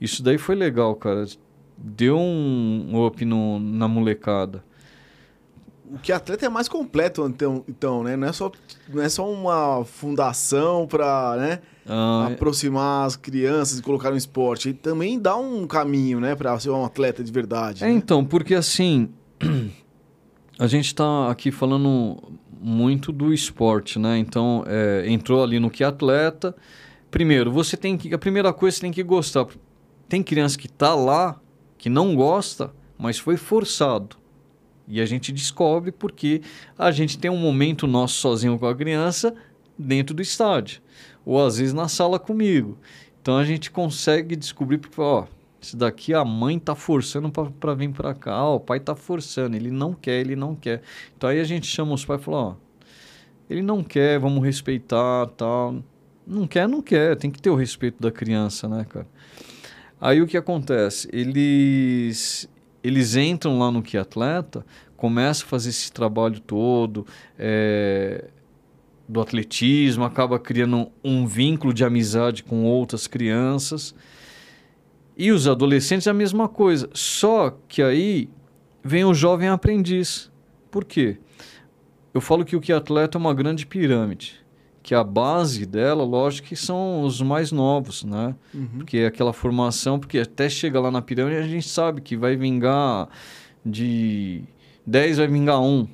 [0.00, 1.26] isso daí foi legal, cara.
[1.76, 4.62] Deu um up no, na molecada
[5.90, 8.16] o que atleta é mais completo, então, então né?
[8.16, 8.52] Não é só,
[8.88, 11.60] não é só uma fundação para né?
[11.88, 12.34] Ah, é.
[12.34, 14.68] aproximar as crianças e colocar no esporte.
[14.68, 16.34] E também dá um caminho, né?
[16.34, 17.82] Para ser um atleta de verdade.
[17.82, 17.92] É, né?
[17.92, 19.08] então, porque assim...
[20.58, 22.22] a gente está aqui falando
[22.60, 24.18] muito do esporte, né?
[24.18, 26.54] Então, é, entrou ali no que atleta.
[27.10, 28.12] Primeiro, você tem que...
[28.12, 29.46] A primeira coisa, você tem que gostar.
[30.08, 31.40] Tem criança que está lá,
[31.78, 34.16] que não gosta, mas foi forçado.
[34.88, 36.40] E a gente descobre porque
[36.76, 39.34] a gente tem um momento nosso sozinho com a criança
[39.78, 40.80] dentro do estádio.
[41.24, 42.78] Ou às vezes na sala comigo.
[43.20, 45.26] Então a gente consegue descobrir, porque, ó,
[45.60, 49.56] isso daqui a mãe tá forçando para vir para cá, ó, o pai tá forçando,
[49.56, 50.82] ele não quer, ele não quer.
[51.16, 52.54] Então aí a gente chama os pais e fala, ó,
[53.50, 55.82] ele não quer, vamos respeitar, tal.
[56.26, 59.06] Não quer, não quer, tem que ter o respeito da criança, né, cara?
[60.00, 61.08] Aí o que acontece?
[61.12, 62.48] Eles
[62.82, 64.64] eles entram lá no que atleta,
[64.96, 67.06] começam a fazer esse trabalho todo
[67.38, 68.28] é,
[69.08, 73.94] do atletismo, acaba criando um vínculo de amizade com outras crianças.
[75.16, 78.28] E os adolescentes é a mesma coisa, só que aí
[78.84, 80.30] vem o jovem aprendiz.
[80.70, 81.18] Por quê?
[82.12, 84.46] Eu falo que o que atleta é uma grande pirâmide
[84.88, 88.34] que a base dela, lógico que são os mais novos, né?
[88.54, 88.68] Uhum.
[88.78, 92.36] Porque é aquela formação, porque até chega lá na pirâmide a gente sabe que vai
[92.36, 93.06] vingar
[93.66, 94.44] de
[94.86, 95.86] 10 vai vingar 1,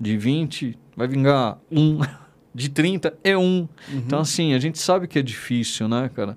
[0.00, 1.98] de 20 vai vingar 1,
[2.56, 3.40] de 30 é 1.
[3.42, 3.68] Uhum.
[3.92, 6.36] Então assim, a gente sabe que é difícil, né, cara?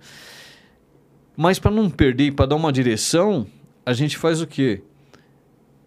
[1.36, 3.48] Mas para não perder para dar uma direção,
[3.86, 4.84] a gente faz o quê?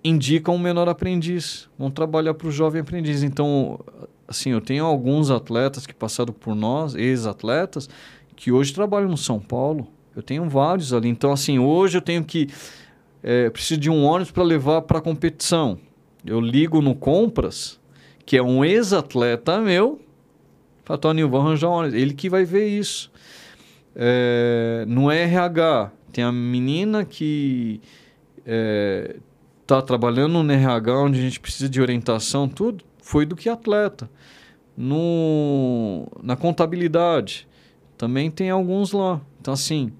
[0.03, 1.69] Indica um menor aprendiz.
[1.79, 3.23] Vamos trabalhar para o jovem aprendiz.
[3.23, 3.79] Então,
[4.27, 7.89] assim, eu tenho alguns atletas que passaram por nós, ex-atletas,
[8.35, 9.87] que hoje trabalham no São Paulo.
[10.17, 11.09] Eu tenho vários ali.
[11.09, 12.49] Então, assim, hoje eu tenho que.
[13.23, 15.79] É, preciso de um ônibus para levar para a competição.
[16.25, 17.79] Eu ligo no Compras,
[18.25, 20.01] que é um ex-atleta meu,
[20.85, 21.99] fala, Toninho, arranjar um ônibus.
[21.99, 23.11] Ele que vai ver isso.
[23.95, 27.81] É, no RH, tem a menina que
[28.39, 33.49] está é, trabalhando no RH, onde a gente precisa de orientação, tudo foi do que
[33.49, 34.09] atleta.
[34.77, 37.47] No, na contabilidade,
[37.99, 39.21] também tem alguns lá.
[39.41, 39.93] Então, assim,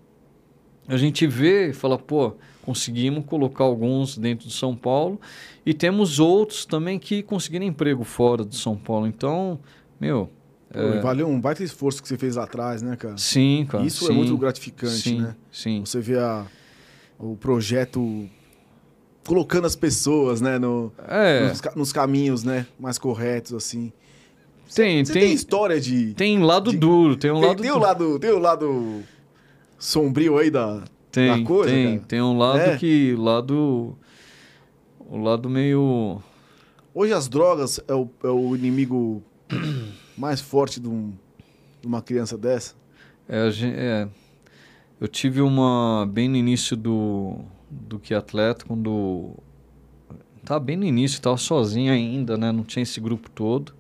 [0.89, 5.21] a gente vê e fala, pô, conseguimos colocar alguns dentro de São Paulo
[5.67, 9.07] e temos outros também que conseguiram emprego fora de São Paulo.
[9.07, 9.59] Então,
[10.01, 10.31] meu.
[10.73, 11.01] Pô, é...
[11.01, 13.19] Valeu um baita esforço que você fez lá atrás, né, cara?
[13.19, 13.85] Sim, cara.
[13.85, 15.37] Isso é sim, é muito gratificante, sim, né?
[15.51, 15.83] Sim.
[15.85, 16.47] Você vê a,
[17.19, 18.29] o projeto
[19.27, 21.49] colocando as pessoas, né, no, é.
[21.49, 23.93] nos, nos, caminhos, né, mais corretos, assim.
[24.75, 26.15] Tem, Você tem, tem história de...
[26.15, 27.63] Tem lado de, duro, tem um tem, lado...
[27.63, 29.03] Tem o lado, tem o lado
[29.79, 32.09] sombrio aí da, tem, da coisa, Tem, cara?
[32.09, 32.77] tem um lado é.
[32.79, 33.15] que...
[33.17, 33.97] lado...
[34.99, 36.23] O lado meio...
[36.95, 39.23] Hoje as drogas é o, é o inimigo
[40.23, 41.13] mais forte de, um,
[41.81, 42.75] de uma criança dessa?
[43.29, 44.09] É, é,
[45.01, 46.09] eu tive uma...
[46.11, 49.31] Bem no início do do que atleta quando
[50.45, 52.53] tá bem no início, estava sozinho ainda, né?
[52.53, 53.73] Não tinha esse grupo todo.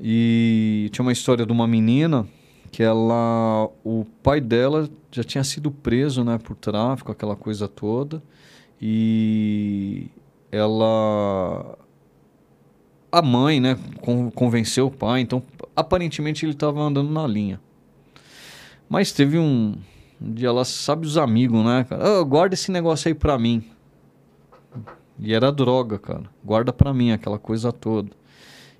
[0.00, 2.26] E tinha uma história de uma menina
[2.70, 8.20] que ela, o pai dela já tinha sido preso, né, por tráfico, aquela coisa toda.
[8.82, 10.08] E
[10.50, 11.78] ela
[13.14, 15.40] a mãe, né, con convenceu o pai, então
[15.76, 17.60] aparentemente ele estava andando na linha.
[18.88, 19.76] Mas teve um,
[20.20, 22.20] um dia lá, sabe os amigos, né, cara?
[22.20, 23.62] Oh, guarda esse negócio aí pra mim.
[25.18, 26.24] E era droga, cara.
[26.44, 28.10] Guarda pra mim aquela coisa toda.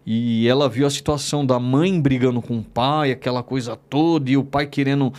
[0.05, 4.37] E ela viu a situação da mãe brigando com o pai, aquela coisa toda, e
[4.37, 5.13] o pai querendo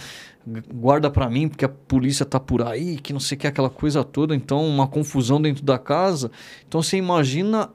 [0.74, 3.70] guarda para mim porque a polícia tá por aí, que não sei o que aquela
[3.70, 6.30] coisa toda, então uma confusão dentro da casa.
[6.68, 7.70] Então você imagina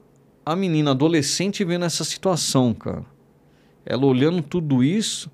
[0.45, 3.05] a menina adolescente vendo essa situação, cara.
[3.85, 5.31] Ela olhando tudo isso,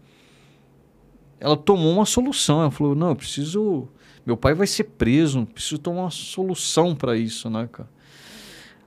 [1.39, 2.61] ela tomou uma solução.
[2.61, 3.87] Ela falou: "Não, eu preciso,
[4.25, 7.89] meu pai vai ser preso, preciso tomar uma solução para isso, né, cara?"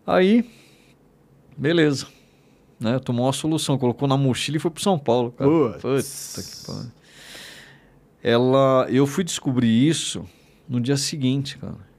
[0.07, 0.49] Aí
[1.57, 2.07] beleza
[2.81, 2.99] né?
[2.99, 5.51] Tomou uma solução, colocou na mochila e foi para São Paulo, cara.
[5.79, 6.33] Putz.
[6.35, 6.93] Puta que pariu.
[8.23, 10.25] Ela, eu fui descobrir isso
[10.67, 11.91] no dia seguinte, cara.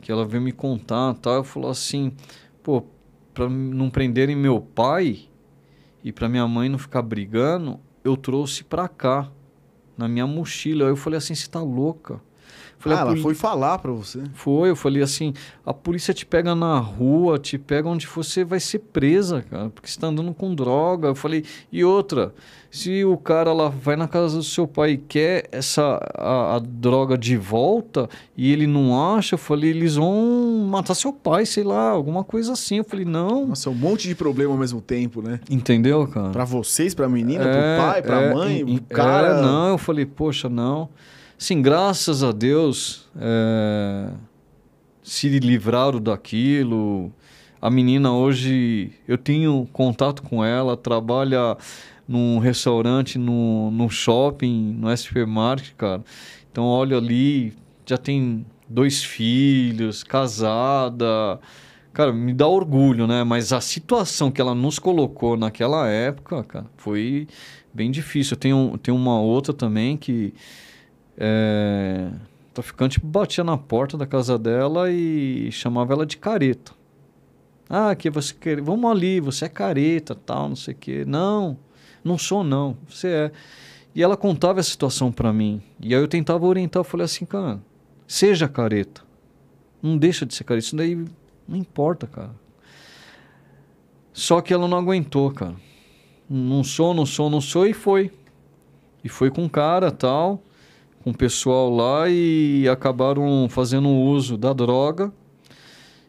[0.00, 2.12] Que ela veio me contar, tal, eu falou assim:
[2.62, 2.82] "Pô,
[3.32, 5.28] para não prenderem meu pai
[6.02, 9.30] e para minha mãe não ficar brigando, eu trouxe para cá
[9.96, 10.84] na minha mochila".
[10.84, 12.20] Aí eu falei assim: "Você tá louca?"
[12.82, 14.24] Falei, ah, ela foi falar para você?
[14.34, 15.32] Foi, eu falei assim,
[15.64, 19.88] a polícia te pega na rua, te pega onde você vai ser presa, cara, porque
[19.88, 21.06] você tá andando com droga.
[21.06, 22.34] Eu falei, e outra,
[22.72, 26.58] se o cara lá vai na casa do seu pai e quer essa a, a
[26.58, 31.62] droga de volta e ele não acha, eu falei, eles vão matar seu pai, sei
[31.62, 32.78] lá, alguma coisa assim.
[32.78, 33.46] Eu falei, não.
[33.46, 35.38] Nossa, é um monte de problema ao mesmo tempo, né?
[35.48, 36.30] Entendeu, cara?
[36.30, 39.38] Pra vocês, pra menina, é, pro pai, pra é, mãe, o cara.
[39.38, 40.88] É, não, eu falei, poxa, não.
[41.42, 44.10] Sim, graças a Deus é,
[45.02, 47.12] se livraram daquilo.
[47.60, 51.56] A menina hoje, eu tenho contato com ela, trabalha
[52.06, 56.04] num restaurante, no, no shopping, no SP Market, cara.
[56.48, 57.52] Então, olha ali,
[57.84, 61.40] já tem dois filhos, casada.
[61.92, 63.24] Cara, me dá orgulho, né?
[63.24, 67.26] Mas a situação que ela nos colocou naquela época, cara, foi
[67.74, 68.36] bem difícil.
[68.36, 70.32] Eu tenho, tenho uma outra também que
[71.16, 72.10] é,
[72.50, 76.72] o traficante batia na porta da casa dela e chamava ela de careta.
[77.68, 81.04] Ah, que você quer, vamos ali, você é careta, tal, não sei o quê.
[81.06, 81.58] Não,
[82.04, 83.32] não sou não, você é.
[83.94, 85.62] E ela contava a situação para mim.
[85.80, 87.60] E aí eu tentava orientar, eu falei assim, cara,
[88.06, 89.02] seja careta.
[89.82, 91.04] Não deixa de ser careta, isso daí
[91.46, 92.34] não importa, cara.
[94.12, 95.54] Só que ela não aguentou, cara.
[96.28, 98.10] Não sou, não sou, não sou e foi.
[99.02, 100.42] E foi com cara, tal
[101.02, 105.12] com o pessoal lá e acabaram fazendo uso da droga.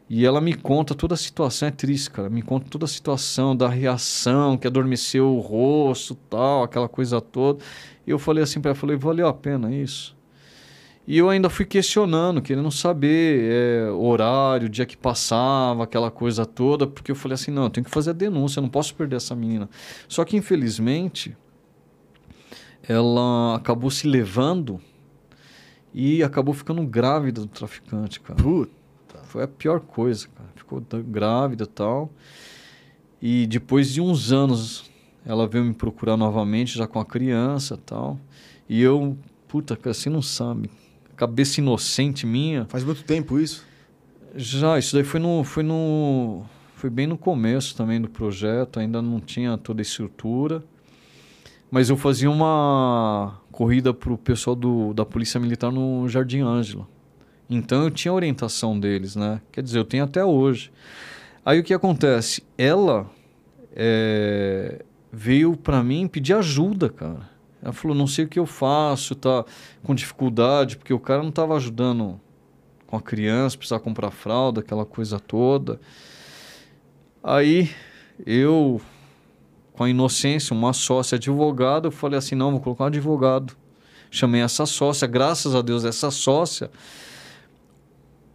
[0.10, 2.30] E ela me conta toda a situação, é triste, cara.
[2.30, 7.64] Me conta toda a situação da reação, que adormeceu o rosto, tal, aquela coisa toda.
[8.06, 10.15] E eu falei assim para ela, falei, valeu a pena isso?
[11.06, 16.88] E eu ainda fui questionando, querendo saber é, horário, dia que passava, aquela coisa toda,
[16.88, 19.18] porque eu falei assim, não, eu tenho que fazer a denúncia, eu não posso perder
[19.18, 19.70] essa menina.
[20.07, 21.36] Só que, infelizmente,
[22.88, 24.80] ela acabou se levando
[25.94, 28.42] e acabou ficando grávida do traficante, cara.
[28.42, 28.74] Puta.
[29.24, 30.50] Foi a pior coisa, cara.
[30.56, 32.12] Ficou grávida e tal.
[33.22, 34.92] E depois de uns anos,
[35.26, 38.20] ela veio me procurar novamente, já com a criança e tal.
[38.68, 40.70] E eu, puta, você não sabe.
[41.16, 42.66] Cabeça inocente minha.
[42.66, 43.66] Faz muito tempo isso?
[44.36, 45.44] Já, isso daí foi no.
[45.44, 46.44] Foi no.
[46.76, 50.64] Foi bem no começo também do projeto, ainda não tinha toda a estrutura.
[51.74, 56.88] Mas eu fazia uma corrida para o pessoal do, da Polícia Militar no Jardim Ângela.
[57.50, 59.41] Então eu tinha orientação deles, né?
[59.52, 60.72] Quer dizer, eu tenho até hoje.
[61.44, 62.44] Aí o que acontece?
[62.60, 63.10] Ela
[63.76, 67.28] é, veio para mim pedir ajuda, cara.
[67.60, 69.44] Ela falou: não sei o que eu faço, tá
[69.82, 72.22] com dificuldade, porque o cara não estava ajudando
[72.86, 75.82] com a criança, precisava comprar fralda, aquela coisa toda.
[77.24, 77.72] Aí
[78.28, 78.80] eu
[79.74, 83.56] com a inocência, uma sócia advogada, eu falei assim, não, vou colocar um advogado.
[84.10, 86.70] Chamei essa sócia, graças a Deus, essa sócia.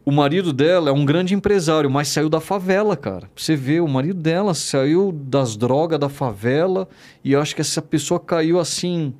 [0.04, 3.30] O marido dela é um grande empresário, mas saiu da favela, cara.
[3.36, 6.88] Você vê, o marido dela saiu das drogas da favela
[7.22, 9.14] e eu acho que essa pessoa caiu assim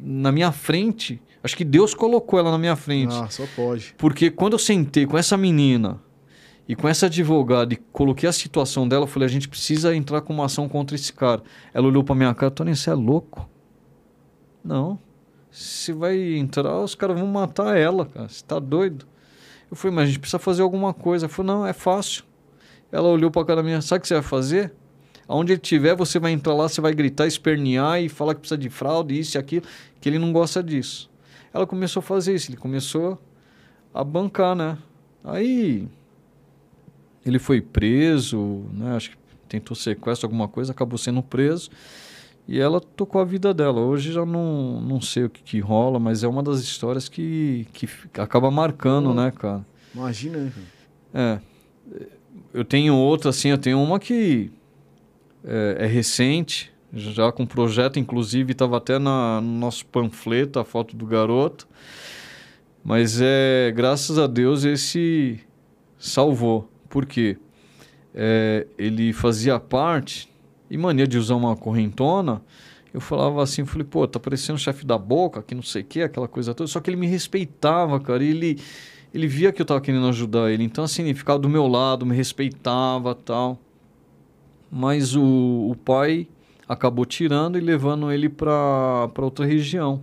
[0.00, 1.20] na minha frente.
[1.42, 3.14] Acho que Deus colocou ela na minha frente.
[3.14, 3.94] Ah, só pode.
[3.96, 6.00] Porque quando eu sentei com essa menina
[6.68, 10.34] e com essa advogada e coloquei a situação dela, falei, a gente precisa entrar com
[10.34, 11.42] uma ação contra esse cara.
[11.72, 13.48] Ela olhou para minha cara, Tony, você é louco?
[14.62, 14.98] Não.
[15.50, 18.28] Se vai entrar, os caras vão matar ela, cara.
[18.28, 19.06] Você tá doido?
[19.70, 21.26] Eu falei, mas a gente precisa fazer alguma coisa.
[21.26, 22.24] Ela não, é fácil.
[22.92, 24.74] Ela olhou para a cara minha, sabe o que você vai fazer?
[25.26, 28.58] Aonde ele tiver, você vai entrar lá, você vai gritar, espernear e falar que precisa
[28.58, 29.64] de fraude, isso e aquilo,
[30.00, 31.10] que ele não gosta disso.
[31.52, 33.18] Ela começou a fazer isso, ele começou
[33.92, 34.76] a bancar, né?
[35.24, 35.88] Aí
[37.28, 38.96] ele foi preso, né?
[38.96, 39.16] Acho que
[39.48, 41.70] tentou sequestro, alguma coisa, acabou sendo preso.
[42.46, 43.80] E ela tocou a vida dela.
[43.80, 47.66] Hoje já não, não sei o que, que rola, mas é uma das histórias que,
[47.72, 47.88] que
[48.18, 49.14] acaba marcando, hum.
[49.14, 49.64] né, cara?
[49.94, 50.52] Imagina, né?
[51.12, 51.38] É.
[52.54, 54.50] Eu tenho outra, assim, eu tenho uma que
[55.44, 60.96] é, é recente, já com projeto, inclusive estava até na, no nosso panfleto a foto
[60.96, 61.68] do garoto.
[62.82, 65.40] Mas é, graças a Deus esse
[65.98, 66.70] salvou.
[66.88, 67.36] Por quê?
[68.14, 70.28] É, ele fazia parte
[70.70, 72.42] e mania de usar uma correntona,
[72.92, 76.02] eu falava assim, falei, pô, tá parecendo chefe da boca, que não sei o que,
[76.02, 76.68] aquela coisa toda.
[76.68, 78.58] Só que ele me respeitava, cara, e ele,
[79.12, 80.64] ele via que eu tava querendo ajudar ele.
[80.64, 83.58] Então, assim, ele ficava do meu lado, me respeitava tal.
[84.70, 86.28] Mas o, o pai
[86.68, 90.02] acabou tirando e levando ele para outra região.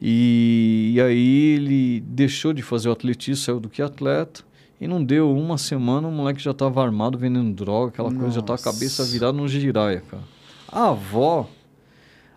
[0.00, 4.44] E, e, aí ele deixou de fazer o atletismo, saiu do que atleta.
[4.80, 8.20] E não deu uma semana, o moleque já estava armado vendendo droga, aquela Nossa.
[8.20, 10.22] coisa, já tava a cabeça virada no giraia, cara.
[10.70, 11.48] A avó,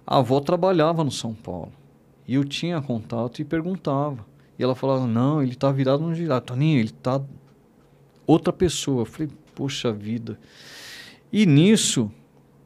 [0.08, 1.72] a avó trabalhava no São Paulo.
[2.26, 4.26] E eu tinha contato e perguntava.
[4.58, 6.40] E ela falava, não, ele tá virado no giraia.
[6.40, 7.22] Toninho, ele tá
[8.26, 9.02] outra pessoa.
[9.02, 10.40] Eu falei, poxa vida.
[11.34, 12.10] E nisso,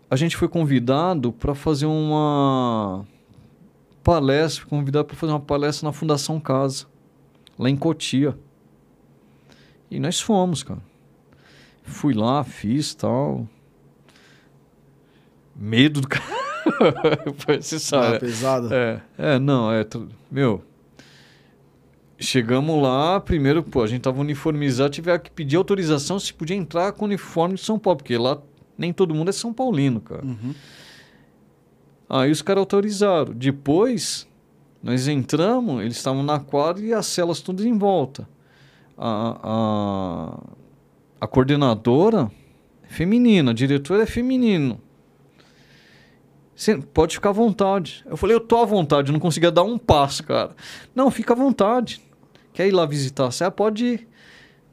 [0.09, 3.05] a gente foi convidado para fazer uma
[4.03, 6.85] palestra, convidado para fazer uma palestra na Fundação Casa,
[7.57, 8.37] lá em Cotia.
[9.93, 10.81] E nós fomos, cara.
[11.83, 13.47] Fui lá, fiz tal.
[15.55, 16.25] Medo do cara.
[17.61, 18.15] Você sabe.
[18.15, 18.73] É pesado?
[18.73, 19.85] É, é não, é.
[20.31, 20.63] Meu.
[22.17, 26.93] Chegamos lá, primeiro, pô, a gente tava uniformizado, tiveram que pedir autorização se podia entrar
[26.93, 28.41] com o uniforme de São Paulo, porque lá
[28.75, 30.25] nem todo mundo é São Paulino, cara.
[30.25, 30.55] Uhum.
[32.09, 33.31] Aí os caras autorizaram.
[33.31, 34.27] Depois,
[34.81, 38.27] nós entramos, eles estavam na quadra e as celas todas em volta
[38.97, 40.39] a, a,
[41.21, 42.31] a coordenadora
[42.83, 44.79] é feminina, a diretora é feminino.
[46.55, 48.05] Você pode ficar à vontade.
[48.05, 50.55] Eu falei, eu tô à vontade, não conseguia dar um passo, cara.
[50.93, 52.01] Não, fica à vontade.
[52.53, 53.31] Quer ir lá visitar?
[53.31, 54.07] Você pode ir.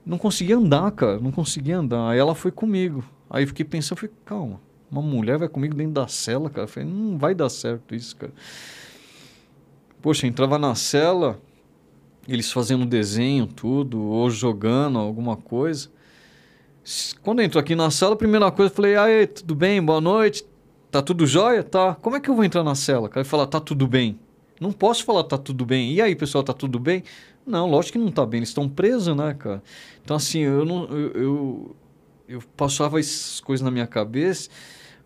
[0.05, 1.19] Não conseguia andar, cara.
[1.19, 2.11] Não conseguia andar.
[2.11, 3.03] Aí ela foi comigo.
[3.29, 4.61] Aí eu fiquei pensando, eu falei, calma,
[4.91, 6.65] uma mulher vai comigo dentro da cela, cara.
[6.65, 8.33] Eu falei, não vai dar certo isso, cara.
[10.03, 11.41] Poxa, entrava na cela,
[12.29, 15.89] eles fazendo desenho, tudo, ou jogando alguma coisa.
[17.23, 20.01] Quando eu entro aqui na sala, a primeira coisa eu falei, aí, tudo bem, boa
[20.01, 20.45] noite,
[20.91, 21.63] tá tudo jóia?
[21.63, 21.95] Tá.
[21.95, 23.09] Como é que eu vou entrar na cela?
[23.09, 24.19] Cara, falar, tá tudo bem.
[24.61, 25.93] Não posso falar, tá tudo bem.
[25.93, 27.03] E aí, pessoal, tá tudo bem?
[27.47, 29.63] Não, lógico que não tá bem, eles estão presos, né, cara?
[30.05, 30.85] Então, assim, eu não.
[30.85, 31.77] Eu, eu,
[32.29, 34.51] eu passava essas coisas na minha cabeça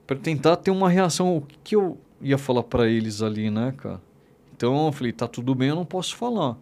[0.07, 1.37] para tentar ter uma reação.
[1.37, 4.01] O que eu ia falar para eles ali, né, cara?
[4.57, 6.57] Então eu falei, tá tudo bem, eu não posso falar.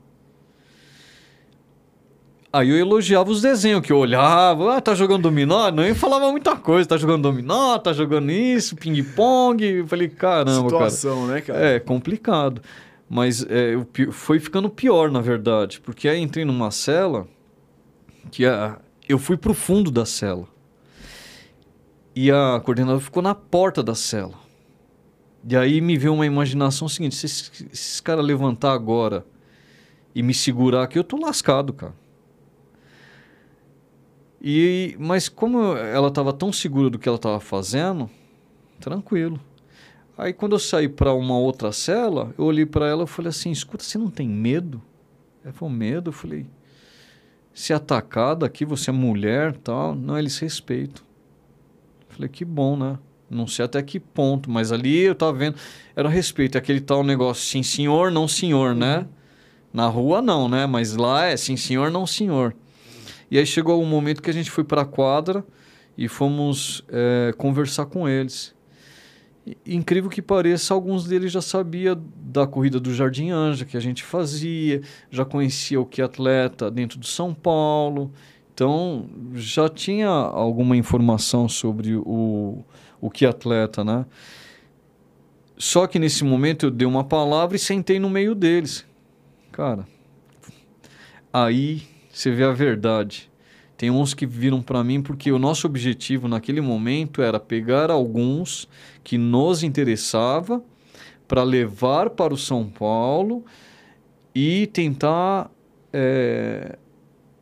[2.53, 5.70] Aí eu elogiava os desenhos, que eu olhava, ah, tá jogando dominó?
[5.70, 9.85] Não, eu falava muita coisa, tá jogando dominó, tá jogando isso, ping-pong.
[9.87, 11.33] Falei, caramba, Situação, cara.
[11.33, 11.66] né, cara?
[11.66, 12.61] É, complicado.
[13.09, 13.74] Mas é,
[14.11, 17.27] foi ficando pior, na verdade, porque aí entrei numa cela
[18.31, 20.47] que a, eu fui pro fundo da cela.
[22.15, 24.35] E a coordenadora ficou na porta da cela.
[25.49, 29.24] E aí me veio uma imaginação seguinte, se esses, esses caras levantar agora
[30.15, 32.02] e me segurar aqui, eu tô lascado, cara.
[34.44, 38.10] E, mas como ela estava tão segura do que ela estava fazendo,
[38.81, 39.39] tranquilo.
[40.19, 43.52] Aí quando eu saí para uma outra cela, eu olhei para ela e falei assim:
[43.52, 44.82] escuta, você não tem medo?
[45.44, 46.09] Ela falou: medo?
[46.09, 46.47] Eu falei:
[47.55, 49.94] se atacada aqui, você é mulher tal.
[49.94, 51.05] Não, eles respeitam.
[52.09, 52.98] Eu falei: que bom, né?
[53.31, 55.56] Não sei até que ponto, mas ali eu tava vendo,
[55.97, 58.98] era respeito, aquele tal negócio, sim senhor, não senhor, né?
[58.98, 59.06] Uhum.
[59.73, 60.66] Na rua não, né?
[60.66, 62.55] Mas lá é sim senhor, não senhor.
[63.33, 65.43] E aí chegou um momento que a gente foi para a quadra
[65.97, 68.55] e fomos é, conversar com eles.
[69.47, 73.81] E, incrível que pareça, alguns deles já sabia da corrida do Jardim Anja que a
[73.81, 78.13] gente fazia, já conhecia o que atleta dentro de São Paulo.
[78.53, 82.63] Então já tinha alguma informação sobre o,
[83.01, 84.05] o que atleta, né?
[85.57, 88.85] Só que nesse momento eu dei uma palavra e sentei no meio deles.
[89.51, 89.89] Cara,
[91.33, 93.30] aí você vê a verdade.
[93.76, 98.68] Tem uns que viram para mim porque o nosso objetivo naquele momento era pegar alguns
[99.02, 100.62] que nos interessava
[101.26, 103.44] para levar para o São Paulo
[104.34, 105.51] e tentar
[105.93, 106.78] é,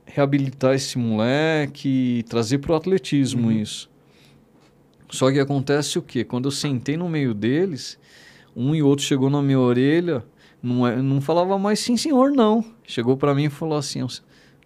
[0.07, 3.53] reabilitar esse moleque, trazer para o atletismo uhum.
[3.53, 3.91] isso.
[5.11, 6.25] Só que acontece o quê?
[6.25, 7.99] Quando eu sentei no meio deles,
[8.55, 10.25] um e outro chegou na minha orelha,
[10.63, 12.65] não, é, não falava mais sim senhor não.
[12.85, 14.07] Chegou para mim e falou assim,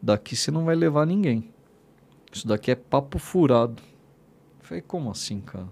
[0.04, 1.48] daqui você não vai levar ninguém.
[2.32, 3.82] Isso daqui é papo furado.
[4.60, 5.68] Eu falei, como assim, cara?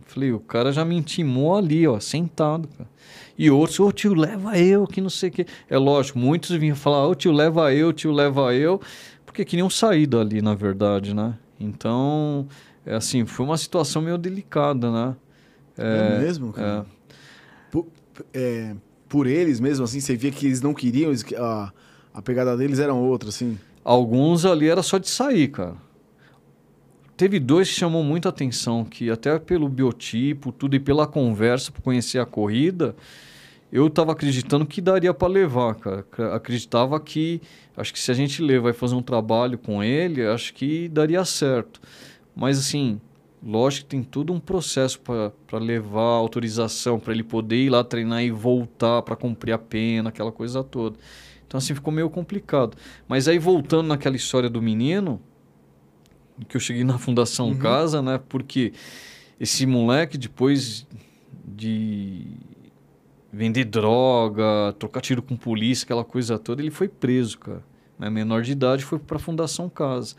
[0.00, 2.88] Eu falei, o cara já me intimou ali, ó, sentado, cara.
[3.36, 5.46] E outros, ô tio, leva eu, que não sei o quê.
[5.68, 8.80] É lógico, muitos vinham falar, ô tio, leva eu, tio, leva eu,
[9.24, 11.38] porque queriam sair dali, na verdade, né?
[11.58, 12.46] Então,
[12.84, 15.16] é assim, foi uma situação meio delicada, né?
[15.76, 16.86] É, mesmo, cara?
[16.88, 17.10] É.
[17.70, 17.86] Por,
[18.32, 18.74] é,
[19.08, 21.72] por eles mesmo, assim, você via que eles não queriam, eles- a,
[22.16, 23.58] a pegada deles era outra, assim.
[23.84, 25.76] Alguns ali era só de sair, cara.
[27.16, 31.80] Teve dois que chamou muita atenção, que até pelo biotipo, tudo e pela conversa, por
[31.80, 32.94] conhecer a corrida,
[33.72, 36.00] eu tava acreditando que daria para levar, cara.
[36.00, 37.40] Ac- Acreditava que,
[37.76, 41.24] acho que se a gente levar e fazer um trabalho com ele, acho que daria
[41.24, 41.80] certo.
[42.34, 43.00] Mas assim,
[43.42, 48.22] lógico que tem todo um processo para levar autorização, para ele poder ir lá treinar
[48.22, 50.98] e voltar para cumprir a pena, aquela coisa toda.
[51.46, 52.76] Então assim ficou meio complicado.
[53.08, 55.20] Mas aí voltando naquela história do menino,
[56.48, 57.58] que eu cheguei na Fundação Uhum.
[57.58, 58.20] Casa, né?
[58.28, 58.72] Porque
[59.38, 60.86] esse moleque depois
[61.46, 62.26] de
[63.32, 67.62] vender droga, trocar tiro com polícia, aquela coisa toda, ele foi preso, cara.
[67.98, 68.08] Né?
[68.10, 70.16] Menor de idade foi para a Fundação Casa.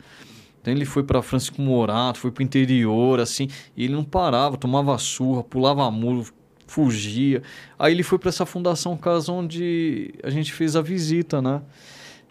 [0.60, 4.56] Então ele foi para Francisco Morato, foi para o interior, assim, e ele não parava,
[4.56, 6.26] tomava surra, pulava muro,
[6.68, 7.42] fugia.
[7.76, 11.62] Aí ele foi para essa Fundação Casa onde a gente fez a visita, né?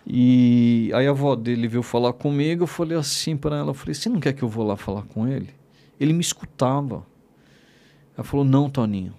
[0.06, 3.94] E aí a avó dele veio falar comigo, eu falei assim para ela, eu falei,
[3.94, 5.50] você não quer que eu vou lá falar com ele?
[6.00, 7.06] Ele me escutava.
[8.16, 9.14] Ela falou, não, Toninho,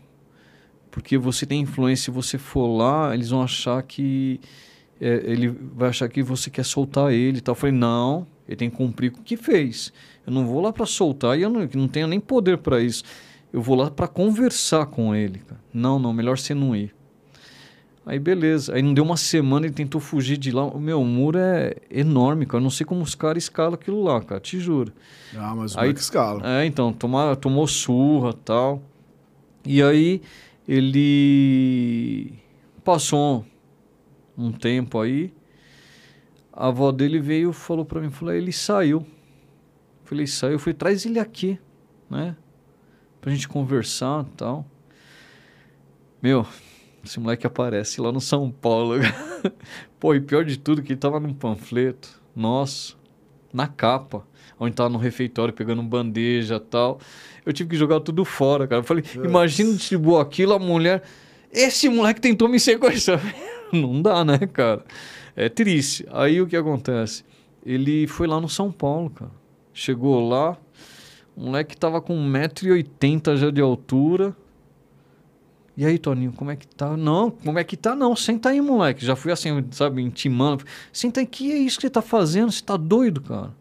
[0.91, 4.41] porque você tem influência, se você for lá, eles vão achar que
[5.01, 7.53] é, ele vai achar que você quer soltar ele e tal.
[7.53, 9.93] Eu falei, não, ele tem que cumprir com o que fez.
[10.27, 13.05] Eu não vou lá para soltar e eu não, não tenho nem poder para isso.
[13.53, 15.39] Eu vou lá para conversar com ele.
[15.41, 15.61] Cara.
[15.73, 16.95] Não, não, melhor você não ir.
[18.05, 18.75] Aí beleza.
[18.75, 20.65] Aí não deu uma semana, ele tentou fugir de lá.
[20.65, 22.59] O meu muro é enorme, cara.
[22.59, 24.41] Eu não sei como os caras escalam aquilo lá, cara.
[24.41, 24.93] Te juro.
[25.37, 26.41] Ah, mas o Aí- moleque escala.
[26.61, 28.83] É, então, toma, tomou surra tal.
[29.65, 30.23] E aí
[30.67, 32.33] ele
[32.85, 33.45] passou
[34.37, 35.33] um tempo aí.
[36.53, 39.07] A avó dele veio e falou pra mim, falou, ele saiu.
[40.05, 40.53] Falei, saiu.
[40.55, 41.59] Eu falei, traz ele aqui,
[42.11, 42.35] né?
[43.29, 44.65] Pra gente conversar e tal.
[46.23, 46.47] Meu,
[47.05, 48.95] esse moleque aparece lá no São Paulo.
[50.01, 52.23] Pô, e pior de tudo que ele tava num panfleto.
[52.35, 52.95] Nossa,
[53.53, 54.27] na capa.
[54.59, 57.01] Onde tava no refeitório pegando bandeja e tal.
[57.45, 58.81] Eu tive que jogar tudo fora, cara.
[58.81, 61.03] Eu falei, imagina distribuir aquilo, a mulher.
[61.53, 63.21] Esse moleque tentou me sequestrar.
[63.71, 64.87] Não dá, né, cara?
[65.37, 66.07] É triste.
[66.13, 67.27] Aí o que acontece?
[67.63, 69.33] Ele foi lá no São Paulo, cara.
[69.75, 70.57] Chegou lá,
[71.39, 74.35] o moleque tava com 1,80m já de altura.
[75.77, 76.97] E aí, Toninho, como é que tá?
[76.97, 77.95] Não, como é que tá?
[77.95, 79.07] Não, senta aí, moleque.
[79.07, 80.65] Já fui assim, sabe, intimando.
[80.93, 82.51] Senta aí, que é isso que você tá fazendo?
[82.51, 83.55] Você tá doido, cara?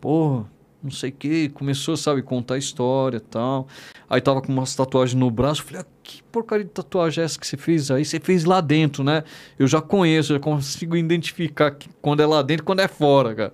[0.00, 0.48] Porra,
[0.80, 1.48] não sei o que.
[1.48, 3.66] Começou, sabe, contar história e tal.
[4.08, 5.64] Aí tava com umas tatuagens no braço.
[5.64, 8.04] Falei, ah, que porcaria de tatuagem é essa que você fez aí?
[8.04, 9.24] Você fez lá dentro, né?
[9.58, 13.52] Eu já conheço, já consigo identificar quando é lá dentro quando é fora, cara.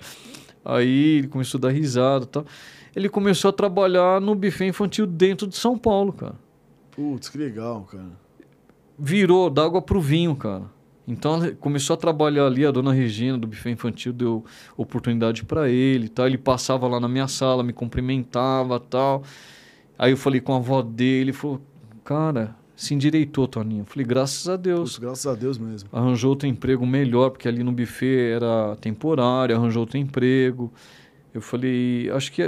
[0.62, 2.44] Aí ele começou a dar risada e tal.
[2.94, 6.36] Ele começou a trabalhar no buffet infantil dentro de São Paulo, cara
[6.94, 8.12] Putz, que legal, cara.
[8.96, 10.62] virou d'água pro vinho, cara.
[11.06, 14.44] Então começou a trabalhar ali, a dona Regina do buffet infantil deu
[14.76, 16.26] oportunidade para ele, tal.
[16.26, 19.22] Ele passava lá na minha sala, me cumprimentava, tal.
[19.98, 21.60] Aí eu falei com a avó dele, ele falou:
[22.04, 23.82] "Cara, se endireitou, Toninho".
[23.82, 24.98] Eu falei: "Graças a Deus".
[24.98, 25.88] Graças a Deus mesmo.
[25.92, 30.72] Arranjou outro emprego melhor, porque ali no buffet era temporário, arranjou outro emprego.
[31.34, 32.42] Eu falei: "Acho que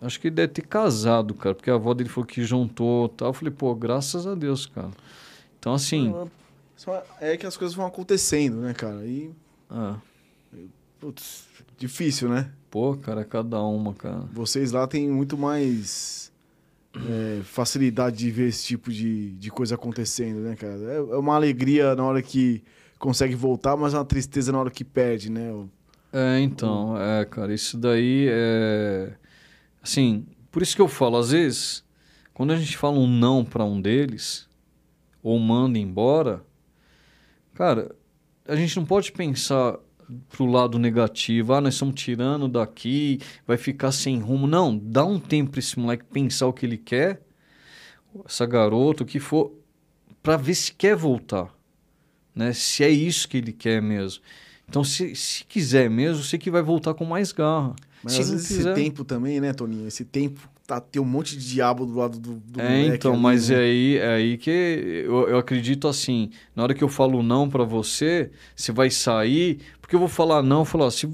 [0.00, 3.28] acho que ele deve ter casado, cara, porque a avó dele falou que juntou, tal".
[3.28, 4.90] Eu falei: "Pô, graças a Deus, cara".
[5.58, 6.08] Então assim,
[7.20, 9.04] é que as coisas vão acontecendo, né, cara?
[9.06, 9.30] E,
[9.70, 9.96] ah,
[11.00, 11.46] putz,
[11.78, 12.50] difícil, né?
[12.70, 14.24] Pô, cara, cada uma, cara.
[14.32, 16.32] Vocês lá têm muito mais
[16.94, 20.74] é, facilidade de ver esse tipo de, de coisa acontecendo, né, cara?
[20.74, 22.62] É, é uma alegria na hora que
[22.98, 25.50] consegue voltar, mas é uma tristeza na hora que perde, né?
[25.52, 25.68] O-
[26.18, 29.12] É, então, é, cara, isso daí é.
[29.82, 31.84] Assim, por isso que eu falo, às vezes,
[32.32, 34.48] quando a gente fala um não pra um deles,
[35.22, 36.42] ou manda embora,
[37.52, 37.94] cara,
[38.48, 39.78] a gente não pode pensar
[40.30, 44.46] pro lado negativo, ah, nós estamos tirando daqui, vai ficar sem rumo.
[44.46, 47.20] Não, dá um tempo pra esse moleque pensar o que ele quer,
[48.24, 49.52] essa garota, o que for,
[50.22, 51.54] pra ver se quer voltar,
[52.34, 52.54] né?
[52.54, 54.22] Se é isso que ele quer mesmo.
[54.68, 57.74] Então, se, se quiser mesmo, sei que vai voltar com mais garra.
[58.02, 58.72] Mas se às vezes quiser...
[58.72, 59.86] esse tempo também, né, Toninho?
[59.86, 63.22] Esse tempo tá, tem um monte de diabo do lado do, do É, então, ali,
[63.22, 63.56] mas né?
[63.56, 67.48] é aí, é aí que eu, eu acredito assim, na hora que eu falo não
[67.48, 71.08] pra você, você vai sair, Porque eu vou falar não, eu falar, se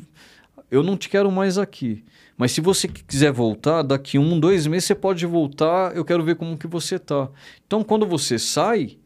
[0.71, 2.03] eu não te quero mais aqui.
[2.37, 6.35] Mas se você quiser voltar, daqui um, dois meses você pode voltar, eu quero ver
[6.37, 7.29] como que você tá.
[7.67, 8.97] Então, quando você sai,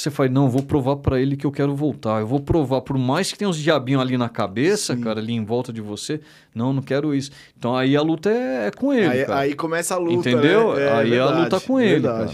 [0.00, 2.20] você fala, não, eu vou provar para ele que eu quero voltar.
[2.20, 5.00] Eu vou provar, por mais que tenha uns diabinhos ali na cabeça, Sim.
[5.00, 6.20] cara, ali em volta de você,
[6.52, 7.30] não, não quero isso.
[7.56, 9.06] Então aí a luta é, é com ele.
[9.06, 10.74] Aí, aí começa a luta, Entendeu?
[10.74, 10.82] né?
[10.82, 12.30] É, aí a verdade, luta com ele, cara.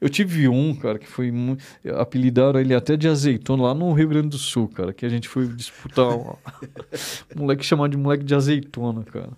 [0.00, 1.62] Eu tive um, cara, que foi muito.
[1.96, 5.28] Apelidaram ele até de azeitona lá no Rio Grande do Sul, cara, que a gente
[5.28, 6.08] foi disputar.
[6.08, 6.34] Um
[7.36, 9.30] moleque chamado de moleque de azeitona, cara.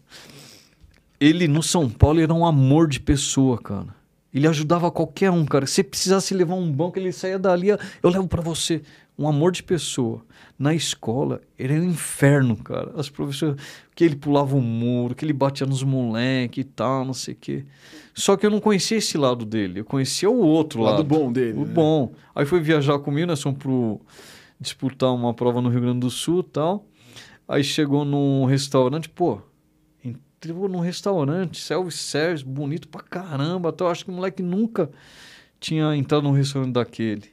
[1.20, 3.99] Ele no São Paulo era um amor de pessoa, cara.
[4.32, 5.66] Ele ajudava qualquer um, cara.
[5.66, 7.78] Se precisasse levar um banco, ele saía dali, eu
[8.10, 8.82] levo para você.
[9.18, 10.22] Um amor de pessoa.
[10.58, 12.92] Na escola, ele era um inferno, cara.
[12.96, 13.56] As professoras,
[13.94, 17.36] que ele pulava o muro, que ele batia nos moleques e tal, não sei o
[17.38, 17.64] quê.
[18.14, 19.80] Só que eu não conhecia esse lado dele.
[19.80, 20.96] Eu conhecia o outro O lado.
[20.98, 21.72] lado bom dele, O né?
[21.72, 22.12] bom.
[22.34, 24.00] Aí foi viajar comigo, nós fomos pro
[24.58, 26.86] disputar uma prova no Rio Grande do Sul e tal.
[27.48, 29.40] Aí chegou num restaurante, pô,
[30.42, 33.68] entrou num restaurante, self-service, bonito pra caramba.
[33.68, 34.90] Então eu acho que o moleque nunca
[35.58, 37.30] tinha entrado num restaurante daquele.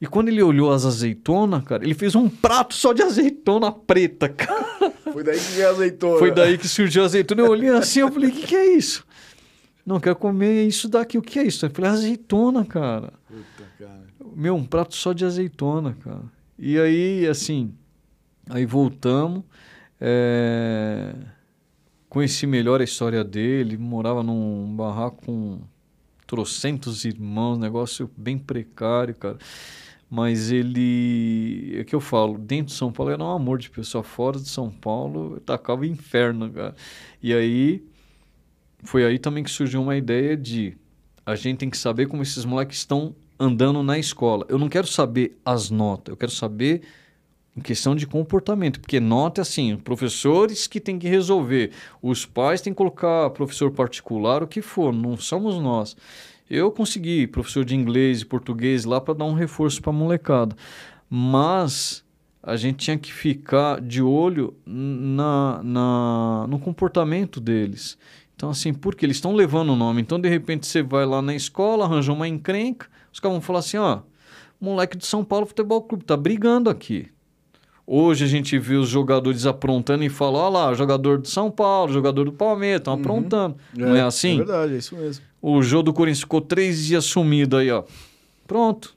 [0.00, 4.28] E quando ele olhou as azeitonas, cara, ele fez um prato só de azeitona preta,
[4.30, 4.90] cara.
[5.12, 6.18] Foi daí que veio a azeitona.
[6.18, 7.42] Foi daí que surgiu a azeitona.
[7.42, 9.06] Eu olhei assim, eu falei, o que, que é isso?
[9.84, 11.18] Não, quero comer isso daqui.
[11.18, 11.64] O que é isso?
[11.64, 13.12] Eu falei, azeitona, cara.
[13.28, 14.02] Puta, cara.
[14.34, 16.22] Meu, um prato só de azeitona, cara.
[16.58, 17.74] E aí, assim,
[18.48, 19.42] aí voltamos.
[20.00, 21.14] é,
[22.14, 23.76] Conheci melhor a história dele.
[23.76, 25.58] Morava num barraco com
[26.28, 29.36] trocentos irmãos, negócio bem precário, cara.
[30.08, 31.76] Mas ele.
[31.76, 34.48] É que eu falo, dentro de São Paulo era um amor de pessoa, fora de
[34.48, 36.76] São Paulo tacava inferno, cara.
[37.20, 37.84] E aí.
[38.84, 40.76] Foi aí também que surgiu uma ideia de
[41.26, 44.46] a gente tem que saber como esses moleques estão andando na escola.
[44.48, 46.82] Eu não quero saber as notas, eu quero saber
[47.56, 51.70] em questão de comportamento, porque nota assim, professores que têm que resolver,
[52.02, 55.96] os pais têm que colocar professor particular, o que for, não somos nós.
[56.50, 60.56] Eu consegui professor de inglês e português lá para dar um reforço para a molecada,
[61.08, 62.04] mas
[62.42, 67.96] a gente tinha que ficar de olho na, na, no comportamento deles.
[68.36, 70.02] Então, assim, porque eles estão levando o nome.
[70.02, 73.60] Então, de repente, você vai lá na escola, arranja uma encrenca, os caras vão falar
[73.60, 74.00] assim: ó,
[74.60, 77.08] moleque de São Paulo Futebol Clube tá brigando aqui.
[77.86, 81.92] Hoje a gente vê os jogadores aprontando e falam: ó lá, jogador do São Paulo,
[81.92, 83.56] jogador do Palmeiras, estão aprontando.
[83.74, 84.34] Não é assim?
[84.34, 85.22] É verdade, é isso mesmo.
[85.40, 87.84] O jogo do Corinthians ficou três dias sumido aí, ó.
[88.46, 88.94] Pronto.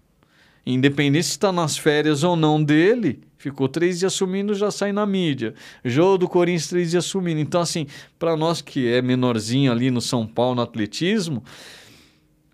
[0.66, 5.06] Independente se está nas férias ou não dele, ficou três dias sumindo, já sai na
[5.06, 5.54] mídia.
[5.84, 7.40] Jogo do Corinthians, três dias sumindo.
[7.40, 7.88] Então, assim,
[8.18, 11.44] para nós que é menorzinho ali no São Paulo, no atletismo,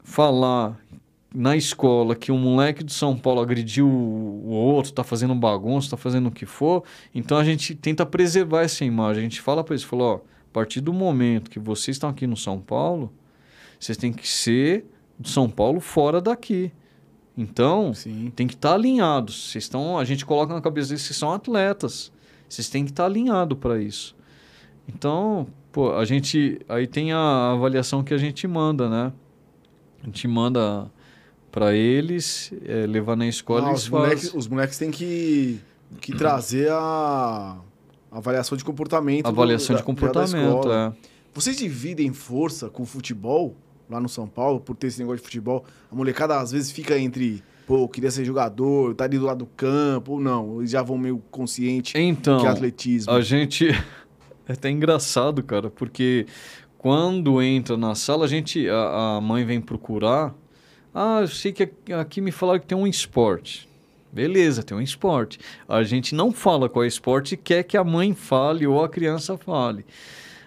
[0.03, 0.79] falar
[1.33, 5.97] na escola que um moleque de São Paulo agrediu o outro, está fazendo bagunça, está
[5.97, 6.83] fazendo o que for,
[7.13, 9.21] então a gente tenta preservar essa imagem.
[9.21, 12.27] A gente fala para eles, fala, ó, a partir do momento que vocês estão aqui
[12.27, 13.11] no São Paulo,
[13.79, 14.85] vocês têm que ser
[15.17, 16.71] do São Paulo fora daqui.
[17.35, 18.31] Então, Sim.
[18.35, 19.49] tem que estar alinhados.
[19.49, 22.11] Vocês estão, a gente coloca na cabeça deles que vocês são atletas.
[22.47, 24.15] Vocês têm que estar alinhados para isso.
[24.87, 29.11] Então, pô, a gente aí tem a avaliação que a gente manda, né?
[30.03, 30.91] A gente manda
[31.53, 34.05] para eles é, levar na escola eles os, fazem.
[34.07, 35.59] moleques, os moleques têm que,
[36.01, 37.57] que trazer a
[38.11, 39.23] avaliação de comportamento.
[39.23, 40.91] do- avaliação da- de da comportamento, é.
[41.33, 43.55] Vocês dividem força com o futebol
[43.89, 45.63] lá no São Paulo, por ter esse negócio de futebol?
[45.91, 49.45] A molecada às vezes fica entre, pô, queria ser jogador, tá ali do lado do
[49.45, 53.11] campo, ou não, eles já vão meio consciente Então, que é atletismo.
[53.13, 53.67] A gente.
[54.45, 56.25] É até engraçado, cara, porque
[56.77, 58.67] quando entra na sala, a gente.
[58.67, 60.35] A, a mãe vem procurar.
[60.93, 63.67] Ah, eu sei que aqui- me falaram que tem um esporte.
[64.11, 65.39] Beleza, tem um esporte.
[65.67, 68.83] A gente não fala qual é o esporte e quer que a mãe fale ou
[68.83, 69.83] a criança fale.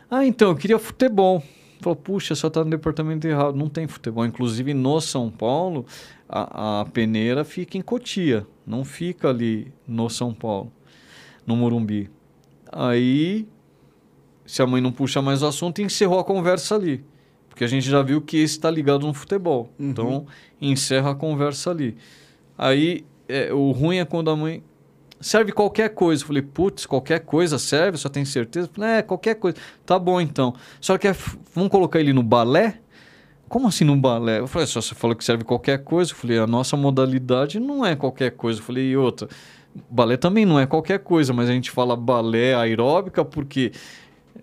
[0.08, 1.42] Ah, então, eu queria futebol.
[1.80, 3.56] Falou, puxa, só está no departamento errado.
[3.56, 4.24] Não tem futebol.
[4.24, 5.84] Inclusive, no São Paulo,
[6.28, 8.46] a, a peneira fica em Cotia.
[8.64, 10.72] Não fica ali no São Paulo,
[11.44, 12.08] no Morumbi.
[12.70, 13.48] Aí,
[14.46, 17.04] se a mãe não puxa mais o assunto, encerrou a conversa ali.
[17.56, 19.72] Porque a gente já viu que esse está ligado no futebol.
[19.78, 19.88] Uhum.
[19.88, 20.26] Então,
[20.60, 21.96] encerra a conversa ali.
[22.58, 24.62] Aí, é, o ruim é quando a mãe
[25.22, 26.22] serve qualquer coisa.
[26.22, 27.96] Eu falei, putz, qualquer coisa serve?
[27.96, 28.66] Só tem certeza?
[28.68, 29.56] Eu falei, é, qualquer coisa.
[29.86, 30.52] Tá bom, então.
[30.82, 31.10] Só que
[31.54, 32.78] vamos colocar ele no balé?
[33.48, 34.40] Como assim no balé?
[34.40, 36.12] Eu falei, só você falou que serve qualquer coisa.
[36.12, 38.60] Eu falei, a nossa modalidade não é qualquer coisa.
[38.60, 39.30] Eu falei, e outra,
[39.88, 43.72] balé também não é qualquer coisa, mas a gente fala balé aeróbica porque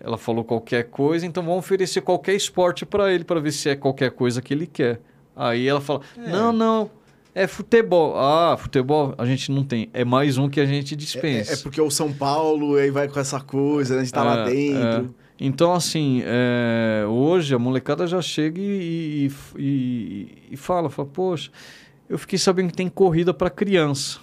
[0.04, 3.74] ela falou qualquer coisa, então vamos oferecer qualquer esporte para ele para ver se é
[3.74, 5.00] qualquer coisa que ele quer.
[5.34, 6.90] Aí ela fala, não, não,
[7.34, 8.14] É futebol.
[8.16, 9.88] Ah, futebol a gente não tem.
[9.94, 11.52] É mais um que a gente dispensa.
[11.52, 14.02] É, é porque o São Paulo aí vai com essa coisa, né?
[14.02, 15.14] A gente tá é, lá dentro.
[15.20, 15.24] É.
[15.40, 21.50] Então, assim, é, hoje a molecada já chega e, e, e, e fala, fala, poxa,
[22.08, 24.20] eu fiquei sabendo que tem corrida para criança.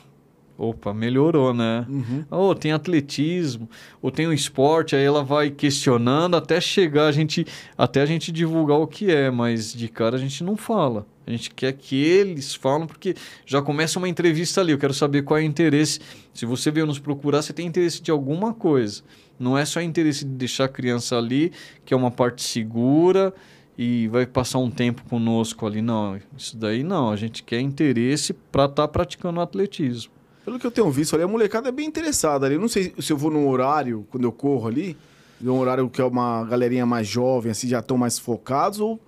[0.63, 1.87] Opa, melhorou, né?
[1.89, 2.23] Uhum.
[2.29, 3.67] Oh, tem atletismo,
[3.99, 8.31] ou tem um esporte, aí ela vai questionando até chegar a gente, até a gente
[8.31, 11.07] divulgar o que é, mas de cara a gente não fala.
[11.25, 14.71] A gente quer que eles falam, porque já começa uma entrevista ali.
[14.71, 15.99] Eu quero saber qual é o interesse.
[16.31, 19.01] Se você veio nos procurar, você tem interesse de alguma coisa.
[19.39, 21.51] Não é só interesse de deixar a criança ali,
[21.83, 23.33] que é uma parte segura
[23.75, 25.81] e vai passar um tempo conosco ali.
[25.81, 27.09] Não, isso daí não.
[27.09, 30.20] A gente quer interesse para estar tá praticando atletismo.
[30.51, 32.55] Pelo que eu tenho visto ali, a molecada é bem interessada ali.
[32.55, 34.97] Eu não sei se eu vou num horário, quando eu corro ali,
[35.41, 38.99] um horário que é uma galerinha mais jovem, assim, já estão mais focados, ou...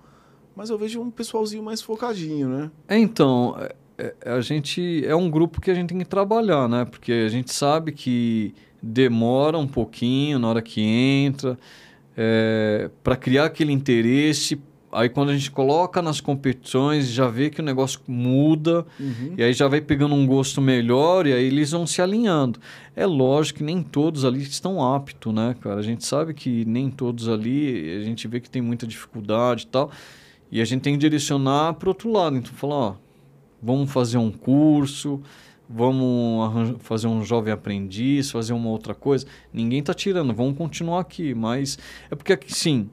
[0.56, 2.70] mas eu vejo um pessoalzinho mais focadinho, né?
[2.88, 3.54] É, então,
[3.98, 6.86] é, é, a gente é um grupo que a gente tem que trabalhar, né?
[6.86, 11.58] Porque a gente sabe que demora um pouquinho na hora que entra,
[12.16, 14.58] é, para criar aquele interesse
[14.94, 19.34] Aí quando a gente coloca nas competições, já vê que o negócio muda, uhum.
[19.36, 22.60] e aí já vai pegando um gosto melhor, e aí eles vão se alinhando.
[22.94, 25.80] É lógico que nem todos ali estão aptos, né, cara?
[25.80, 29.66] A gente sabe que nem todos ali, a gente vê que tem muita dificuldade e
[29.66, 29.90] tal,
[30.50, 32.36] e a gente tem que direcionar para outro lado.
[32.36, 32.94] Então, falar, ó,
[33.60, 35.20] vamos fazer um curso,
[35.68, 39.26] vamos fazer um jovem aprendiz, fazer uma outra coisa.
[39.52, 42.88] Ninguém está tirando, vamos continuar aqui, mas é porque aqui sim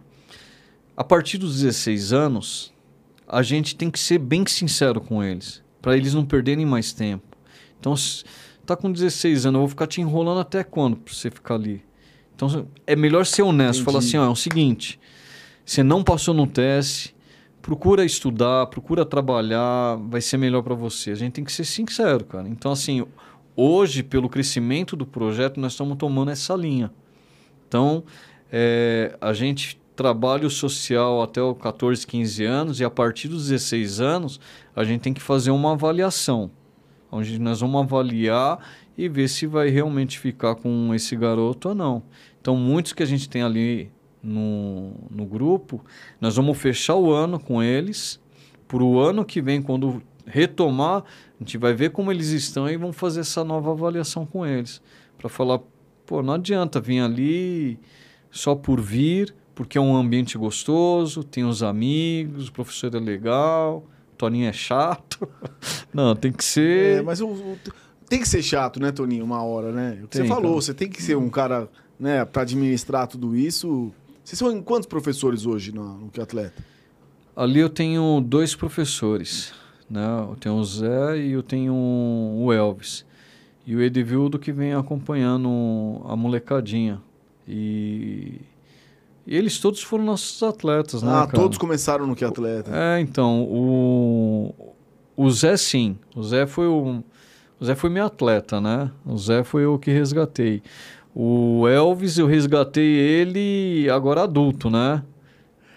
[0.96, 2.74] a partir dos 16 anos,
[3.28, 7.24] a gente tem que ser bem sincero com eles, para eles não perderem mais tempo.
[7.80, 7.94] Então,
[8.66, 11.84] tá com 16 anos, eu vou ficar te enrolando até quando para você ficar ali?
[12.36, 13.86] Então, é melhor ser honesto, Entendi.
[13.86, 15.00] falar assim, ó, é o seguinte,
[15.66, 17.16] você não passou no teste,
[17.62, 21.12] procura estudar, procura trabalhar, vai ser melhor para você.
[21.12, 22.50] A gente tem que ser sincero, cara.
[22.50, 23.06] Então, assim,
[23.56, 26.92] hoje, pelo crescimento do projeto, nós estamos tomando essa linha.
[27.68, 28.04] Então,
[28.52, 34.02] é, a gente trabalho social até os 14, 15 anos e a partir dos 16
[34.02, 34.40] anos
[34.76, 36.50] a gente tem que fazer uma avaliação,
[37.12, 38.58] onde nós vamos avaliar
[38.98, 42.04] e ver se vai realmente ficar com esse garoto ou não.
[42.42, 43.92] Então, muitos que a gente tem ali
[44.24, 45.86] no, no grupo,
[46.20, 48.20] nós vamos fechar o ano com eles.
[48.68, 52.76] Para o ano que vem, quando retomar, a gente vai ver como eles estão e
[52.76, 54.82] vamos fazer essa nova avaliação com eles.
[55.18, 55.60] Para falar,
[56.08, 57.80] pô, não adianta vir ali
[58.32, 63.86] só por vir, porque é um ambiente gostoso, tem os amigos, o professor é legal,
[64.12, 65.30] o Toninho é chato.
[65.94, 66.98] Não, tem que ser.
[66.98, 67.60] É, mas o, o,
[68.10, 70.00] tem que ser chato, né, Toninho, uma hora, né?
[70.04, 70.56] O que tem, você falou, cara.
[70.56, 71.70] você tem que ser um cara,
[72.00, 73.92] né, para administrar tudo isso.
[74.24, 76.66] Vocês são quantos professores hoje no, no Que Atleta?
[77.36, 79.54] Ali eu tenho dois professores,
[79.88, 80.26] né?
[80.28, 83.06] Eu tenho o Zé e eu tenho o Elvis.
[83.68, 87.00] E o Edvildo que vem acompanhando a molecadinha.
[87.48, 88.42] E
[89.26, 91.12] e eles todos foram nossos atletas, né?
[91.12, 91.32] Ah, cara?
[91.32, 92.72] todos começaram no que atleta.
[92.74, 94.74] É, então, o,
[95.16, 95.98] o Zé sim.
[96.16, 97.04] O Zé foi o.
[97.60, 98.92] O Zé foi meu atleta, né?
[99.06, 100.64] O Zé foi o que resgatei.
[101.14, 105.04] O Elvis, eu resgatei ele agora adulto, né?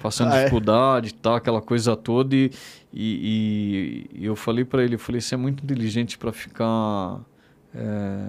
[0.01, 0.45] Passando ah, é?
[0.45, 2.35] dificuldade e tal, aquela coisa toda.
[2.35, 2.51] E,
[2.93, 7.21] e, e eu falei para ele, eu falei, você é muito inteligente para ficar
[7.75, 8.27] é,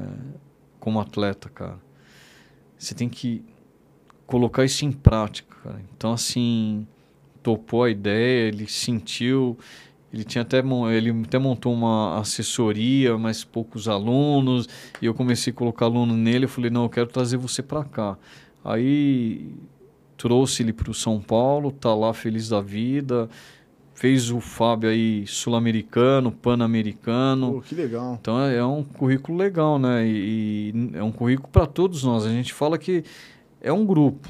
[0.79, 1.79] como atleta, cara.
[2.77, 3.43] Você tem que
[4.25, 5.81] colocar isso em prática, cara.
[5.95, 6.85] Então, assim,
[7.43, 9.57] topou a ideia, ele sentiu,
[10.11, 14.67] ele tinha até ele até montou uma assessoria, mas poucos alunos,
[15.01, 17.83] e eu comecei a colocar aluno nele, eu falei, não, eu quero trazer você para
[17.83, 18.17] cá.
[18.63, 19.51] Aí
[20.17, 23.29] trouxe ele para o São Paulo, tá lá feliz da vida,
[23.93, 27.61] fez o Fábio aí sul-americano, pan-americano.
[27.61, 28.17] que legal.
[28.19, 30.05] Então é, é, um currículo legal, né?
[30.07, 32.25] E, e é um currículo para todos nós.
[32.25, 33.03] A gente fala que
[33.65, 34.29] é um grupo.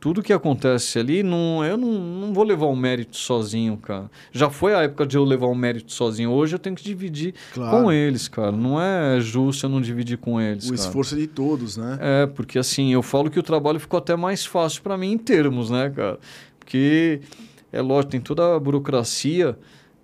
[0.00, 4.10] Tudo que acontece ali, não, eu não, não vou levar o um mérito sozinho, cara.
[4.30, 6.30] Já foi a época de eu levar o um mérito sozinho.
[6.30, 7.84] Hoje eu tenho que dividir claro.
[7.84, 8.52] com eles, cara.
[8.52, 10.66] Não é justo eu não dividir com eles.
[10.66, 10.80] O cara.
[10.80, 11.98] esforço é de todos, né?
[12.00, 15.18] É, porque assim, eu falo que o trabalho ficou até mais fácil para mim em
[15.18, 16.18] termos, né, cara?
[16.58, 17.20] Porque,
[17.72, 19.56] é lógico, tem toda a burocracia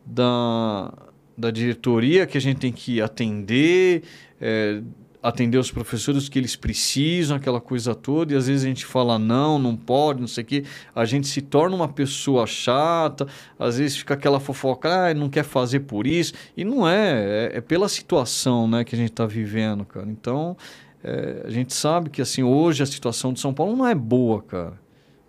[0.07, 0.93] da,
[1.37, 4.05] da diretoria que a gente tem que atender.
[4.41, 4.81] É,
[5.23, 9.19] atender os professores que eles precisam, aquela coisa toda, e às vezes a gente fala
[9.19, 13.27] não, não pode, não sei o quê, a gente se torna uma pessoa chata,
[13.59, 17.59] às vezes fica aquela fofoca, ah, não quer fazer por isso, e não é, é,
[17.59, 20.09] é pela situação né, que a gente está vivendo, cara.
[20.11, 20.57] Então,
[21.05, 24.43] é, a gente sabe que assim, hoje a situação de São Paulo não é boa,
[24.43, 24.81] cara.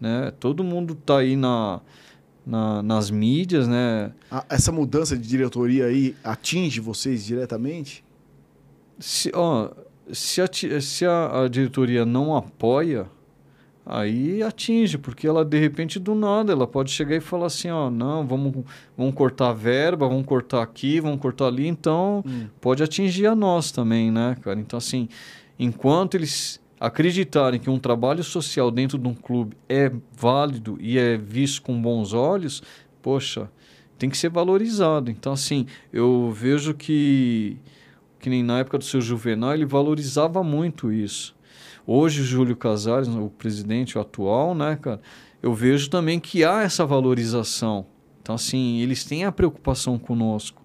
[0.01, 0.33] Né?
[0.39, 1.81] Todo mundo está aí na
[2.45, 4.11] na, nas mídias, né?
[4.49, 8.03] essa mudança de diretoria aí atinge vocês diretamente?
[8.99, 9.71] Se, ó,
[10.11, 10.47] se, a,
[10.81, 13.07] se a, a diretoria não apoia,
[13.85, 17.89] aí atinge, porque ela de repente do nada ela pode chegar e falar assim, ó,
[17.89, 18.65] não, vamos,
[18.97, 22.47] vamos cortar a verba, vamos cortar aqui, vamos cortar ali, então hum.
[22.61, 24.59] pode atingir a nós também, né, cara?
[24.59, 25.09] Então assim,
[25.59, 31.17] enquanto eles acreditarem que um trabalho social dentro de um clube é válido e é
[31.17, 32.61] visto com bons olhos,
[33.01, 33.49] poxa,
[33.97, 35.09] tem que ser valorizado.
[35.09, 37.57] Então assim, eu vejo que
[38.23, 41.35] que nem na época do seu Juvenal, ele valorizava muito isso.
[41.85, 45.01] Hoje, o Júlio Casares, o presidente atual, né, cara,
[45.41, 47.85] eu vejo também que há essa valorização.
[48.21, 50.63] Então, assim, eles têm a preocupação conosco.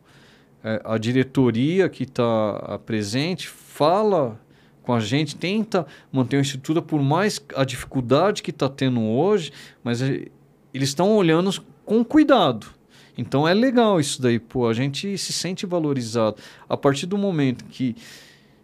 [0.63, 4.41] É, a diretoria que está presente fala
[4.81, 9.51] com a gente, tenta manter a estrutura, por mais a dificuldade que está tendo hoje,
[9.83, 10.29] mas é,
[10.73, 11.51] eles estão olhando
[11.85, 12.78] com cuidado.
[13.19, 16.37] Então é legal isso daí, pô, a gente se sente valorizado.
[16.69, 17.97] A partir do momento que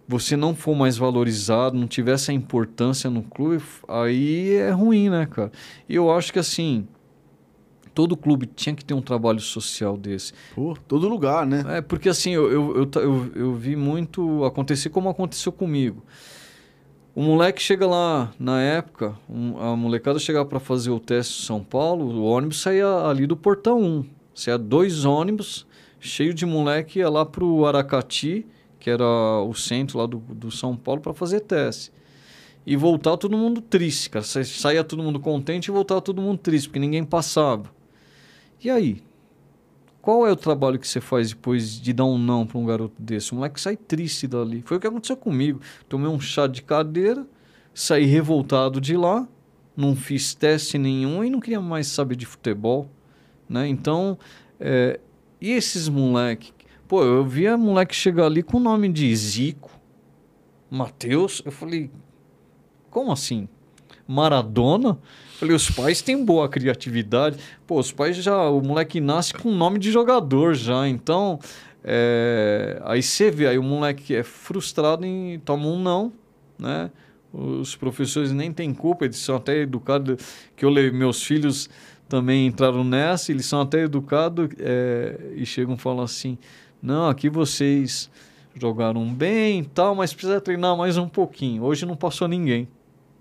[0.07, 5.27] você não for mais valorizado, não tiver essa importância no clube, aí é ruim, né,
[5.27, 5.51] cara?
[5.89, 6.87] E eu acho que assim,
[7.93, 10.33] todo clube tinha que ter um trabalho social desse.
[10.55, 11.65] Pô, todo lugar, né?
[11.79, 16.01] É, porque assim, eu, eu, eu, eu, vi muito acontecer como aconteceu comigo.
[17.13, 19.17] O moleque chega lá, na época,
[19.61, 23.37] a molecada chegava para fazer o teste em São Paulo, o ônibus saía ali do
[23.37, 24.05] portão 1.
[24.35, 25.67] Você ia dois ônibus,
[26.01, 28.47] cheio de moleque, ia lá pro Aracati,
[28.79, 31.93] que era o centro lá do, do São Paulo, para fazer teste.
[32.67, 34.25] E voltar todo mundo triste, cara.
[34.25, 37.71] Saía todo mundo contente e voltava todo mundo triste, porque ninguém passava.
[38.63, 39.03] E aí?
[40.01, 43.01] Qual é o trabalho que você faz depois de dar um não para um garoto
[43.01, 43.33] desse?
[43.33, 44.63] O moleque sai triste dali.
[44.63, 45.61] Foi o que aconteceu comigo.
[45.89, 47.27] Tomei um chá de cadeira,
[47.73, 49.27] saí revoltado de lá,
[49.75, 52.91] não fiz teste nenhum e não queria mais saber de futebol.
[53.49, 53.69] Né?
[53.69, 54.19] Então,
[54.59, 54.99] é,
[55.41, 56.53] e esses moleque?
[56.87, 59.71] Pô, eu via moleque chegar ali com o nome de Zico,
[60.71, 61.43] Matheus.
[61.45, 61.91] Eu falei,
[62.91, 63.49] como assim?
[64.07, 64.99] Maradona?
[65.39, 67.39] Falei, os pais têm boa criatividade.
[67.67, 68.49] Pô, os pais já.
[68.49, 70.87] O moleque nasce com nome de jogador já.
[70.89, 71.39] Então,
[71.83, 76.13] é, aí você vê, aí o moleque é frustrado e toma um não,
[76.59, 76.91] né?
[77.33, 80.17] Os professores nem têm culpa, eles são até educados.
[80.55, 81.69] Que eu levei meus filhos
[82.09, 86.39] também entraram nessa, eles são até educados é, e chegam e falam assim:
[86.83, 88.11] não, aqui vocês
[88.55, 91.63] jogaram bem e tal, mas precisa treinar mais um pouquinho.
[91.63, 92.69] Hoje não passou ninguém.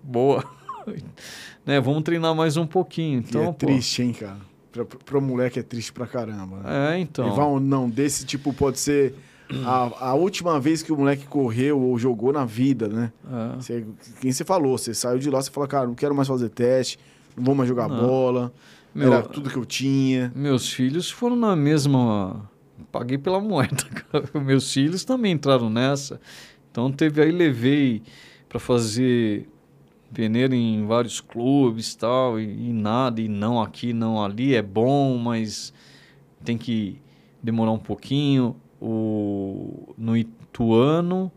[0.02, 0.44] Boa.
[1.64, 3.20] né, vamos treinar mais um pouquinho.
[3.20, 4.36] Então, e é pô, triste, hein, cara?
[4.70, 6.58] Pra, pra moleque é triste pra caramba.
[6.58, 6.94] Né?
[6.94, 7.28] É, então.
[7.30, 9.14] Levar um não desse tipo pode ser
[9.64, 13.12] a, a última vez que o moleque correu ou jogou na vida, né?
[13.26, 13.56] É.
[13.56, 13.86] Você,
[14.20, 14.76] quem você falou?
[14.76, 16.98] Você saiu de lá, você falou, cara, não quero mais fazer teste
[17.36, 18.06] não vou mais jogar não.
[18.06, 18.52] bola.
[18.94, 20.32] Meu, era tudo que eu tinha.
[20.34, 22.48] Meus filhos foram na mesma.
[22.92, 23.84] Paguei pela moeda.
[24.44, 26.20] meus filhos também entraram nessa.
[26.70, 28.02] Então teve aí, levei
[28.48, 29.48] para fazer
[30.12, 34.54] peneira em vários clubes tal, e, e nada, e não aqui, não ali.
[34.54, 35.72] É bom, mas
[36.44, 37.00] tem que
[37.42, 38.56] demorar um pouquinho.
[38.80, 41.32] O, no Ituano,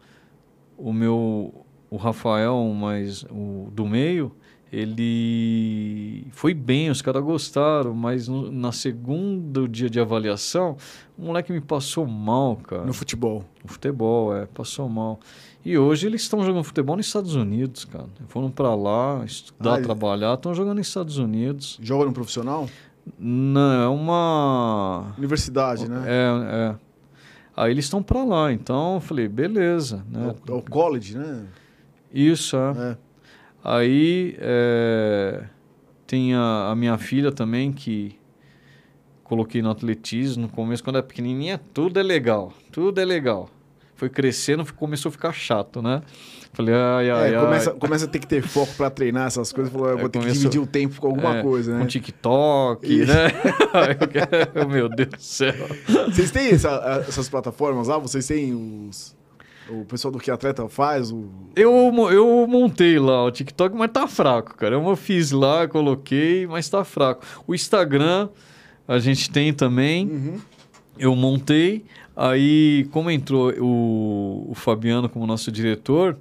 [0.78, 4.32] o meu, o Rafael, mas o do meio,
[4.72, 10.76] ele foi bem, os caras gostaram, mas no, na segundo dia de avaliação,
[11.18, 12.86] o moleque me passou mal, cara.
[12.86, 13.46] No futebol?
[13.64, 15.20] No futebol, é, passou mal.
[15.64, 18.08] E hoje eles estão jogando futebol nos Estados Unidos, cara.
[18.28, 21.80] Foram para lá estudar, ah, trabalhar, estão jogando nos Estados Unidos.
[21.82, 22.70] Joga no profissional?
[23.18, 25.14] Não, é uma...
[25.18, 26.04] Universidade, né?
[26.06, 26.76] É, é.
[27.56, 30.06] Aí eles estão para lá, então eu falei, beleza.
[30.10, 30.36] Né?
[30.48, 31.46] É o, é o college, né?
[32.14, 32.92] Isso, é.
[32.92, 32.98] é.
[33.68, 35.44] Aí é,
[36.08, 38.18] tem a, a, minha filha também, que
[39.26, 43.50] coloquei no atletismo no começo, quando é pequenininha, tudo é legal, tudo é legal.
[43.94, 46.02] Foi crescendo, começou a ficar chato, né?
[46.54, 47.78] Falei, ai, ai, é, começa, ai.
[47.78, 49.74] Começa a ter que ter foco para treinar essas coisas.
[49.74, 51.82] Falou, eu vou ter começou, que dividir o tempo com alguma é, coisa, né?
[51.82, 53.12] Com TikTok, Isso.
[53.12, 53.28] né?
[54.72, 55.54] Meu Deus do céu.
[56.06, 57.98] Vocês têm essa, essas plataformas lá?
[57.98, 59.17] Vocês têm os
[59.70, 61.12] o pessoal do que atleta faz?
[61.12, 61.30] O...
[61.56, 61.72] Eu,
[62.12, 64.76] eu montei lá o TikTok, mas tá fraco, cara.
[64.76, 67.26] Eu fiz lá, coloquei, mas tá fraco.
[67.46, 68.30] O Instagram
[68.88, 70.08] a gente tem também.
[70.08, 70.40] Uhum.
[70.98, 71.86] Eu montei.
[72.16, 76.18] Aí, como entrou o, o Fabiano como nosso diretor,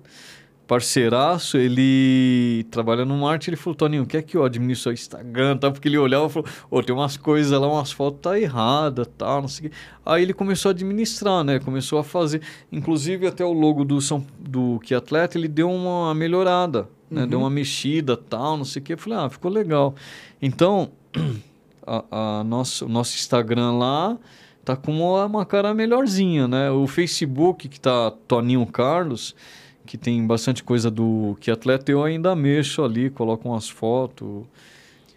[0.67, 5.71] parceiraço, ele trabalha no marketing, ele falou, Toninho, quer que eu administre o Instagram, tá?
[5.71, 9.07] Porque ele olhava e falou, ô, oh, tem umas coisas lá, umas fotos tá errada,
[9.07, 9.77] tal, não sei o quê.
[10.05, 11.61] Aí ele começou a administrar, né?
[11.61, 16.13] Começou a fazer, inclusive até o logo do São do que atleta, ele deu uma
[16.15, 17.23] melhorada, né?
[17.23, 17.29] Uhum.
[17.29, 18.93] Deu uma mexida, tal, não sei o quê.
[18.95, 19.95] Eu falei, ah, ficou legal.
[20.43, 20.91] Então,
[21.87, 24.19] a, a nosso, o nosso Instagram lá
[24.65, 26.73] tá com uma, uma cara melhorzinha, né?
[26.73, 29.33] O Facebook, que tá Toninho Carlos,
[29.87, 34.45] que tem bastante coisa do que atleta, eu ainda mexo ali, coloco umas fotos.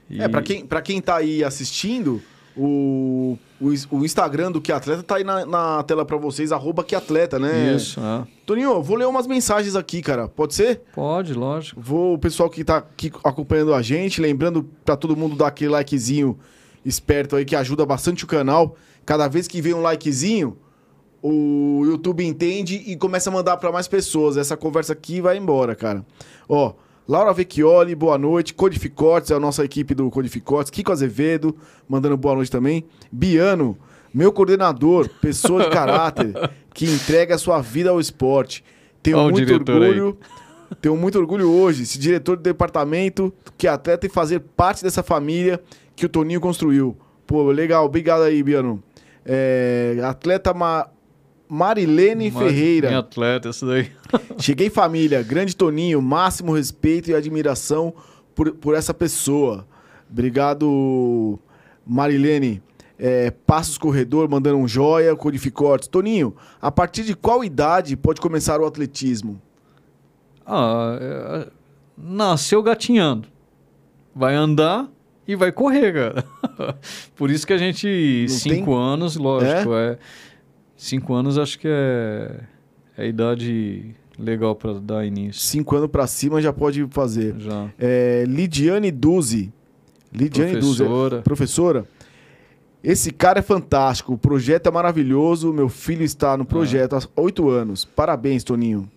[0.09, 0.21] E...
[0.21, 2.21] É, pra quem, pra quem tá aí assistindo,
[2.55, 6.83] o, o, o Instagram do Que Atleta tá aí na, na tela para vocês, arroba
[6.83, 7.73] Que Atleta, né?
[7.75, 8.27] Isso, é.
[8.45, 10.27] Toninho, vou ler umas mensagens aqui, cara.
[10.27, 10.81] Pode ser?
[10.93, 11.79] Pode, lógico.
[11.79, 15.71] Vou, o pessoal que tá aqui acompanhando a gente, lembrando pra todo mundo dar aquele
[15.71, 16.37] likezinho
[16.83, 18.75] esperto aí, que ajuda bastante o canal.
[19.05, 20.57] Cada vez que vem um likezinho,
[21.21, 24.37] o YouTube entende e começa a mandar para mais pessoas.
[24.37, 26.05] Essa conversa aqui vai embora, cara.
[26.47, 26.73] Ó,
[27.07, 28.53] Laura Vecchioli, boa noite.
[28.53, 30.69] Codificotes, é a nossa equipe do Codificotes.
[30.69, 31.55] Kiko Azevedo,
[31.87, 32.85] mandando boa noite também.
[33.11, 33.77] Biano,
[34.13, 36.33] meu coordenador, pessoa de caráter,
[36.73, 38.63] que entrega a sua vida ao esporte.
[39.01, 40.17] Tenho Olha muito orgulho.
[40.21, 40.75] Aí.
[40.81, 45.01] Tenho muito orgulho hoje, esse diretor de departamento que é atleta e fazer parte dessa
[45.01, 45.59] família
[45.95, 46.95] que o Toninho construiu.
[47.25, 48.83] Pô, legal, obrigado aí, Biano.
[49.25, 50.87] É, atleta Ma
[51.49, 52.89] Marilene Mar Ferreira.
[52.89, 53.91] Minha atleta, essa daí.
[54.37, 57.91] Cheguei família, grande Toninho, máximo respeito e admiração
[58.35, 59.67] por, por essa pessoa.
[60.09, 61.39] Obrigado,
[61.85, 62.61] Marilene.
[62.99, 65.87] É, Passos Corredor mandando um joia, Codificortes.
[65.87, 69.41] Toninho, a partir de qual idade pode começar o atletismo?
[70.45, 71.47] Ah, é,
[71.97, 73.27] nasceu gatinhando.
[74.13, 74.87] Vai andar
[75.27, 76.25] e vai correr, cara.
[77.15, 78.81] Por isso que a gente, Não cinco tem...
[78.81, 79.93] anos, lógico, é?
[79.93, 79.99] é
[80.79, 82.39] Cinco anos acho que é,
[82.97, 85.41] é a idade legal para dar início.
[85.41, 87.35] Cinco anos para cima já pode fazer.
[87.37, 87.69] Já.
[87.77, 89.51] É, Lidiane Duzi.
[90.09, 91.09] Lidiane professora.
[91.09, 91.23] Duzi.
[91.23, 91.85] Professora.
[92.81, 94.13] Esse cara é fantástico.
[94.13, 95.51] O projeto é maravilhoso.
[95.51, 96.99] Meu filho está no projeto é.
[96.99, 97.83] há oito anos.
[97.83, 98.89] Parabéns, Toninho.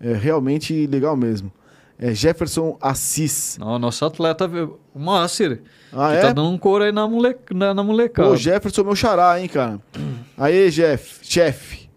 [0.00, 1.50] É realmente legal mesmo.
[1.98, 3.58] É Jefferson Assis.
[3.58, 4.48] Não, nosso atleta,
[4.94, 5.62] o Master.
[5.92, 6.20] Ah, que é?
[6.20, 8.28] tá dando um couro aí na, mole, na, na molecada.
[8.28, 9.80] Pô, Jefferson, meu xará, hein, cara.
[10.38, 11.90] Aí, Jeff, chefe.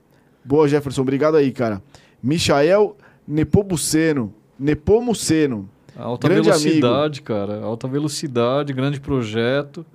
[0.43, 1.79] Boa, Jefferson, obrigado aí, cara.
[2.23, 2.97] Michael
[3.27, 4.33] Nepomuceno.
[4.57, 5.69] Nepomuceno.
[5.95, 7.23] Alta grande velocidade, amigo.
[7.23, 7.63] cara.
[7.63, 9.85] Alta velocidade, grande projeto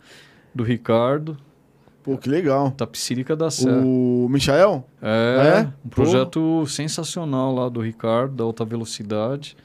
[0.54, 1.36] do Ricardo.
[2.04, 2.70] Pô, que legal.
[2.70, 3.78] Tapicílica da Serra.
[3.78, 4.86] O Michael?
[5.02, 5.72] É, é?
[5.84, 6.66] um projeto Pô.
[6.66, 9.56] sensacional lá do Ricardo, da alta velocidade.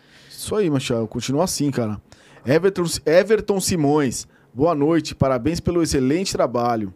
[0.41, 1.07] Isso aí, Michael.
[1.07, 2.01] Continua assim, cara.
[2.43, 6.91] Everton, Everton Simões, boa noite, parabéns pelo excelente trabalho.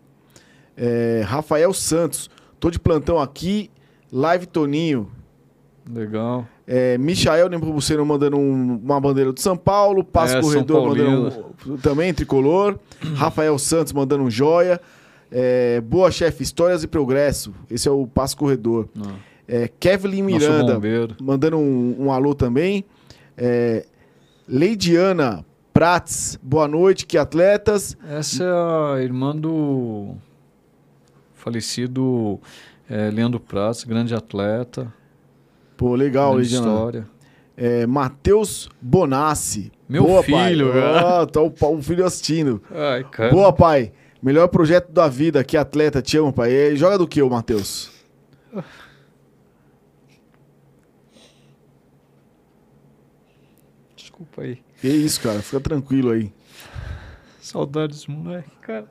[0.75, 2.27] É, Rafael Santos,
[2.59, 3.69] tô de plantão aqui,
[4.11, 5.11] live Toninho.
[5.87, 6.47] Legal.
[23.37, 23.85] É.
[23.85, 23.95] Ah.
[24.47, 25.43] Leidiana
[25.73, 27.97] Prats, boa noite, que atletas.
[28.07, 28.47] Essa é
[28.97, 30.15] a irmã do
[31.33, 32.39] falecido
[32.89, 34.93] é, Leandro Prats, grande atleta.
[35.75, 36.67] Pô, legal, Leidiana.
[36.67, 37.07] história.
[37.57, 39.71] É, Matheus Bonassi.
[39.87, 40.81] Meu boa, filho, pai.
[40.81, 41.21] cara.
[41.21, 42.61] Oh, tá o, o filho assistindo.
[42.71, 43.31] Ai, cara.
[43.31, 43.91] Boa, pai.
[44.21, 46.51] Melhor projeto da vida, que atleta, te amo, pai.
[46.51, 47.91] E joga do que, o Matheus?
[54.05, 54.61] Desculpa aí.
[54.79, 55.41] Que isso, cara.
[55.41, 56.31] Fica tranquilo aí.
[57.41, 58.85] Saudades, moleque, cara.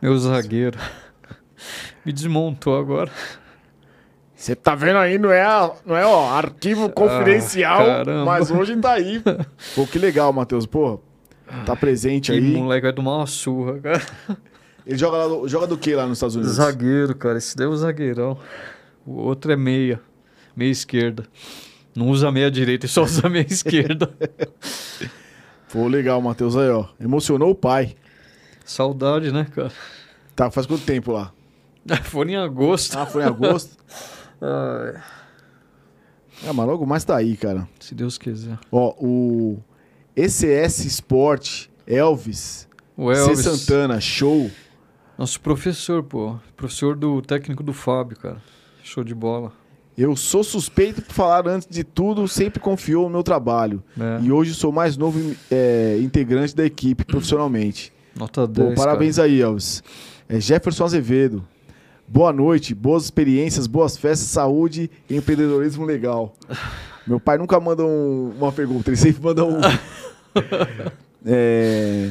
[0.00, 0.78] Meu zagueiro.
[2.06, 3.10] Me desmontou agora.
[4.36, 5.44] Você tá vendo aí, não é,
[5.84, 9.20] não é ó, arquivo ah, confidencial, ah, mas hoje tá aí.
[9.74, 10.64] Pô, que legal, Matheus.
[10.64, 11.00] Pô,
[11.66, 12.40] tá presente que aí.
[12.40, 14.02] moleque vai tomar uma surra, cara.
[14.86, 16.54] Ele joga, lá, joga do que lá nos Estados Unidos?
[16.54, 17.38] Zagueiro, cara.
[17.38, 18.38] Esse daí é o zagueirão.
[19.06, 20.00] O outro é meia.
[20.54, 21.24] Meia esquerda.
[21.94, 24.12] Não usa meia direita, só usa meia esquerda.
[25.72, 26.56] Pô, legal, Matheus.
[26.56, 26.86] Aí, ó.
[27.00, 27.96] Emocionou o pai.
[28.64, 29.72] Saudade, né, cara?
[30.34, 31.32] Tá, faz quanto tempo lá?
[32.04, 32.96] foi em agosto.
[32.96, 33.76] Ah, foi em agosto?
[34.40, 35.02] ah,
[36.54, 37.68] mas logo mais tá aí, cara.
[37.78, 38.58] Se Deus quiser.
[38.70, 39.58] Ó, o
[40.16, 42.68] ECS Sport Elvis.
[42.96, 43.40] O Elvis.
[43.40, 43.56] C.
[43.56, 44.50] Santana, show.
[45.20, 46.36] Nosso professor, pô.
[46.56, 48.38] Professor do técnico do Fábio, cara.
[48.82, 49.52] Show de bola.
[49.94, 53.82] Eu sou suspeito por falar antes de tudo, sempre confiou no meu trabalho.
[54.00, 54.24] É.
[54.24, 57.92] E hoje sou mais novo é, integrante da equipe profissionalmente.
[58.16, 58.70] Nota 10.
[58.70, 59.28] Pô, parabéns cara.
[59.28, 59.82] aí, Elvis.
[60.26, 61.46] É Jefferson Azevedo.
[62.08, 66.34] Boa noite, boas experiências, boas festas, saúde e empreendedorismo legal.
[67.06, 69.60] meu pai nunca manda um, uma pergunta, ele sempre manda um.
[71.26, 72.10] é.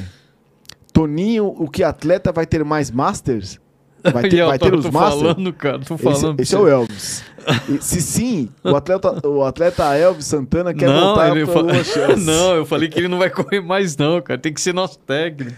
[1.00, 3.58] Toninho, o que atleta vai ter mais Masters?
[4.04, 5.22] Vai ter, eu vai ter os Masters?
[5.22, 6.40] falando, cara, tô falando.
[6.42, 6.68] Esse, esse é o.
[6.68, 7.24] Elvis.
[7.70, 11.64] E se sim, o atleta, o atleta Elvis Santana quer não, voltar ele fa-
[12.20, 14.38] não, eu falei que ele não vai correr mais, não, cara.
[14.38, 15.58] Tem que ser nosso técnico.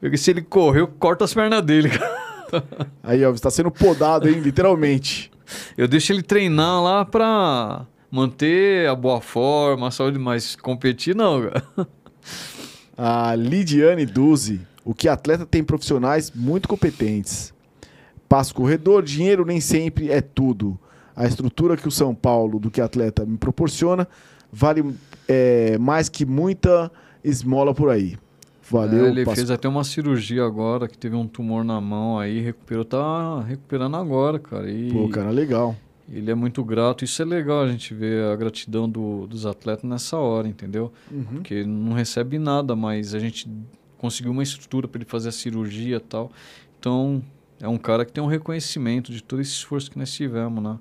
[0.00, 2.64] Porque se ele correr, eu corto as pernas dele, cara.
[3.02, 4.40] Aí, Elvis, tá sendo podado, hein?
[4.40, 5.30] Literalmente.
[5.78, 11.42] Eu deixo ele treinar lá pra manter a boa forma, a saúde, mas competir não,
[11.48, 11.64] cara.
[12.98, 14.60] A Lidiane Duzi.
[14.84, 17.52] O que atleta tem profissionais muito competentes.
[18.28, 20.78] Passo corredor, dinheiro nem sempre é tudo.
[21.14, 24.08] A estrutura que o São Paulo, do que atleta me proporciona,
[24.52, 24.94] vale
[25.28, 26.90] é, mais que muita
[27.22, 28.16] esmola por aí.
[28.70, 32.40] Valeu, É, ele fez até uma cirurgia agora, que teve um tumor na mão aí,
[32.40, 34.70] recuperou, tá recuperando agora, cara.
[34.70, 35.74] E Pô, cara, legal.
[36.08, 37.04] ele é muito grato.
[37.04, 40.92] Isso é legal a gente ver a gratidão do- dos atletas nessa hora, entendeu?
[41.10, 41.24] Uhum.
[41.34, 43.48] Porque não recebe nada, mas a gente
[44.00, 46.32] conseguiu uma estrutura para ele fazer a cirurgia e tal.
[46.78, 47.22] Então,
[47.60, 50.78] é um cara que tem um reconhecimento de todo esse esforço que nós tivemos, né?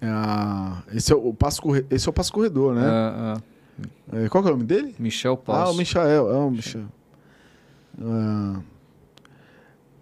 [0.00, 1.84] Ah, esse, é o, passo corre...
[1.90, 2.82] esse é o passo corredor, né?
[2.84, 4.24] É, é.
[4.24, 4.94] É, qual que é o nome dele?
[4.98, 5.72] Michel Ah, Passo.
[5.72, 6.30] o Michael.
[6.30, 6.84] É, o Michel.
[8.00, 8.60] Ah,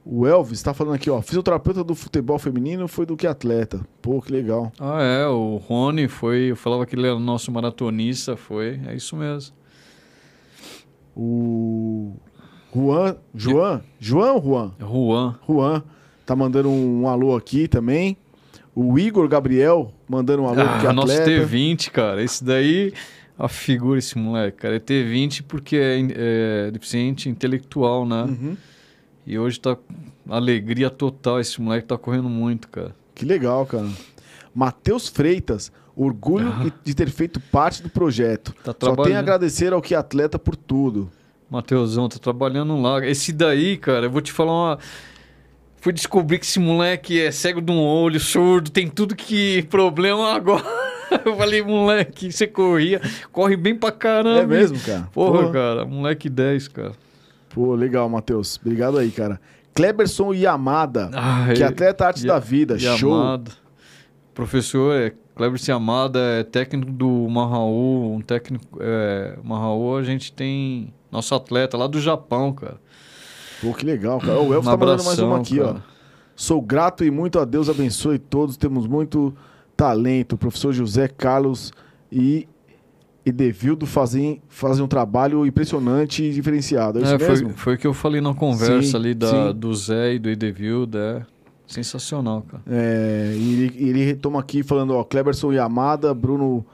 [0.05, 1.23] o Elvis tá falando aqui, ó.
[1.23, 3.81] Fisioterapeuta do futebol feminino foi do que atleta.
[4.03, 4.73] Pô, que legal.
[4.79, 9.17] Ah, é, o Rony foi, eu falava que ele era nosso maratonista, foi, é isso
[9.17, 9.55] mesmo.
[11.17, 12.15] O
[12.75, 14.73] Juan, João, João ou Juan?
[14.79, 15.39] É Juan.
[15.47, 15.83] Juan
[16.25, 18.17] tá mandando um, um alô aqui também.
[18.75, 21.47] O Igor Gabriel mandando um alô que Ah, nosso atleta.
[21.47, 22.93] T20, cara, esse daí,
[23.37, 28.23] a figura esse moleque, cara, é T20 porque é, é deficiente intelectual, né?
[28.23, 28.57] Uhum.
[29.27, 29.77] E hoje tá
[30.29, 32.95] alegria total, esse moleque tá correndo muito, cara.
[33.15, 33.89] Que legal, cara.
[34.55, 35.73] Matheus Freitas,
[36.05, 36.67] orgulho Ah.
[36.83, 38.55] de ter feito parte do projeto.
[38.65, 41.11] Tá Só tenho a agradecer ao que atleta por tudo.
[41.51, 43.05] Mateusão, tá trabalhando lá.
[43.07, 44.79] Esse daí, cara, eu vou te falar uma.
[45.83, 50.33] Fui descobrir que esse moleque é cego de um olho, surdo, tem tudo que problema
[50.35, 50.63] agora.
[51.25, 53.01] Eu falei, moleque, você corria,
[53.33, 54.43] corre bem pra caramba.
[54.43, 55.09] É mesmo, cara?
[55.13, 55.51] Porra, Pô.
[55.51, 56.93] cara, moleque 10, cara.
[57.49, 58.61] Pô, legal, Matheus.
[58.63, 59.41] Obrigado aí, cara.
[59.75, 62.79] Kleberson Yamada, Ai, que atleta arte da vida.
[62.79, 63.41] Show.
[64.35, 68.79] Professor é Kleber Yamada, é técnico do Marraú, um técnico.
[68.81, 72.77] É, Marraú, a gente tem nosso atleta lá do Japão, cara.
[73.61, 74.39] Pô, que legal, cara.
[74.41, 75.67] O Elvis Um tá mandando mais uma aqui, ó.
[75.67, 75.85] cara.
[76.37, 78.57] Sou grato e muito a Deus abençoe todos.
[78.57, 79.35] Temos muito
[79.77, 80.33] talento.
[80.35, 81.71] O professor José Carlos
[82.11, 82.49] e
[83.27, 86.99] Edevildo fazem, fazem um trabalho impressionante e diferenciado.
[86.99, 87.51] É isso É, foi, mesmo?
[87.51, 89.59] foi o que eu falei na conversa Sim, ali da, sim.
[89.59, 91.27] do Zé e do Edevildo, é
[91.71, 92.63] sensacional, cara.
[92.69, 96.65] É, e ele, ele retoma aqui falando, ó, Kleberson Yamada, Bruno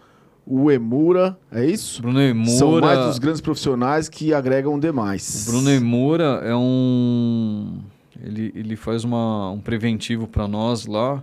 [0.46, 2.00] Uemura, é isso?
[2.00, 5.46] Bruno Emura, São mais dos grandes profissionais que agregam demais.
[5.48, 7.80] Bruno Emura é um
[8.22, 11.22] ele, ele faz uma, um preventivo pra nós lá.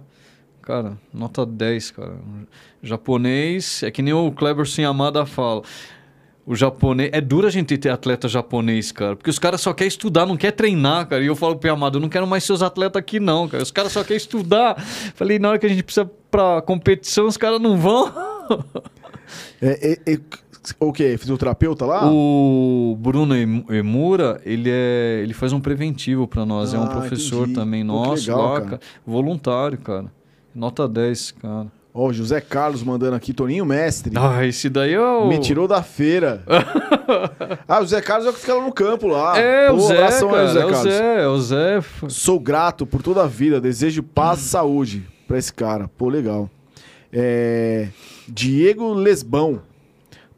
[0.62, 2.18] Cara, nota 10, cara.
[2.82, 5.62] Japonês, é que nem o Kleberson Yamada fala.
[6.46, 7.10] O japonês.
[7.14, 9.16] É duro a gente ter atleta japonês, cara.
[9.16, 11.24] Porque os caras só querem estudar, não quer treinar, cara.
[11.24, 13.64] E eu falo pro Yamada, eu não quero mais seus atletas aqui, não, cara.
[13.64, 14.76] Os caras só querem estudar.
[15.16, 18.12] Falei, na hora que a gente precisa pra competição, os caras não vão.
[19.62, 20.20] É, é, é,
[20.80, 21.18] o quê?
[21.18, 22.06] Fisioterapeuta lá?
[22.12, 26.74] O Bruno Em- Emura, ele, é, ele faz um preventivo pra nós.
[26.74, 27.54] é um Ah, professor entendi.
[27.56, 28.80] também Pô, nosso legal, lá, cara.
[29.08, 30.12] Voluntário, cara.
[30.54, 31.68] Nota 10, cara.
[31.96, 34.12] Ó, o José Carlos mandando aqui, Toninho Mestre.
[34.18, 35.28] Ah, esse daí é o...
[35.28, 36.42] Me tirou da feira.
[37.68, 39.38] ah, o Zé Carlos é o que fica lá no campo lá.
[39.38, 40.48] É, Pô, o Zé, abração aí, cara.
[40.48, 40.94] Zé é o Carlos.
[40.94, 41.82] Zé, é o Zé.
[42.08, 43.62] Sou grato por toda a vida.
[43.62, 45.88] Desejo paz e saúde pra esse cara.
[45.96, 46.50] Pô, legal.
[47.12, 47.90] É,
[48.28, 49.62] Diego Lesbão.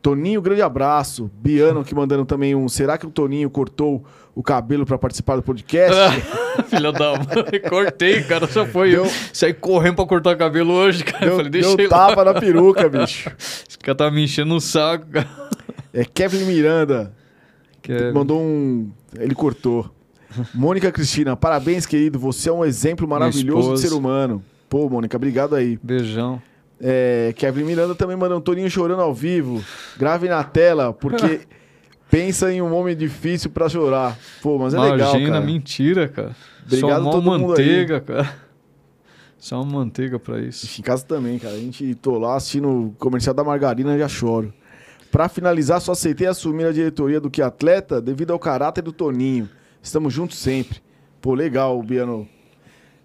[0.02, 1.32] Toninho, grande abraço.
[1.42, 2.68] Biano que mandando também um.
[2.68, 4.04] Será que o Toninho cortou
[4.36, 5.96] o cabelo pra participar do podcast?
[6.68, 7.60] Filha da mãe.
[7.70, 8.46] Cortei, cara.
[8.48, 9.12] Só foi Deu- eu.
[9.34, 11.26] Saí correndo pra cortar cabelo hoje, cara.
[11.26, 12.08] deu Falei, deixa deu ele lá.
[12.10, 13.30] tapa na peruca, bicho.
[13.40, 15.28] Esse cara tá me enchendo o saco, cara.
[15.94, 17.14] É Kevin Miranda.
[17.88, 18.92] É- Mandou um.
[19.18, 19.90] Ele cortou.
[20.54, 22.20] Mônica Cristina, parabéns, querido.
[22.20, 24.44] Você é um exemplo maravilhoso de ser humano.
[24.68, 25.80] Pô, Mônica, obrigado aí.
[25.82, 26.42] Beijão.
[26.82, 29.64] É, Kevin Miranda também mandou um Toninho chorando ao vivo.
[29.98, 31.42] Grave na tela, porque
[32.10, 34.18] pensa em um homem difícil pra chorar.
[34.42, 36.36] Pô, mas é legal, Imagina, mentira, cara.
[36.66, 38.46] Obrigado Só uma manteiga, cara.
[39.38, 40.80] Só uma manteiga pra isso.
[40.80, 41.54] Em casa também, cara.
[41.54, 44.54] A gente tô lá assistindo o comercial da margarina já choro.
[45.12, 49.48] Pra finalizar, só aceitei assumir a diretoria do que atleta devido ao caráter do Toninho.
[49.82, 50.80] Estamos juntos sempre.
[51.22, 52.28] Pô, legal, Biano.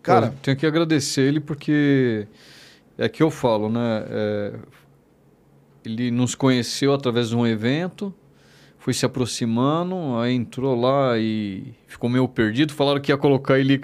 [0.03, 2.27] Cara, Cara, tenho que agradecer ele porque
[2.97, 4.05] é que eu falo, né?
[4.09, 4.53] É,
[5.85, 8.15] ele nos conheceu através de um evento,
[8.81, 12.73] foi se aproximando, aí entrou lá e ficou meio perdido.
[12.73, 13.83] Falaram que ia colocar ele.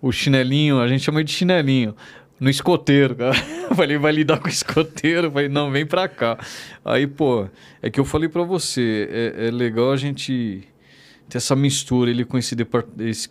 [0.00, 1.94] o chinelinho, a gente chama de chinelinho,
[2.40, 3.36] no escoteiro, cara.
[3.68, 5.26] Eu falei, vai lidar com o escoteiro?
[5.26, 6.38] Eu falei, não, vem pra cá.
[6.82, 7.46] Aí, pô,
[7.82, 10.66] é que eu falei pra você, é, é legal a gente
[11.28, 13.30] ter essa mistura, ele com esse departamento,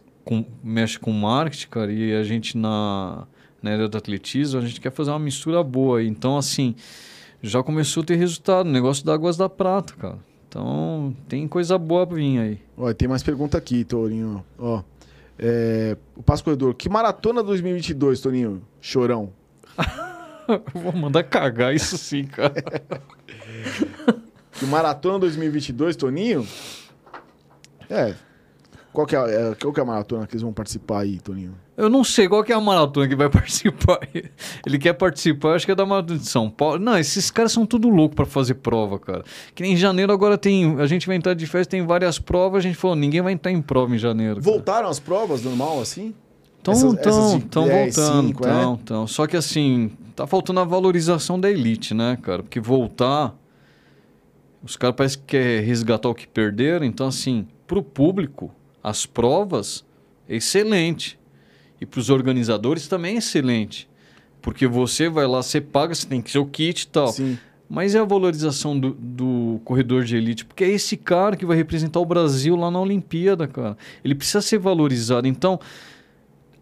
[0.63, 3.25] mexe com marketing, cara, e a gente na,
[3.59, 6.03] na área do atletismo, a gente quer fazer uma mistura boa.
[6.03, 6.75] Então, assim,
[7.41, 10.27] já começou a ter resultado, negócio da Águas da Prata, cara.
[10.47, 12.59] Então, tem coisa boa pra vir aí.
[12.77, 14.43] Olha, tem mais pergunta aqui, Torinho.
[14.57, 14.81] Ó,
[15.37, 18.61] é, o Passo Corredor, que maratona 2022, Toninho?
[18.81, 19.31] Chorão.
[20.73, 22.53] Vou mandar cagar isso sim, cara.
[24.53, 26.47] que maratona 2022, Toninho?
[27.89, 28.15] É,
[28.97, 31.53] qual que é, é, qual que é a maratona que eles vão participar aí, Toninho?
[31.77, 33.99] Eu não sei qual que é a maratona que vai participar.
[34.65, 36.79] Ele quer participar, acho que é da maratona de São Paulo.
[36.79, 39.23] Não, esses caras são tudo louco para fazer prova, cara.
[39.53, 40.79] Que nem em janeiro agora tem.
[40.79, 42.57] A gente vai entrar de festa, tem várias provas.
[42.57, 44.41] A gente falou, ninguém vai entrar em prova em janeiro.
[44.41, 44.51] Cara.
[44.51, 46.15] Voltaram as provas normal assim?
[46.57, 48.33] Estão voltando, estão voltando.
[48.33, 48.77] Tão, é?
[48.83, 49.05] tão.
[49.05, 52.41] Só que assim, tá faltando a valorização da elite, né, cara?
[52.41, 53.35] Porque voltar.
[54.63, 56.83] Os caras parecem que querem resgatar o que perderam.
[56.83, 58.51] Então, assim, pro público
[58.89, 59.85] as provas,
[60.29, 61.19] é excelente.
[61.79, 63.89] E para os organizadores também é excelente.
[64.41, 67.09] Porque você vai lá, você paga, você tem que ser o kit e tal.
[67.09, 67.37] Sim.
[67.69, 71.57] Mas é a valorização do, do, corredor de elite, porque é esse cara que vai
[71.57, 73.77] representar o Brasil lá na Olimpíada, cara.
[74.05, 75.27] Ele precisa ser valorizado.
[75.27, 75.59] Então,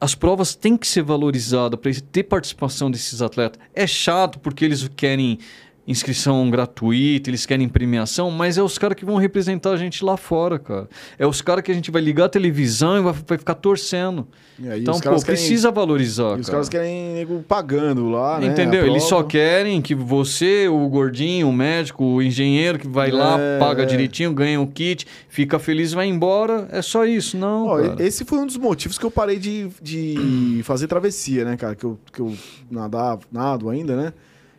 [0.01, 3.59] as provas têm que ser valorizadas para ter participação desses atletas.
[3.71, 5.37] É chato porque eles querem
[5.87, 10.17] inscrição gratuita, eles querem premiação, mas é os caras que vão representar a gente lá
[10.17, 10.89] fora, cara.
[11.17, 14.27] É os caras que a gente vai ligar a televisão e vai, vai ficar torcendo.
[14.63, 16.37] É, então, pô, querem, precisa valorizar.
[16.37, 18.47] E os caras querem nego pagando lá, né?
[18.47, 18.85] Entendeu?
[18.85, 23.37] Eles só querem que você, o gordinho, o médico, o engenheiro que vai é, lá,
[23.59, 23.85] paga é.
[23.85, 26.67] direitinho, ganha o kit, fica feliz vai embora.
[26.71, 27.67] É só isso, não.
[27.67, 31.75] Ó, esse foi um dos motivos que eu parei de, de fazer travessia, né, cara?
[31.75, 32.33] Que eu, que eu
[32.71, 34.13] nadava, nado ainda, né?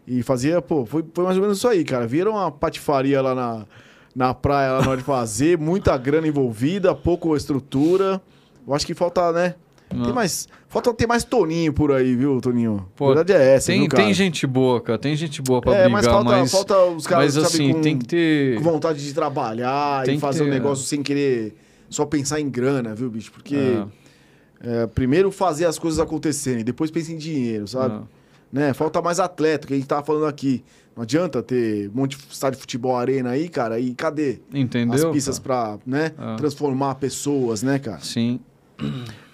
[0.06, 2.06] E fazia, pô, foi, foi mais ou menos isso aí, cara.
[2.06, 3.66] Viram uma patifaria lá na,
[4.14, 8.20] na praia lá na hora de fazer, muita grana envolvida, pouco estrutura.
[8.66, 9.54] Eu acho que falta, né?
[9.88, 12.88] Tem mais, falta ter mais Toninho por aí, viu, Toninho?
[12.96, 14.98] Pô, a verdade é essa, tem, viu, tem gente boa, cara.
[14.98, 16.06] Tem gente boa pra é, brigar, mas...
[16.06, 18.56] Falta, mas, falta os caras, mas, assim, com, tem que ter...
[18.56, 20.50] com vontade de trabalhar tem e fazer ter...
[20.50, 21.56] um negócio sem querer
[21.88, 23.30] só pensar em grana, viu, bicho?
[23.30, 24.82] Porque é.
[24.82, 27.94] É, primeiro fazer as coisas acontecerem, depois pensa em dinheiro, sabe?
[27.94, 28.15] É.
[28.52, 28.72] Né?
[28.72, 30.64] Falta mais atleta, que a gente tava falando aqui.
[30.94, 34.40] Não adianta ter um monte de estádio de futebol arena aí, cara, e cadê?
[34.52, 34.94] Entendeu?
[34.94, 36.36] As pistas para né, é.
[36.36, 38.00] transformar pessoas, né, cara?
[38.00, 38.40] Sim.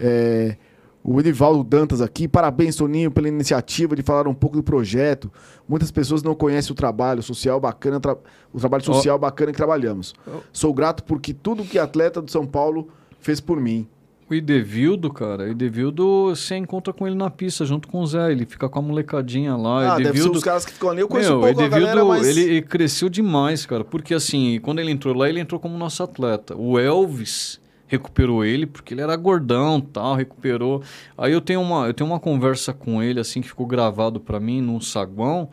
[0.01, 0.57] É,
[1.05, 5.33] o Edivaldo Dantas aqui, parabéns, Toninho, pela iniciativa de falar um pouco do projeto.
[5.69, 8.17] Muitas pessoas não conhecem o trabalho social bacana, tra
[8.53, 9.19] o trabalho social oh.
[9.19, 10.15] bacana que trabalhamos.
[10.27, 10.41] Oh.
[10.53, 12.89] Sou grato porque tudo que atleta do São Paulo
[13.21, 13.89] fez por mim.
[14.33, 18.33] O Idevildo, cara, o Idevildo, você encontra com ele na pista, junto com o Zé.
[18.33, 19.97] Ele fica com a molecadinha lá.
[19.97, 20.05] Ah, Idevildo...
[20.05, 21.03] deve ser os caras que ficam ali.
[21.03, 22.27] Eu conheço Meu, um pouco Edevildo, galera, mas...
[22.27, 23.85] ele, ele cresceu demais, cara.
[23.85, 26.57] Porque, assim, quando ele entrou lá, ele entrou como nosso atleta.
[26.57, 30.83] O Elvis recuperou ele, porque ele era gordão tal, recuperou.
[31.19, 34.41] Aí eu tenho uma, eu tenho uma conversa com ele, assim, que ficou gravado para
[34.41, 35.51] mim num saguão,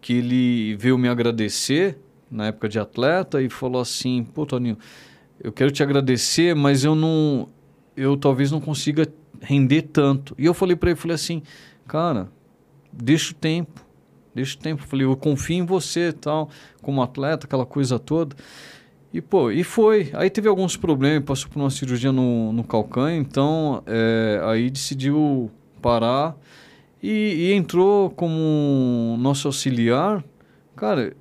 [0.00, 1.98] que ele veio me agradecer
[2.30, 4.78] na época de atleta e falou assim, pô, Toninho,
[5.42, 7.48] eu quero te agradecer, mas eu não
[8.00, 9.06] eu talvez não consiga
[9.40, 10.34] render tanto.
[10.38, 11.42] E eu falei para ele, falei assim,
[11.86, 12.28] cara,
[12.92, 13.84] deixa o tempo,
[14.34, 14.82] deixa o tempo.
[14.82, 16.48] Eu falei, eu confio em você, tal,
[16.80, 18.34] como atleta, aquela coisa toda.
[19.12, 20.10] E pô, e foi.
[20.14, 25.50] Aí teve alguns problemas, passou por uma cirurgia no, no calcanho, então é, aí decidiu
[25.82, 26.36] parar
[27.02, 30.24] e, e entrou como nosso auxiliar.
[30.76, 31.14] Cara,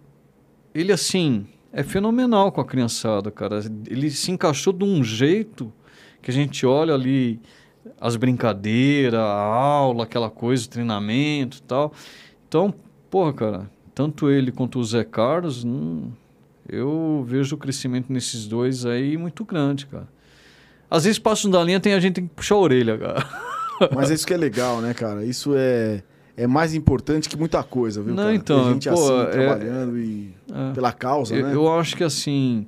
[0.73, 3.59] ele assim é fenomenal com a criançada, cara.
[3.87, 5.73] Ele se encaixou de um jeito
[6.21, 7.39] que a gente olha ali
[7.99, 11.93] as brincadeiras, a aula, aquela coisa, o treinamento e tal.
[12.47, 12.73] Então,
[13.09, 16.11] porra, cara, tanto ele quanto o Zé Carlos, hum,
[16.67, 20.07] eu vejo o crescimento nesses dois aí muito grande, cara.
[20.89, 23.25] Às vezes passam da linha, tem a gente tem que puxar a orelha, cara.
[23.95, 25.23] Mas isso que é legal, né, cara?
[25.23, 26.03] Isso é,
[26.35, 28.35] é mais importante que muita coisa, viu, Não, cara?
[28.35, 31.53] então, Ter gente pô, assim, é, trabalhando e é, pela causa, eu, né?
[31.53, 32.67] Eu acho que assim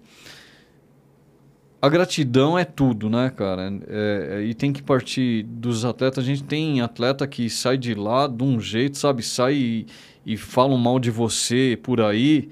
[1.81, 3.73] a gratidão é tudo, né, cara?
[3.87, 6.23] É, é, e tem que partir dos atletas.
[6.23, 9.23] A gente tem atleta que sai de lá de um jeito, sabe?
[9.23, 9.87] Sai e,
[10.23, 12.49] e falam mal de você por aí.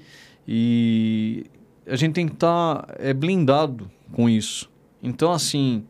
[0.48, 1.46] E
[1.86, 4.68] a gente tem que estar tá, é, blindado com isso.
[5.02, 5.86] Então, assim,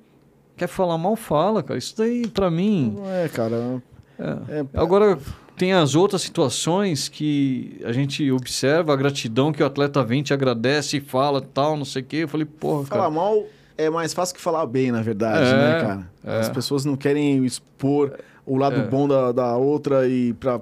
[0.58, 1.78] quer falar mal, fala, cara.
[1.78, 2.98] Isso daí, pra mim.
[3.06, 3.82] É, cara.
[4.20, 4.60] É.
[4.60, 5.18] É, Agora,
[5.60, 10.34] tem as outras situações que a gente observa a gratidão que o atleta vem, te
[10.34, 12.16] agradece e fala tal, não sei o quê.
[12.24, 13.44] Eu falei, porra, Fala mal,
[13.78, 16.12] é mais fácil que falar bem, na verdade, É, né, cara?
[16.24, 16.40] é.
[16.40, 18.88] As pessoas não querem expor o lado É.
[18.88, 20.62] bom da, da outra e pra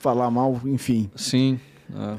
[0.00, 1.08] falar mal, enfim.
[1.14, 1.60] Sim.
[1.94, 2.18] é.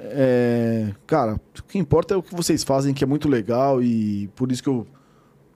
[0.89, 4.29] É, cara, o que importa é o que vocês fazem, que é muito legal e
[4.33, 4.87] por isso que eu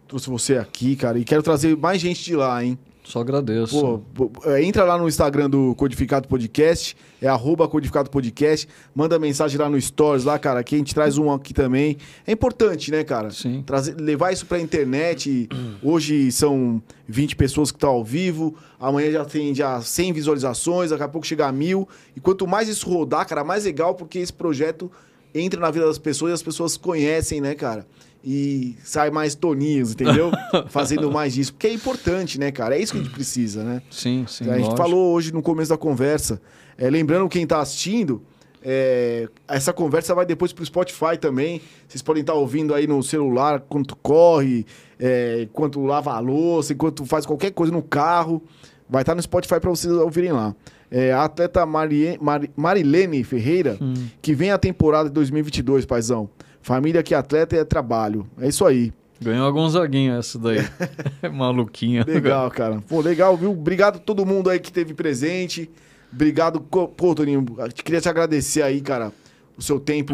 [0.05, 1.17] trouxe você aqui, cara.
[1.17, 2.77] E quero trazer mais gente de lá, hein?
[3.07, 4.03] Só agradeço.
[4.13, 9.57] Pô, é, entra lá no Instagram do Codificado Podcast, é arroba Codificado Podcast, manda mensagem
[9.57, 11.95] lá no Stories, lá, cara, que a gente traz um aqui também.
[12.27, 13.31] É importante, né, cara?
[13.31, 13.63] Sim.
[13.65, 15.47] Trazer, levar isso pra internet.
[15.81, 21.03] Hoje são 20 pessoas que estão ao vivo, amanhã já tem já 100 visualizações, daqui
[21.03, 21.87] a pouco chega a mil.
[22.13, 24.91] E quanto mais isso rodar, cara, mais legal, porque esse projeto
[25.33, 27.87] entra na vida das pessoas e as pessoas conhecem, né, cara?
[28.29, 30.29] E sai mais toninhos, entendeu?
[30.67, 31.53] Fazendo mais disso.
[31.53, 32.75] Porque é importante, né, cara?
[32.75, 33.81] É isso que a gente precisa, né?
[33.89, 34.43] Sim, sim.
[34.49, 34.75] a gente lógico.
[34.75, 36.41] falou hoje no começo da conversa.
[36.77, 38.21] É, lembrando quem tá assistindo,
[38.61, 41.61] é, essa conversa vai depois pro Spotify também.
[41.87, 44.65] Vocês podem estar ouvindo aí no celular enquanto corre,
[44.99, 48.43] é, enquanto lava a louça, enquanto faz qualquer coisa no carro.
[48.89, 50.53] Vai estar no Spotify para vocês ouvirem lá.
[50.91, 53.93] É, a atleta Marie, Mari- Marilene Ferreira, Hum.
[54.21, 56.29] que vem a temporada de 2022, paizão.
[56.67, 58.27] Família que é atleta é trabalho.
[58.37, 58.91] É isso aí.
[59.21, 60.57] Ganhou a Gonzaguinha essa daí.
[61.33, 62.03] Maluquinha.
[62.05, 62.83] Legal, cara.
[62.89, 63.51] Pô, legal, viu?
[63.51, 65.71] Obrigado a todo mundo aí que teve presente.
[66.11, 67.45] Obrigado, pô, Toninho.
[67.73, 69.13] Queria te agradecer aí, cara,
[69.57, 70.13] o seu tempo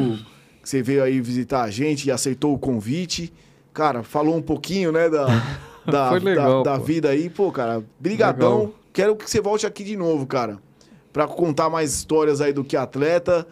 [0.62, 3.34] que você veio aí visitar a gente e aceitou o convite.
[3.74, 5.26] Cara, falou um pouquinho, né, da,
[5.92, 7.32] da, Foi legal, da, da vida aí.
[7.32, 8.60] Pô, cara, brigadão.
[8.60, 8.76] Legal.
[8.94, 10.60] Quero que você volte aqui de novo, cara.
[11.12, 13.48] Pra contar mais histórias aí do que atleta,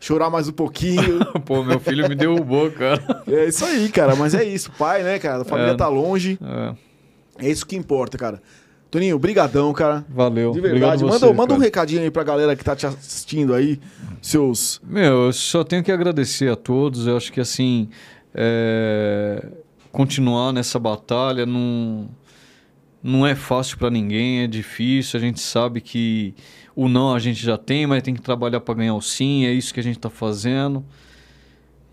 [0.00, 1.24] chorar mais um pouquinho.
[1.44, 3.22] Pô, meu filho me derrubou, cara.
[3.26, 4.14] é isso aí, cara.
[4.16, 4.70] Mas é isso.
[4.72, 5.42] Pai, né, cara?
[5.42, 5.76] A família É.
[5.76, 6.38] tá longe.
[6.42, 8.40] É, É isso que importa, cara.
[8.90, 10.04] Toninho, brigadão, cara.
[10.08, 10.52] valeu.
[10.52, 10.84] De verdade.
[10.84, 13.80] Obrigado manda você, manda um recadinho aí pra galera que tá te assistindo aí.
[14.22, 14.80] Seus.
[14.84, 17.06] Meu, eu só tenho que agradecer a todos.
[17.06, 17.88] Eu acho que assim,
[18.32, 19.44] é,
[19.90, 22.08] continuar nessa batalha não,
[23.02, 25.18] não é fácil para ninguém, é difícil.
[25.18, 26.32] A gente sabe que
[26.76, 29.44] o não a gente já tem, mas tem que trabalhar para ganhar o sim.
[29.46, 30.84] É isso que a gente está fazendo.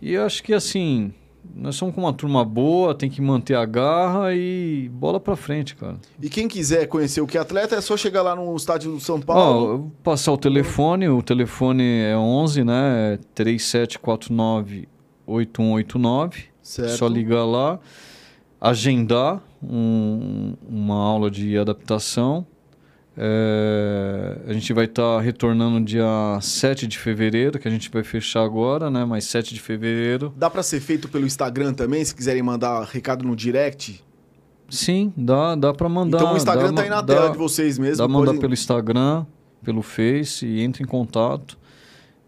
[0.02, 1.14] E eu acho que assim,
[1.56, 5.76] nós somos com uma turma boa, tem que manter a garra e bola para frente,
[5.76, 5.96] cara.
[6.22, 9.00] E quem quiser conhecer o que é atleta, é só chegar lá no estádio do
[9.00, 9.78] São Ó, Paulo.
[9.78, 13.14] vou passar o telefone, o telefone é 11, né?
[13.14, 14.88] É 3749
[15.26, 16.46] 8189.
[16.62, 16.98] certo.
[16.98, 17.80] Só ligar lá,
[18.60, 22.46] agendar um- uma aula de adaptação.
[23.16, 26.06] É, a gente vai estar retornando dia
[26.42, 29.06] 7 de fevereiro, que a gente vai fechar agora, né?
[29.06, 30.34] Mas 7 de fevereiro.
[30.36, 34.04] Dá pra ser feito pelo Instagram também, se quiserem mandar recado no direct.
[34.70, 36.18] Sim, dá, dá para mandar.
[36.18, 37.98] então o Instagram dá, tá aí na dá- tela de vocês mesmo.
[37.98, 39.26] Dá mandar podem- pelo Instagram,
[39.64, 41.58] pelo Face e entra em contato.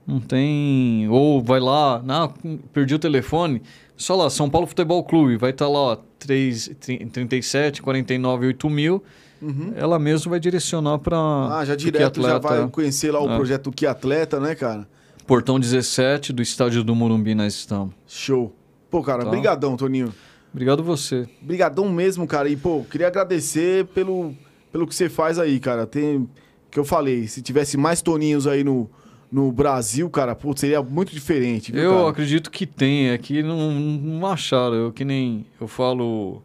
[0.06, 1.08] Não tem.
[1.10, 2.30] Ou vai lá, ah,
[2.72, 3.64] perdi o telefone.
[3.98, 6.70] Só lá, São Paulo Futebol Clube, vai estar lá, ó, 3,
[7.12, 9.04] 37, 49, 8 mil.
[9.42, 9.74] Uhum.
[9.76, 11.18] Ela mesmo vai direcionar para.
[11.18, 13.36] Ah, já direto já vai conhecer lá o É.
[13.36, 14.88] projeto Que Atleta, né, cara?
[15.28, 17.94] Portão 17 do estádio do Morumbi nós estamos.
[18.08, 18.56] Show.
[18.90, 19.30] Pô, cara, Tá.
[19.32, 20.14] brigadão, Toninho.
[20.54, 21.28] Obrigado você.
[21.42, 22.48] Brigadão mesmo, cara.
[22.48, 24.34] E, pô, queria agradecer pelo,
[24.72, 25.86] pelo que você faz aí, cara.
[25.86, 26.30] Tem.
[26.72, 28.90] Que eu falei, se tivesse mais Toninhos aí no,
[29.32, 32.10] no Brasil, cara, pô, seria muito diferente, viu, eu cara?
[32.10, 34.76] acredito que tem, é que não, não acharam.
[34.76, 35.46] Eu que nem.
[35.60, 36.42] Eu falo.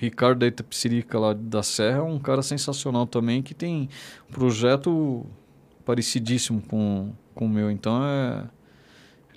[0.00, 3.86] Ricardo da Itapecerica lá da Serra é um cara sensacional também que tem
[4.30, 5.26] um projeto
[5.84, 7.70] parecidíssimo com, com o meu.
[7.70, 8.44] Então é.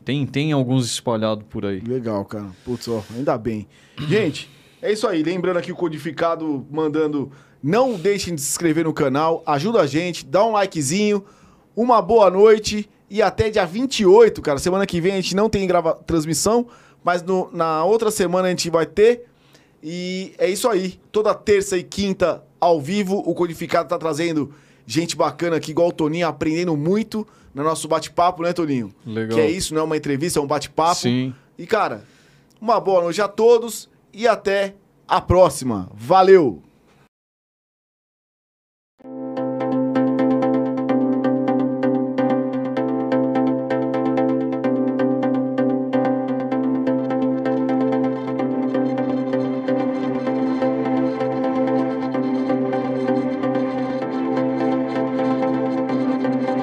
[0.06, 1.80] Tem, tem alguns espalhados por aí.
[1.82, 2.48] Legal, cara.
[2.66, 3.68] Putz, ó, ainda bem.
[4.08, 4.50] Gente,
[4.82, 5.22] é isso aí.
[5.24, 7.32] Lembrando aqui o codificado mandando.
[7.62, 9.42] Não deixem de se inscrever no canal.
[9.46, 11.24] Ajuda a gente, dá um likezinho.
[11.76, 14.60] Uma boa noite e até dia 28, cara.
[14.60, 16.68] Semana que vem a gente não tem grava transmissão,
[17.04, 19.26] mas no- na outra semana a gente vai ter.
[19.84, 20.98] E é isso aí.
[21.12, 24.54] Toda terça e quinta ao vivo, o Codificado tá trazendo
[24.86, 28.94] gente bacana aqui, igual o Toninho, aprendendo muito no nosso bate-papo, né, Toninho?
[29.06, 29.38] Legal.
[29.38, 31.02] Que é isso, não é uma entrevista, é um bate-papo.
[31.02, 31.36] Sim.
[31.58, 32.06] E, cara,
[32.62, 35.90] uma boa noite a todos e até a próxima.
[35.94, 36.64] Valeu!